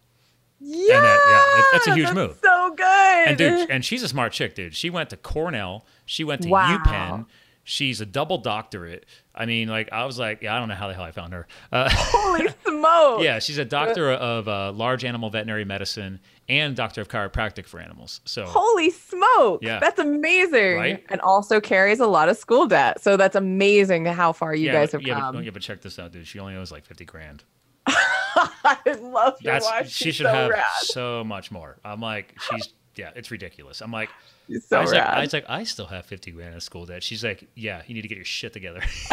[0.60, 2.38] Yeah, that- yeah, that- that's a huge that's move.
[2.42, 2.86] So good.
[3.28, 4.74] And dude, and she's a smart chick, dude.
[4.74, 5.84] She went to Cornell.
[6.04, 6.78] She went to Wow.
[6.78, 7.26] UPenn.
[7.68, 9.06] She's a double doctorate.
[9.34, 11.32] I mean, like I was like, yeah, I don't know how the hell I found
[11.32, 11.48] her.
[11.72, 13.22] Uh, holy smoke.
[13.24, 17.80] yeah, she's a doctor of uh, large animal veterinary medicine and doctor of chiropractic for
[17.80, 18.20] animals.
[18.24, 19.64] So Holy smoke.
[19.64, 19.80] Yeah.
[19.80, 20.76] That's amazing.
[20.76, 21.04] Right?
[21.08, 23.02] And also carries a lot of school debt.
[23.02, 25.34] So that's amazing how far you yeah, guys have yeah, come.
[25.34, 26.24] But, yeah, but check this out, dude.
[26.28, 27.42] She only owes like fifty grand.
[28.64, 29.88] I love your That's wife.
[29.88, 30.64] she should so have rad.
[30.80, 31.78] so much more.
[31.84, 33.80] I'm like, she's yeah, it's ridiculous.
[33.82, 34.08] I'm like,
[34.68, 35.14] so I was like, rad.
[35.18, 37.02] I was like, I still have fifty grand in school debt.
[37.02, 38.82] She's like, yeah, you need to get your shit together.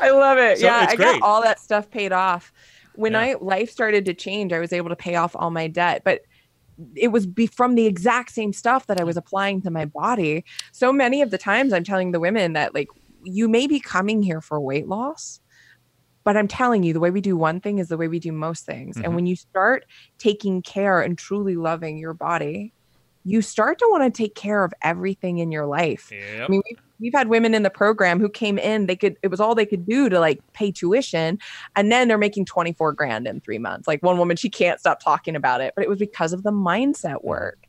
[0.00, 0.58] I love it.
[0.58, 1.20] So yeah, I great.
[1.20, 2.52] got all that stuff paid off.
[2.94, 3.20] When Yeah.
[3.20, 6.22] I life started to change, I was able to pay off all my debt, but
[6.94, 10.44] it was be from the exact same stuff that I was applying to my body.
[10.72, 12.88] So many of the times I'm telling the women that like
[13.22, 15.40] you may be coming here for weight loss,
[16.24, 18.32] but I'm telling you the way we do one thing is the way we do
[18.32, 18.96] most things.
[18.96, 19.04] Mhm.
[19.04, 19.86] And when you start
[20.18, 22.72] taking care and truly loving your body,
[23.24, 26.10] you start to want to take care of everything in your life.
[26.10, 26.44] yep.
[26.44, 29.28] I mean, we've, we've had women in the program who came in, they could, it
[29.28, 31.38] was all they could do to like pay tuition.
[31.76, 33.86] And then they're making 24 grand in three months.
[33.86, 36.52] Like one woman, she can't stop talking about it, but it was because of the
[36.52, 37.67] mindset work.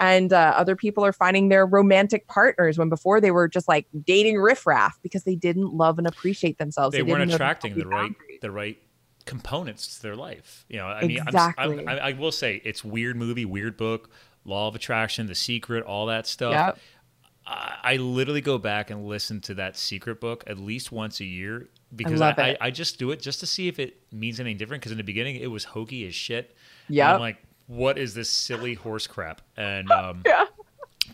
[0.00, 3.86] And uh, other people are finding their romantic partners when before they were just like
[4.04, 6.92] dating riffraff because they didn't love and appreciate themselves.
[6.92, 8.38] they didn't weren't attracting the right boundaries.
[8.40, 8.78] the right
[9.26, 10.64] components to their life.
[10.68, 11.80] You know, I mean, Exactly.
[11.80, 14.10] I'm, I, I will say it's weird movie, weird book,
[14.44, 16.52] Law of Attraction, The Secret, all that stuff.
[16.52, 16.78] Yep.
[17.46, 21.26] I, I literally go back and listen to that Secret book at least once a
[21.26, 22.56] year because I, I.
[22.60, 24.80] I just do it just to see if it means anything different.
[24.80, 26.56] Because in the beginning it was hokey as shit.
[26.88, 27.06] Yep.
[27.06, 27.36] I'm like,
[27.70, 29.40] what is this silly horse crap?
[29.56, 30.46] And um, Yeah.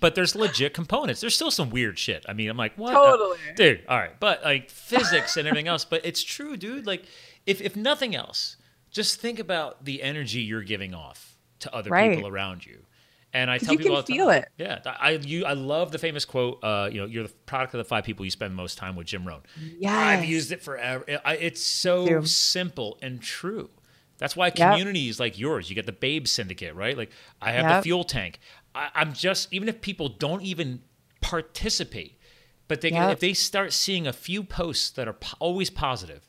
[0.00, 1.20] but there's legit components.
[1.20, 2.24] There's still some weird shit.
[2.28, 2.92] I mean, I'm like, what?
[2.92, 3.38] Totally.
[3.56, 3.82] dude.
[3.88, 5.84] All right, but like physics and everything else.
[5.84, 6.86] But it's true, dude.
[6.86, 7.04] Like,
[7.46, 8.56] if if nothing else,
[8.90, 12.14] just think about the energy you're giving off to other Right.
[12.14, 12.78] people around you.
[13.32, 14.48] And I tell you people can feel it.
[14.56, 16.64] Yeah, I you I love the famous quote.
[16.64, 19.06] Uh, you know, you're the product of the five people you spend most time with.
[19.06, 19.42] Jim Rohn.
[19.78, 21.04] Yeah, I've used it forever.
[21.22, 23.68] I, it's so simple and true.
[24.18, 24.54] That's why Yep.
[24.56, 26.96] communities like yours, you get the Babe Syndicate, right?
[26.96, 27.10] Like
[27.40, 28.38] I have the fuel tank.
[28.74, 30.82] I, I'm just even if people don't even
[31.20, 32.18] participate,
[32.68, 33.12] but they Yep.
[33.12, 36.26] if they start seeing a few posts that are po- always positive,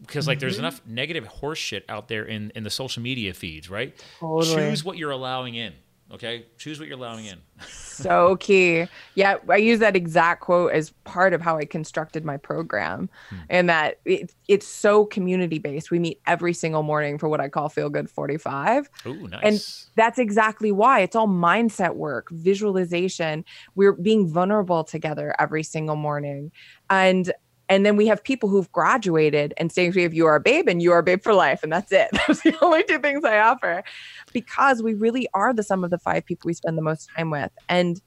[0.00, 0.40] because like Mm-hmm.
[0.40, 3.94] there's enough negative horseshit out there in in the social media feeds, right?
[4.18, 4.54] Totally.
[4.56, 5.72] Choose what you're allowing in.
[6.12, 7.38] Okay, choose what you're allowing in.
[7.68, 8.86] so key.
[9.14, 13.36] Yeah, I use that exact quote as part of how I constructed my program, hmm.
[13.48, 15.92] and that it, it's so community based.
[15.92, 18.90] We meet every single morning for what I call Feel Good 45.
[19.06, 19.40] Ooh, nice.
[19.42, 23.44] And that's exactly why it's all mindset work, visualization.
[23.76, 26.50] We're being vulnerable together every single morning.
[26.88, 27.32] And
[27.70, 30.68] and then we have people who've graduated and saying we have you are a babe
[30.68, 31.62] and you are a babe for life.
[31.62, 32.08] And that's it.
[32.26, 33.84] Those are the only two things I offer.
[34.32, 37.30] Because we really are the sum of the five people we spend the most time
[37.30, 37.52] with.
[37.68, 38.02] And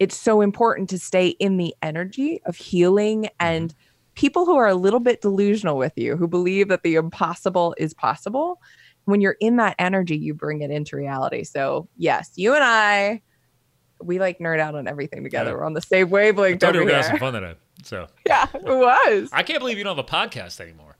[0.00, 3.36] it's so important to stay in the energy of healing mm-hmm.
[3.38, 3.74] and
[4.14, 7.94] people who are a little bit delusional with you, who believe that the impossible is
[7.94, 8.60] possible.
[9.04, 11.44] When you're in that energy, you bring it into reality.
[11.44, 13.22] So, yes, you and I,
[14.02, 15.56] we like nerd out on everything together.
[15.56, 17.54] We're on the same I wavelength told you over we're gonna have some fun today.
[17.82, 19.30] So Yeah, it was.
[19.32, 20.96] I can't believe you don't have a podcast anymore.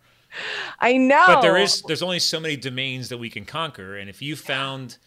[0.78, 1.24] I know.
[1.26, 4.36] But there is there's only so many domains that we can conquer, and if you
[4.36, 4.98] found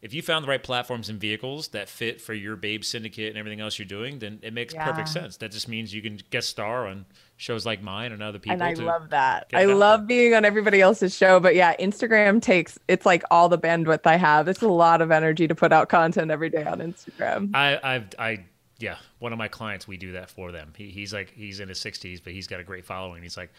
[0.00, 3.36] if you found the right platforms and vehicles that fit for your babe syndicate and
[3.36, 5.38] everything else you're doing, then it makes perfect sense.
[5.38, 7.04] That just means you can guest star on
[7.36, 8.52] shows like mine and other people.
[8.52, 9.48] and I love that.
[9.52, 10.06] I love there.
[10.06, 14.16] being on everybody else's show, but yeah, Instagram takes it's like all the bandwidth I
[14.16, 14.46] have.
[14.46, 17.50] It's a lot of energy to put out content every day on Instagram.
[17.54, 18.44] I, I've, I,
[18.78, 20.72] yeah, one of my clients, we do that for them.
[20.76, 23.22] He, he's like, he's in his 60s, but he's got a great following.
[23.22, 23.50] He's like,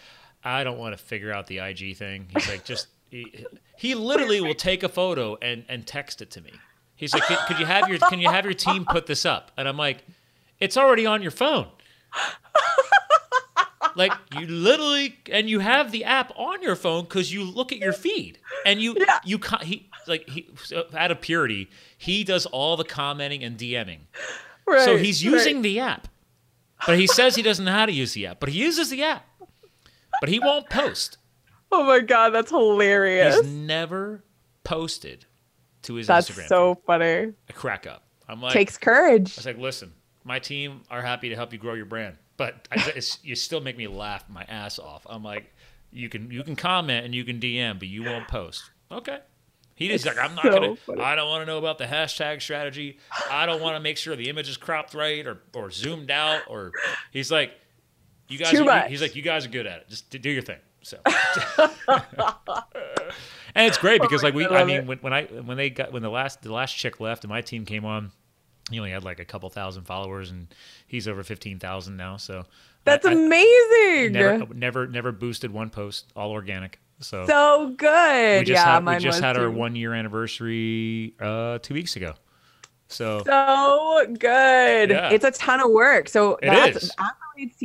[0.44, 2.28] I don't want to figure out the IG thing.
[2.34, 3.46] He's like, just, he,
[3.78, 6.52] he literally will take a photo and, and text it to me.
[6.96, 9.52] He's like, could, could you have your, can you have your team put this up?
[9.58, 10.06] And I'm like,
[10.60, 11.68] it's already on your phone.
[13.96, 17.80] like you literally, and you have the app on your phone because you look at
[17.80, 19.20] your feed and you, Yeah.
[19.26, 24.00] you, he, like he, so out of purity, he does all the commenting and DMing.
[24.70, 25.34] Right, So he's right.
[25.34, 26.08] using the app.
[26.88, 28.40] But he says he doesn't know how to use the app.
[28.40, 29.26] But he uses the app.
[30.22, 31.18] But he won't post.
[31.72, 33.36] Oh my god, that's hilarious.
[33.36, 34.24] He's never
[34.64, 35.26] posted
[35.84, 36.48] to his That's Instagram.
[36.48, 37.06] so funny.
[37.50, 38.04] I crack up.
[38.28, 39.34] I'm like, Takes courage.
[39.38, 39.94] I was like, listen,
[40.24, 43.62] my team are happy to help you grow your brand, but I, it's, you still
[43.62, 45.06] make me laugh my ass off.
[45.10, 45.54] I'm like,
[45.92, 48.70] you can you can comment and you can DM, but you won't post.
[48.92, 49.20] Okay.
[49.80, 50.76] He just like, I'm not so gonna.
[50.76, 51.02] funny.
[51.02, 53.00] I don't want to know about the hashtag strategy.
[53.32, 56.42] I don't want to make sure the image is cropped right or or zoomed out.
[56.50, 56.74] Or
[57.12, 57.54] he's like,
[58.28, 58.52] you guys.
[58.52, 58.90] Too Are, much.
[58.90, 59.90] He's like, you guys are good at it.
[59.90, 60.58] Just do your thing.
[60.82, 60.98] So.
[63.56, 65.70] and it's great oh because like we, I I mean, when, when I when they
[65.70, 68.12] got when the last the last chick left and my team came on,
[68.70, 70.48] he only had like a couple thousand followers and
[70.88, 72.18] he's over fifteen thousand now.
[72.18, 72.46] So
[72.84, 74.12] That's I- I amazing.
[74.14, 76.80] never never never boosted one post, all organic.
[77.02, 78.40] So, so good.
[78.42, 82.14] we just yeah, had we just had our one year anniversary uh, two weeks ago.
[82.88, 84.90] So So good.
[84.90, 85.10] Yeah.
[85.12, 86.10] It's a ton of work.
[86.10, 86.92] So It that's is.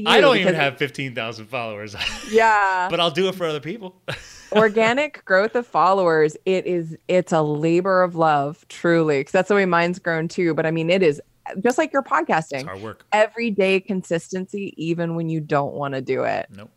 [0.06, 1.97] I don't even have fifteen thousand followers,
[2.31, 2.86] Yeah.
[2.90, 4.01] but I'll do it for other people.
[4.52, 9.55] organic growth of followers it is it's a labor of love truly because that's the
[9.55, 11.20] way mine's grown too but i mean it is
[11.61, 13.05] just like your it's podcasting hard work.
[13.12, 16.70] everyday consistency even when you don't want to do it Nope.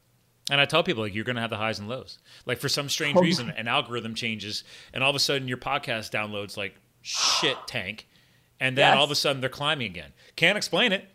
[0.50, 2.20] And I tell people like you're going to have the highs and lows.
[2.46, 4.64] Like for some strange Oh reason, an algorithm changes,
[4.94, 8.08] and all of a sudden your podcast downloads like shit tank,
[8.60, 10.14] and then all of a sudden they're climbing again.
[10.36, 11.06] Can't explain it.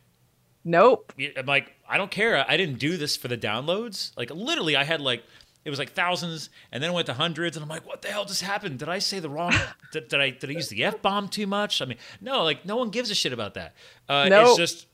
[0.64, 2.44] nope I'm like, I don't care.
[2.48, 4.12] I didn't do this for the downloads.
[4.16, 5.22] Like literally, I had like
[5.64, 8.08] it was like thousands, and then it went to hundreds, and I'm like, what the
[8.08, 8.80] hell just happened?
[8.80, 9.54] Did I say the wrong?
[9.92, 11.80] did, did I did I use the f bomb too much?
[11.80, 13.74] I mean, no, like no one gives a shit about that.
[14.08, 14.86] Uh, It's just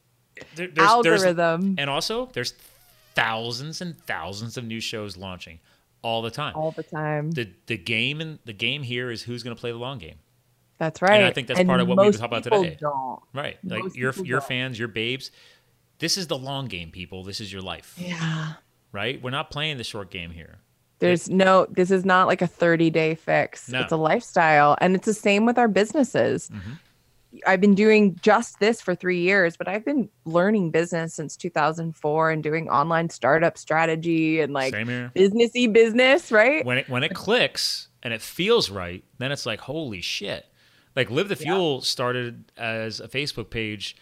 [0.54, 0.88] there, there's, there's
[1.24, 2.52] algorithm and also there's
[3.18, 5.58] thousands and thousands of new shows launching
[6.02, 6.54] all the time.
[6.56, 9.72] all the time The the game and the game here is who's going to play
[9.72, 10.16] the long game.
[10.78, 12.76] that's right And I think that's part of what we most talk about today.
[12.80, 13.20] don't.
[13.34, 13.58] Right.
[13.64, 14.48] Like your your don't.
[14.48, 15.30] fans, your babes.
[15.98, 17.24] This is the long game, people.
[17.24, 17.94] This is your life.
[17.98, 18.52] yeah
[18.92, 19.20] Right?
[19.22, 20.58] We're not playing the short game here.
[21.00, 23.80] there's no this is not like a 30 day fix No.
[23.82, 26.72] it's a lifestyle and it's the same with our businesses Mm-hmm.
[27.46, 32.30] I've been doing just this for three years, but I've been learning business since 2004
[32.30, 36.64] and doing online startup strategy and like businessy business, right?
[36.64, 40.46] When it when it clicks and it feels right, then it's like holy shit.
[40.96, 43.96] Like Live the Fuel started as a Facebook page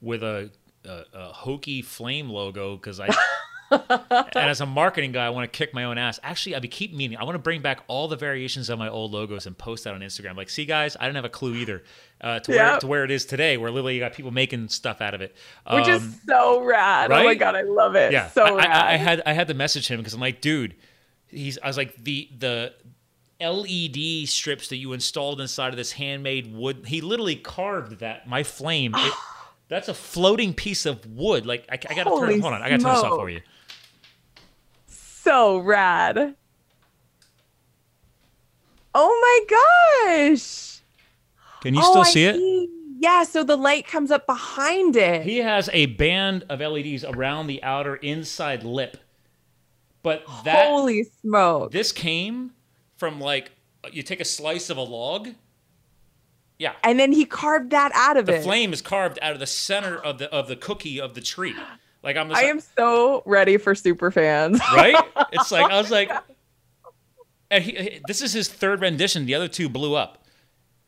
[0.00, 0.50] with a
[0.84, 3.08] a, a hokey flame logo because I
[3.90, 6.20] and as a marketing guy, I want to kick my own ass.
[6.22, 9.12] Actually, I keep meaning I want to bring back all the variations of my old
[9.12, 10.36] logos and post that on Instagram.
[10.36, 11.82] Like, see, guys, I didn't have a clue either
[12.20, 15.00] uh, to where to where it is today, where literally you got people making stuff
[15.00, 15.34] out of it.
[15.72, 17.10] Which Um, is so rad.
[17.10, 18.12] Oh my god, I love it.
[18.12, 18.70] yeah, So I, rad.
[18.70, 20.74] I, I had I had to message him because I'm like, dude,
[21.28, 21.58] he's.
[21.58, 22.74] I was like the the
[23.40, 26.84] LED strips that you installed inside of this handmade wood.
[26.86, 28.28] He literally carved that.
[28.28, 28.94] My flame.
[28.96, 29.12] It,
[29.68, 31.46] that's a floating piece of wood.
[31.46, 32.40] Like I, I gotta Holy turn.
[32.40, 33.40] Hold on, I gotta turn this off for you.
[35.22, 36.34] So rad.
[38.94, 40.80] Oh my gosh.
[41.60, 42.36] Can you Oh, still I see it?
[42.36, 42.68] see.
[42.98, 45.22] Yeah, so the light comes up behind it.
[45.22, 48.96] He has a band of LEDs around the outer inside lip.
[50.02, 51.70] But that Holy smoke.
[51.70, 52.52] this came
[52.96, 53.52] from like
[53.92, 55.28] you take a slice of a log.
[56.58, 56.72] Yeah.
[56.82, 58.38] And then he carved that out of The it.
[58.38, 61.20] The flame is carved out of the center of the of the cookie of the
[61.20, 61.54] tree.
[62.02, 64.60] Like I'm just I am so ready for super fans.
[64.74, 65.02] right?
[65.32, 66.10] It's like I was like,
[67.50, 69.26] and he, this is his third rendition.
[69.26, 70.18] The other two blew up.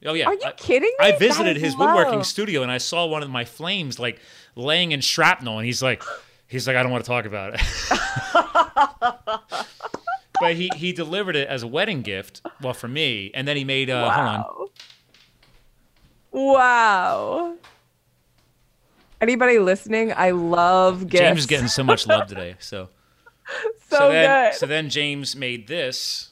[0.07, 1.07] Oh yeah, Are you I, kidding me?
[1.07, 4.21] I visited is his woodworking studio and I saw one of my flames like
[4.55, 6.03] laying in shrapnel, and he's like,
[6.47, 7.61] he's like, I don't want to talk about it.
[10.41, 13.65] but he he delivered it as a wedding gift, well for me, and then he
[13.65, 14.45] made uh, hold on.
[16.33, 17.55] Wow.
[19.25, 19.33] Wow.
[19.33, 20.13] Anybody listening?
[20.13, 21.21] I love gifts.
[21.21, 22.57] James is getting so much love today.
[22.61, 22.89] So
[23.91, 24.59] so, then good.
[24.59, 26.31] so then James made this.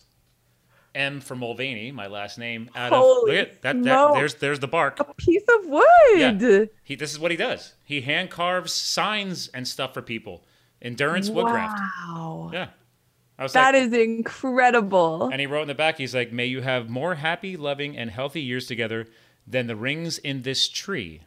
[0.95, 2.69] M for Mulvaney, my last name.
[2.75, 4.15] Out Holy of look at that, that.
[4.15, 5.01] There's there's the bark.
[5.01, 5.85] a piece of wood.
[6.17, 6.65] Yeah.
[6.85, 7.73] He this is what he does.
[7.85, 10.45] He hand carves signs and stuff for people.
[10.83, 11.79] Endurance woodcraft.
[11.79, 12.51] Wow.
[12.53, 12.69] Yeah.
[13.39, 15.29] That like, is incredible.
[15.29, 18.11] and he wrote in the back, he's like, May you have more happy, loving, and
[18.11, 19.07] healthy years together
[19.47, 21.23] than the rings in this tree.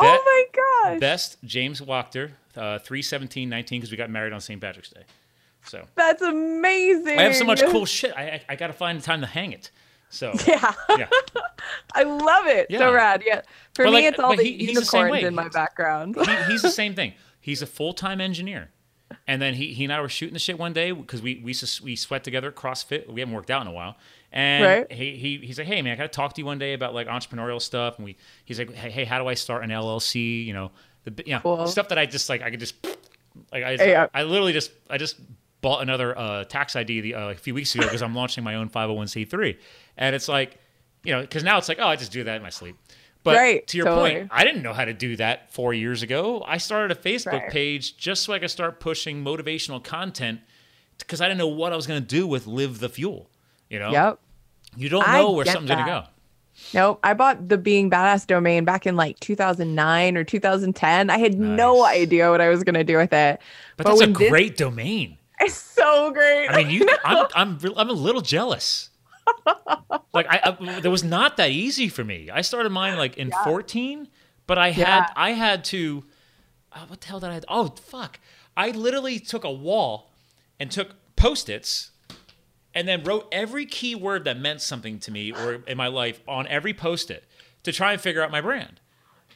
[0.00, 1.00] Oh my gosh.
[1.00, 4.60] Best James Wachter, uh, 31719, because we got married on St.
[4.60, 5.02] Patrick's Day.
[5.64, 7.18] So That's amazing.
[7.18, 8.12] I have so much cool shit.
[8.16, 9.70] I, I, I got to find the time to hang it.
[10.08, 10.72] So, Yeah.
[10.96, 11.08] yeah.
[11.94, 12.68] I love it.
[12.70, 12.78] Yeah.
[12.78, 13.22] So rad.
[13.26, 13.42] Yeah.
[13.74, 16.16] For But me, like- it's all the he- he's the unicorns in my background.
[16.16, 17.14] he, he's the same thing.
[17.40, 18.70] He's a full time engineer,
[19.26, 21.54] and then he, he and I were shooting the shit one day because we we
[21.84, 23.08] we sweat together at CrossFit.
[23.12, 23.96] We haven't worked out in a while,
[24.32, 24.92] and Right.
[24.92, 26.94] he, he he's like, hey man, I got to talk to you one day about
[26.94, 27.96] like entrepreneurial stuff.
[27.96, 30.44] And we he's like, hey, hey how do I start an LLC?
[30.44, 30.70] You know
[31.04, 31.66] the you know Cool.
[31.66, 32.74] stuff that I just like I could just
[33.52, 34.06] like I Yeah.
[34.14, 35.16] I literally just I just
[35.62, 38.54] bought another uh, tax ID the, uh, a few weeks ago because I'm launching my
[38.56, 39.56] own 501c3,
[39.96, 40.58] and it's like
[41.02, 42.76] you know because now it's like oh I just do that in my sleep.
[43.22, 44.12] But Right, to your totally.
[44.14, 46.44] point, I didn't know how to do that four years ago.
[46.46, 47.50] I started a Facebook Right.
[47.50, 50.40] page just so I could start pushing motivational content
[50.98, 53.28] because I didn't know what I was going to do with Live the Fuel.
[53.70, 54.18] You know, Yep.
[54.76, 56.04] you don't I know where get something's going to go.
[56.72, 57.00] Nope.
[57.02, 61.10] I bought the Being Badass domain back in like 2009 or 2010.
[61.10, 63.40] I had no idea what I was going to do with it.
[63.76, 65.18] But, that's a this- great domain.
[65.38, 66.48] It's so great.
[66.48, 68.88] I mean, you, I'm, I'm, I'm a little jealous.
[70.14, 72.30] like I, I, there was not that easy for me.
[72.30, 74.08] I started mine like in 14,
[74.46, 75.06] but I had, Yeah.
[75.14, 76.04] I had to,
[76.72, 77.40] uh, what the hell did I?
[77.48, 78.18] Oh fuck!
[78.56, 80.10] I literally took a wall
[80.60, 81.90] and took post-its
[82.76, 86.20] and then wrote every key word that meant something to me or in my life
[86.28, 87.24] on every post-it
[87.62, 88.80] to try and figure out my brand.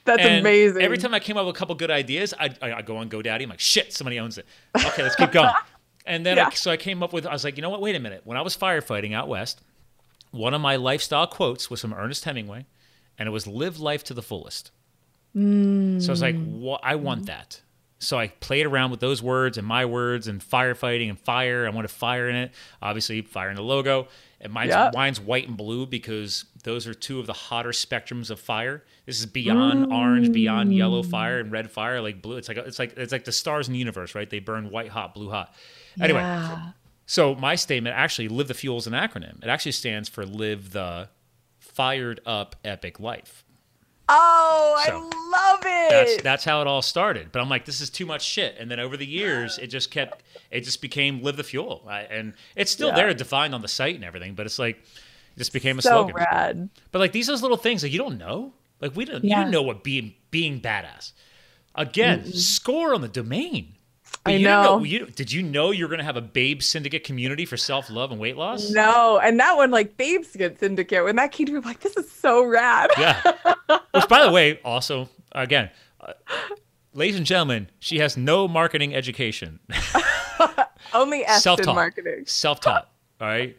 [0.04, 0.82] That's And amazing.
[0.82, 3.08] Every time I came up with a couple good ideas, I'd, I, I'd go on
[3.08, 3.42] GoDaddy.
[3.42, 4.46] I'm like, shit, somebody owns it.
[4.76, 5.52] Okay, let's keep going.
[6.06, 7.82] And then, I, so I came up with, I was like, you know what?
[7.82, 8.22] Wait a minute.
[8.24, 9.60] When I was firefighting out west,
[10.30, 12.64] one of my lifestyle quotes was from Ernest Hemingway,
[13.18, 14.70] and it was "Live life to the fullest."
[15.36, 16.00] Mm.
[16.02, 17.60] So I was like, well, I want that.
[18.02, 21.66] So I played around with those words and my words and firefighting and fire.
[21.66, 22.52] I wanted fire in it.
[22.80, 24.08] Obviously, fire in the logo.
[24.40, 24.90] And mine's, Yeah.
[24.94, 28.82] mine's white and blue because those are two of the hotter spectrums of fire.
[29.04, 29.92] This is beyond mm.
[29.94, 32.00] orange, beyond yellow fire, and red fire.
[32.00, 34.28] Like blue, it's like it's like it's like the stars in the universe, right?
[34.30, 35.54] They burn white hot, blue hot.
[36.00, 36.70] Anyway, Yeah.
[37.04, 39.42] so my statement actually, "Live the Fuel" is an acronym.
[39.42, 41.10] It actually stands for "Live the
[41.58, 43.44] Fired Up Epic Life."
[44.12, 45.90] Oh, So, I love it.
[45.90, 47.30] That's that's how it all started.
[47.32, 48.56] But I'm like, this is too much shit.
[48.58, 52.00] And then over the years, it just kept, it just became "Live the Fuel," I,
[52.02, 52.96] and it's still Yeah.
[52.96, 54.34] there defined on the site and everything.
[54.34, 56.16] But it's like, it just became a so slogan.
[56.16, 56.68] rad.
[56.92, 58.52] But like these are those little things like you don't know.
[58.80, 59.40] Like we don't, you Yeah.
[59.40, 61.12] didn't know what being being badass.
[61.74, 63.74] Again, score on the domain.
[64.24, 64.80] But I you know.
[64.80, 67.88] Didn't you, did you know you're going to have a Babe Syndicate community for self
[67.90, 68.70] love and weight loss?
[68.70, 71.04] No, and that one like Babes Good Syndicate.
[71.04, 72.90] When that came to me, I'm like, this is so rad.
[72.98, 73.20] Yeah.
[73.92, 75.70] Which, by the way, also again,
[76.00, 76.12] uh,
[76.92, 79.58] ladies and gentlemen, she has no marketing education.
[80.92, 81.74] Only S Self-taught.
[81.74, 82.24] marketing.
[82.26, 82.88] Self-taught.
[83.20, 83.56] All right.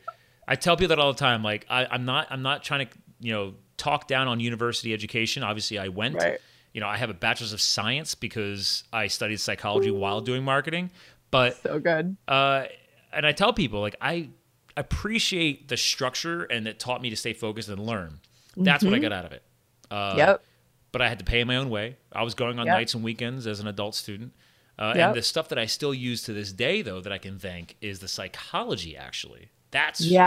[0.47, 1.43] I tell people that all the time.
[1.43, 2.27] Like I, I'm not.
[2.29, 5.43] I'm not trying to you know talk down on university education.
[5.43, 6.15] Obviously, I went.
[6.15, 6.39] Right.
[6.73, 10.91] You know, I have a bachelor's of science because I studied psychology while doing marketing.
[11.31, 12.15] But So good.
[12.27, 12.65] uh,
[13.14, 14.30] and I tell people like I
[14.77, 18.19] appreciate the structure and it taught me to stay focused and learn.
[18.57, 19.43] That's what I got out of it.
[19.89, 20.43] Uh, yep.
[20.91, 21.98] But I had to pay my own way.
[22.11, 22.76] I was going on Yep.
[22.76, 24.34] nights and weekends as an adult student.
[24.80, 25.07] Uh, Yep.
[25.07, 27.76] And the stuff that I still use to this day, though, that I can thank
[27.81, 30.22] is the psychology actually That's Yeah,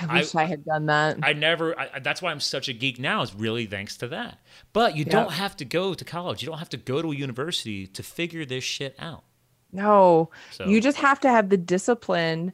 [0.00, 1.18] that- I wish I, had done that.
[1.22, 1.78] I never.
[1.78, 3.22] I, I- that's why I'm such a geek now.
[3.22, 4.38] Is really thanks to that.
[4.74, 5.10] But you Yep.
[5.12, 6.42] don't have to go to college.
[6.42, 9.24] You don't have to go to a university to figure this shit out.
[9.72, 12.52] no, So you just have to have the discipline.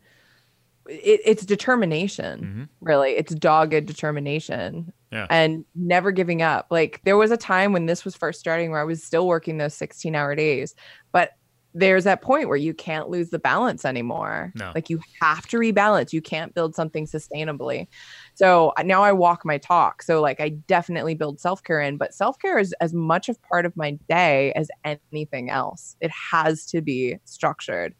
[0.89, 2.62] It, it's determination, Mm-hmm.
[2.81, 3.10] really.
[3.10, 5.27] It's dogged determination yeah.
[5.28, 6.69] and never giving up.
[6.70, 9.59] Like there was a time when this was first starting where I was still working
[9.59, 10.74] those 16 hour days,
[11.12, 11.32] but
[11.78, 14.52] there's that point where you can't lose the balance anymore.
[14.55, 14.72] No.
[14.74, 16.12] Like you have to rebalance.
[16.12, 17.86] You can't build something sustainably.
[18.34, 20.02] So now I walk my talk.
[20.02, 23.76] So like I definitely build self-care in, but self-care is as much of part of
[23.76, 25.96] my day as anything else.
[26.00, 27.94] It has to be structured.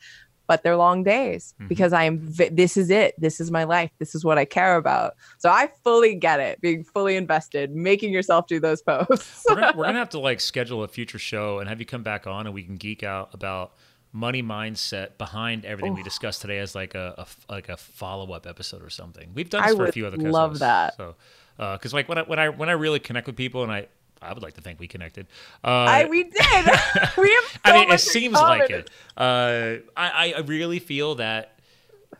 [0.49, 1.69] But they're long days Mhm.
[1.69, 3.15] because I am this is it.
[3.21, 3.91] This is my life.
[4.01, 5.15] This is what I care about.
[5.39, 6.61] So I fully get it.
[6.61, 9.45] Being fully invested, making yourself do those posts.
[9.49, 12.03] we're, gonna, we're gonna have to like schedule a future show and have you come
[12.03, 13.75] back on and we can geek out about
[14.11, 18.83] money mindset behind everything we discussed today as like a like a follow up episode
[18.83, 19.31] or something.
[19.35, 20.97] We've done I this for a few other love episodes, that.
[20.97, 21.15] So,
[21.59, 23.89] because like when I when I when I really connect with people and I
[24.21, 25.27] I would like to think we connected.
[25.65, 26.35] Uh, I we did.
[27.19, 28.91] we have so I mean, it seems like it.
[29.17, 31.59] Uh, I, I really feel that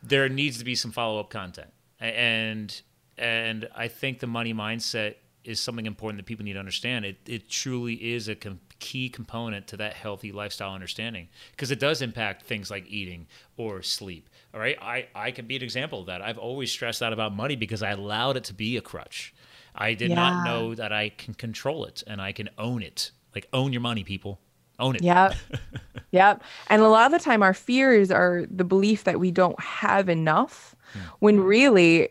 [0.03, 2.81] there needs to be some follow up content, and
[3.17, 7.05] and I think the money mindset is something important that people need to understand.
[7.05, 11.79] It it truly is a com- key component to that healthy lifestyle understanding because it
[11.79, 13.27] does impact things like eating
[13.57, 14.29] or sleep.
[14.53, 16.21] All right, I I can be an example of that.
[16.21, 19.33] I've always stressed out about money because I allowed it to be a crutch.
[19.79, 23.11] I did not know that I can control it and I can own it.
[23.33, 24.39] Like own your money, people.
[24.77, 25.03] Own it.
[25.03, 25.35] Yep.
[26.11, 26.43] yep.
[26.67, 30.09] And a lot of the time, our fears are the belief that we don't have
[30.09, 30.75] enough
[31.19, 32.09] when really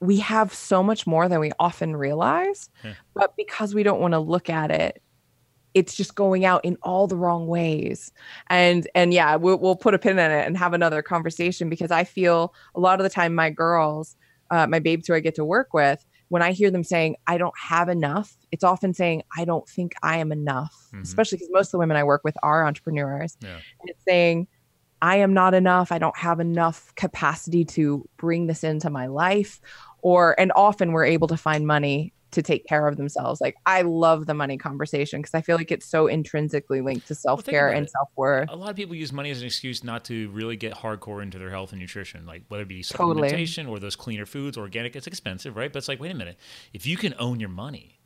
[0.00, 2.68] we have so much more than we often realize.
[3.14, 5.02] But because we don't want to look at it,
[5.72, 8.12] it's just going out in all the wrong ways.
[8.48, 11.90] And and yeah, we'll, we'll put a pin in it and have another conversation because
[11.90, 14.16] I feel a lot of the time my girls,
[14.50, 16.04] uh, my babes who I get to work with,
[16.34, 19.94] when I hear them saying, I don't have enough, it's often saying, I don't think
[20.02, 21.02] I am enough, Mhm.
[21.02, 23.36] especially because most of the women I work with are entrepreneurs.
[23.40, 23.50] Yeah.
[23.80, 24.48] And it's saying,
[25.00, 25.92] I am not enough.
[25.92, 29.60] I don't have enough capacity to bring this into my life.
[30.02, 33.40] Or, and often we're able to find money to take care of themselves.
[33.40, 37.14] Like, I love the money conversation because I feel like it's so intrinsically linked to
[37.14, 38.50] self care about and self worth.
[38.50, 41.38] A lot of people use money as an excuse not to really get hardcore into
[41.38, 43.28] their health and nutrition, like whether it be Totally.
[43.30, 44.94] supplementation or those cleaner foods, organic.
[44.94, 45.72] It's expensive, right?
[45.72, 46.38] But it's like, wait a minute,
[46.72, 47.98] if you can own your money,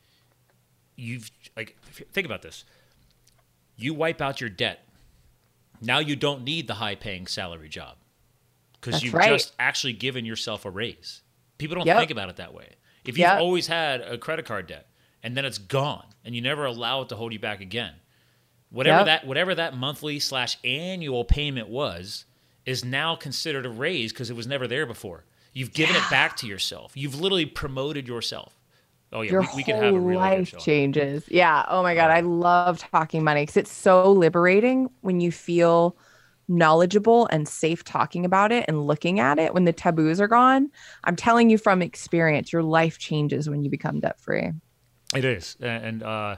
[0.97, 1.77] you've like
[2.13, 2.65] think about this.
[3.77, 4.85] You wipe out your debt.
[5.81, 7.97] Now you don't need the high-paying salary job
[8.81, 9.29] because you've right.
[9.29, 11.23] just actually given yourself a raise.
[11.59, 11.99] People don't Yep.
[11.99, 12.75] think about it that way.
[13.09, 13.41] If you've Yep.
[13.41, 14.87] always had a credit card debt
[15.23, 17.95] and then it's gone and you never allow it to hold you back again,
[18.71, 19.07] whatever Yep.
[19.07, 22.25] that whatever that monthly slash annual payment was
[22.67, 25.25] is now considered a raise because it was never there before.
[25.55, 26.93] You've given it back to yourself.
[26.95, 28.55] You've literally promoted yourself.
[29.13, 31.25] Oh yeah, Your we, we could whole have a good life changes.
[31.29, 31.65] Yeah.
[31.69, 32.11] Oh my God.
[32.11, 35.97] Uh, I love talking money because it's so liberating when you feel
[36.49, 40.71] knowledgeable and safe talking about it and looking at it when the taboos are gone.
[41.05, 44.51] I'm telling you from experience, your life changes when you become debt free.
[45.15, 46.37] It is, and uh,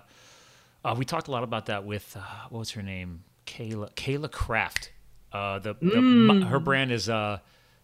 [0.85, 4.31] uh, we talked a lot about that with uh, what was her name, Kayla Kayla
[4.31, 4.93] Kraft.
[5.33, 6.45] Uh, the, the Mm.
[6.45, 7.39] her brand is uh,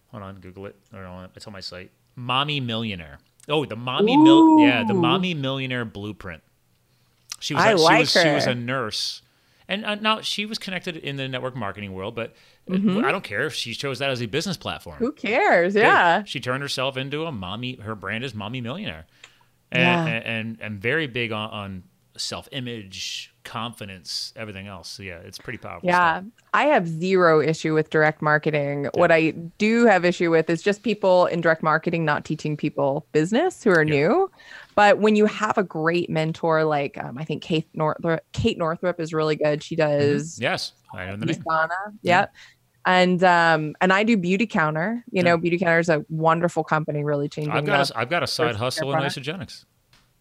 [0.09, 0.77] hold on, Google it.
[0.93, 1.90] Or no, it's on my site.
[2.15, 3.19] Mommy Millionaire.
[3.48, 6.43] Oh, the mommy mil- yeah, the mommy millionaire blueprint.
[7.39, 9.23] She was I she like was she was a nurse,
[9.69, 12.15] and uh, now she was connected in the network marketing world.
[12.15, 12.35] But
[12.69, 13.05] Mhm.
[13.05, 14.97] I don't care if she chose that as a business platform.
[14.99, 15.75] Who cares?
[15.75, 16.25] Yeah.
[16.25, 17.77] She turned herself into a mommy.
[17.77, 19.07] Her brand is Mommy Millionaire,
[19.71, 20.05] and Yeah.
[20.07, 21.83] and, and, and very big on, on
[22.17, 24.89] self image, confidence, everything else.
[24.89, 25.87] So yeah, it's pretty powerful.
[25.89, 26.25] Yeah, stuff.
[26.55, 28.89] I have zero issue with direct marketing.
[28.95, 33.07] What I do have issue with is just people in direct marketing not teaching people
[33.13, 33.95] business who are Yeah.
[33.95, 34.31] new.
[34.77, 39.01] But when you have a great mentor, like um, I think Kate Northrup, Kate Northrup
[39.01, 39.62] is really good.
[39.62, 41.35] She does Yes, I know the name.
[41.36, 41.69] Asana.
[42.03, 42.32] Yep.
[42.85, 45.03] And um and I do Beauty Counter.
[45.11, 47.53] You know, Beauty Counter is a wonderful company, really changing.
[47.53, 49.65] I've got the- a, I've got a side hustle in Isagenix.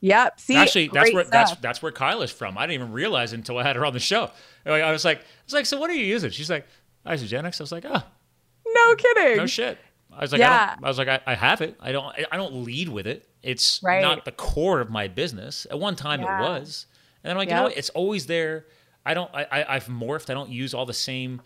[0.02, 0.40] Yep.
[0.40, 1.62] See, Actually, that's where that's stuff.
[1.62, 2.58] that's where Kyla's from.
[2.58, 4.32] I didn't even realize until I had her on the show.
[4.66, 6.30] I was like, I was like, so what are you using?
[6.32, 6.66] She's like,
[7.06, 7.60] Isagenix.
[7.60, 8.04] I was like, oh,
[8.68, 9.38] no kidding.
[9.38, 9.78] no shit.
[10.18, 10.76] I was like, I, Yeah.
[10.76, 11.76] don't, I was like, I, I have it.
[11.82, 13.28] I don't, I, I don't lead with it.
[13.44, 14.02] It's Right.
[14.02, 15.68] not the core of my business.
[15.70, 16.40] At one time, Yeah.
[16.40, 16.86] it was,
[17.24, 17.78] and I'm like, you know what?
[17.78, 18.66] It's always there.
[19.06, 19.30] I don't.
[19.34, 20.30] I, I I've morphed.
[20.30, 21.42] I don't use all the same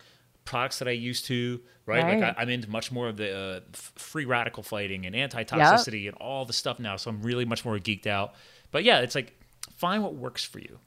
[0.46, 1.60] products that I used to.
[1.86, 2.02] Right.
[2.02, 2.20] Right.
[2.20, 6.06] Like I, I'm into much more of the uh, free radical fighting and anti toxicity
[6.08, 6.96] and all the stuff now.
[6.96, 8.34] So I'm really much more geeked out.
[8.70, 9.38] But yeah, it's like
[9.76, 10.78] find what works for you.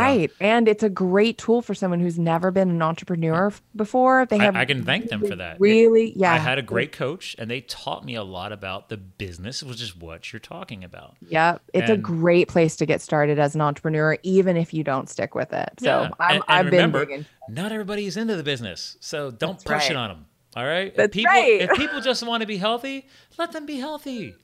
[0.00, 0.30] Right.
[0.40, 4.26] And it's a great tool for someone who's never been an entrepreneur before.
[4.26, 5.60] They have I, I can thank them for that.
[5.60, 6.32] really, yeah.
[6.32, 9.80] I had a great coach, and they taught me a lot about the business, which
[9.82, 11.16] is what you're talking about.
[11.28, 11.62] Yep.
[11.74, 15.08] It's And- a great place to get started as an entrepreneur, even if you don't
[15.08, 15.70] stick with it.
[15.80, 16.08] So Yeah.
[16.20, 19.64] I'm, and, and I've remember, been not everybody is into the business, so don't That's
[19.64, 20.26] push it on them.
[20.54, 20.88] All right.
[20.88, 21.62] if That's people, right.
[21.62, 23.06] If people just want to be healthy,
[23.38, 24.34] let them be healthy.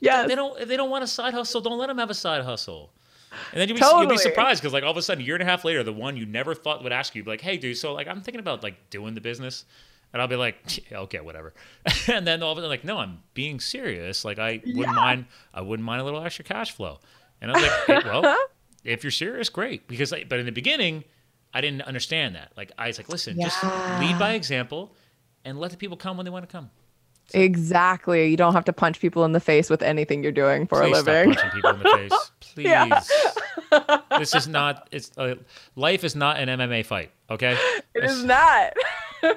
[0.00, 0.26] Yeah.
[0.26, 0.58] They don't.
[0.58, 2.90] If they don't want a side hustle, don't let them have a side hustle.
[3.52, 5.34] And then you'll be, you'll be surprised because like all of a sudden, a year
[5.34, 7.56] and a half later, the one you never thought would ask you, be like, "Hey,
[7.56, 9.64] dude, so like I'm thinking about like doing the business,"
[10.12, 11.54] and I'll be like, "Yeah, "Okay, whatever."
[12.08, 14.24] and then all of a sudden, like, "No, I'm being serious.
[14.24, 15.26] Like I wouldn't mind.
[15.52, 17.00] I wouldn't mind a little extra cash flow."
[17.40, 18.36] And I was like, hey, "Well,
[18.84, 21.04] if you're serious, great." Because like, but in the beginning,
[21.52, 22.52] I didn't understand that.
[22.56, 24.94] Like I was like, "Listen, just lead by example,
[25.44, 26.70] and let the people come when they want to come."
[27.34, 28.28] Exactly.
[28.28, 30.88] You don't have to punch people in the face with anything you're doing for a
[30.88, 31.32] living.
[31.32, 32.30] punching people in the face.
[32.54, 32.66] Please.
[32.66, 33.00] Yeah.
[34.18, 34.88] this is not.
[34.92, 35.36] It's uh,
[35.76, 37.10] life is not an MMA fight.
[37.30, 37.56] Okay.
[37.94, 38.74] It is not.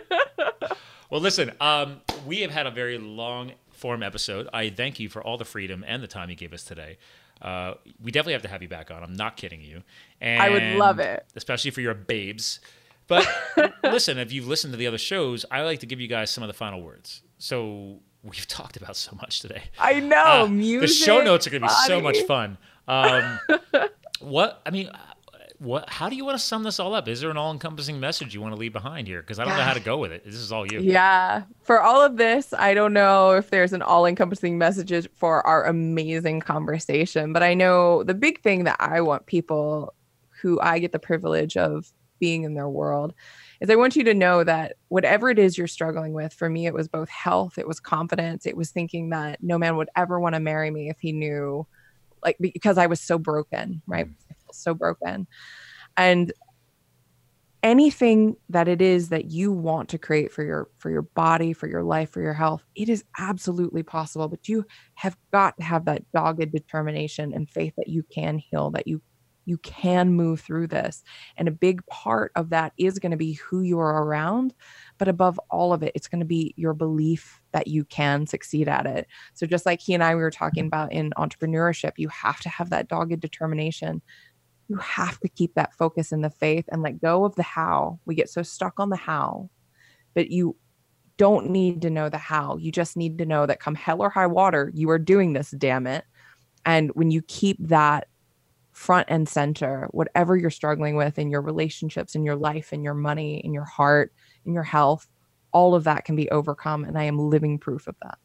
[1.09, 1.51] Well, listen.
[1.61, 4.49] Um, we have had a very long form episode.
[4.51, 6.97] I thank you for all the freedom and the time you gave us today.
[7.41, 9.03] Uh, we definitely have to have you back on.
[9.03, 9.83] I'm not kidding you.
[10.19, 11.25] And I would love it.
[11.35, 12.59] especially for your babes.
[13.07, 13.27] But
[13.83, 16.43] listen, if you've listened to the other shows, I like to give you guys some
[16.43, 17.21] of the final words.
[17.37, 19.63] So we've talked about so much today.
[19.77, 20.43] I know.
[20.43, 20.89] Uh, music.
[20.89, 22.57] The show notes are going to be so much fun.
[22.87, 23.39] Um,
[24.19, 24.89] what I mean,
[25.59, 25.89] what?
[25.89, 27.07] How do you want to sum this all up?
[27.07, 29.21] Is there an all-encompassing message you want to leave behind here?
[29.21, 30.25] Because I don't know how to go with it.
[30.25, 30.79] This is all you.
[30.79, 31.43] Yeah.
[31.63, 35.65] For all of this, I don't know if there's an all encompassing message for our
[35.65, 39.93] amazing conversation, but I know the big thing that I want people
[40.41, 43.13] who I get the privilege of being in their world
[43.61, 46.65] is I want you to know that whatever it is you're struggling with, for me,
[46.65, 50.19] it was both health, it was confidence, it was thinking that no man would ever
[50.19, 51.65] want to marry me if he knew,
[52.25, 54.07] like, because I was so broken, right?
[54.07, 54.15] Mm.
[54.29, 55.27] I feel so broken.
[55.95, 56.33] And
[57.65, 61.67] anything that it is that you want to create for your for your body for
[61.67, 65.83] your life for your health it is absolutely possible but you have got to have
[65.85, 69.01] that dogged determination and faith that you can heal that you
[69.45, 71.03] you can move through this
[71.37, 74.53] and a big part of that is going to be who you are around
[74.97, 78.67] but above all of it it's going to be your belief that you can succeed
[78.67, 82.09] at it so just like he and i we were talking about in entrepreneurship you
[82.09, 84.01] have to have that dogged determination
[84.67, 87.99] you have to keep that focus in the faith and let go of the how.
[88.05, 89.49] We get so stuck on the how,
[90.13, 90.55] but you
[91.17, 92.57] don't need to know the how.
[92.57, 95.51] You just need to know that come hell or high water, you are doing this,
[95.51, 96.03] damn it.
[96.65, 98.07] And when you keep that
[98.75, 102.93] front and center, whatever you're struggling with in your relationships, in your life, in your
[102.93, 104.11] money, in your heart,
[104.45, 105.07] in your health,
[105.53, 106.83] all of that can be overcome.
[106.83, 108.17] And I am living proof of that.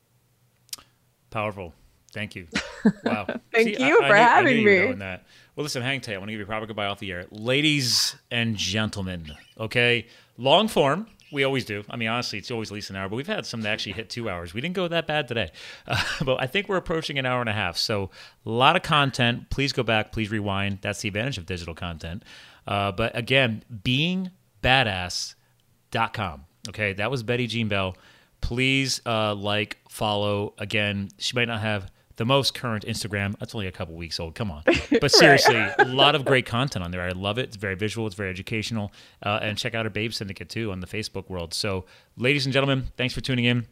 [1.31, 1.73] Powerful.
[2.13, 2.49] Thank you.
[3.05, 3.27] Wow.
[3.53, 5.17] Thank See, you I for I having knew you were me.
[5.55, 6.15] Well, listen, hang tight.
[6.15, 7.27] I want to give you a proper goodbye off the air.
[7.31, 10.07] Ladies and gentlemen, okay?
[10.39, 11.07] Long form.
[11.33, 11.85] We always do.
[11.89, 13.93] I mean, honestly, it's always at least an hour, but we've had some that actually
[13.93, 14.53] hit two hours.
[14.53, 15.51] We didn't go that bad today.
[15.87, 17.77] Uh, but I think we're approaching an hour and a half.
[17.77, 18.11] So,
[18.47, 19.51] a lot of content.
[19.51, 20.13] Please go back.
[20.13, 20.79] Please rewind.
[20.83, 22.23] That's the advantage of digital content.
[22.67, 26.45] Uh, but again, beingbadass.com.
[26.69, 27.97] Okay, that was Betty Jean Bell.
[28.41, 30.55] Please uh, like, follow.
[30.59, 31.91] Again, she might not have
[32.21, 33.35] the most current Instagram.
[33.39, 34.35] That's only a couple weeks old.
[34.35, 34.63] Come on.
[35.01, 37.01] But seriously, a lot of great content on there.
[37.01, 37.45] I love it.
[37.45, 38.07] It's very visual.
[38.07, 38.93] It's very educational.
[39.23, 41.55] Uh, and check out her Babe Syndicate too on the Facebook world.
[41.55, 41.87] So,
[42.19, 43.67] ladies and gentlemen, thanks for tuning in.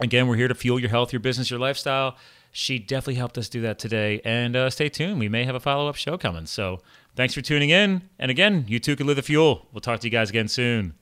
[0.00, 2.16] Again, we're here to fuel your health, your business, your lifestyle.
[2.52, 4.22] She definitely helped us do that today.
[4.24, 5.18] And uh, stay tuned.
[5.18, 6.46] We may have a follow up show coming.
[6.46, 6.80] So,
[7.20, 8.00] thanks for tuning in.
[8.18, 9.68] And again, you too can live the fuel.
[9.72, 10.94] We'll talk to you guys again soon.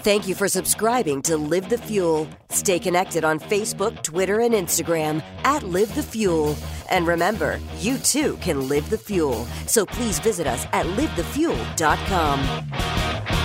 [0.00, 2.26] Thank you for subscribing to Live the Fuel.
[2.48, 6.56] Stay connected on Facebook, Twitter, and Instagram at Live the Fuel.
[6.88, 9.44] And remember, you too can live the fuel.
[9.66, 13.35] So please visit us at livethefuel.com.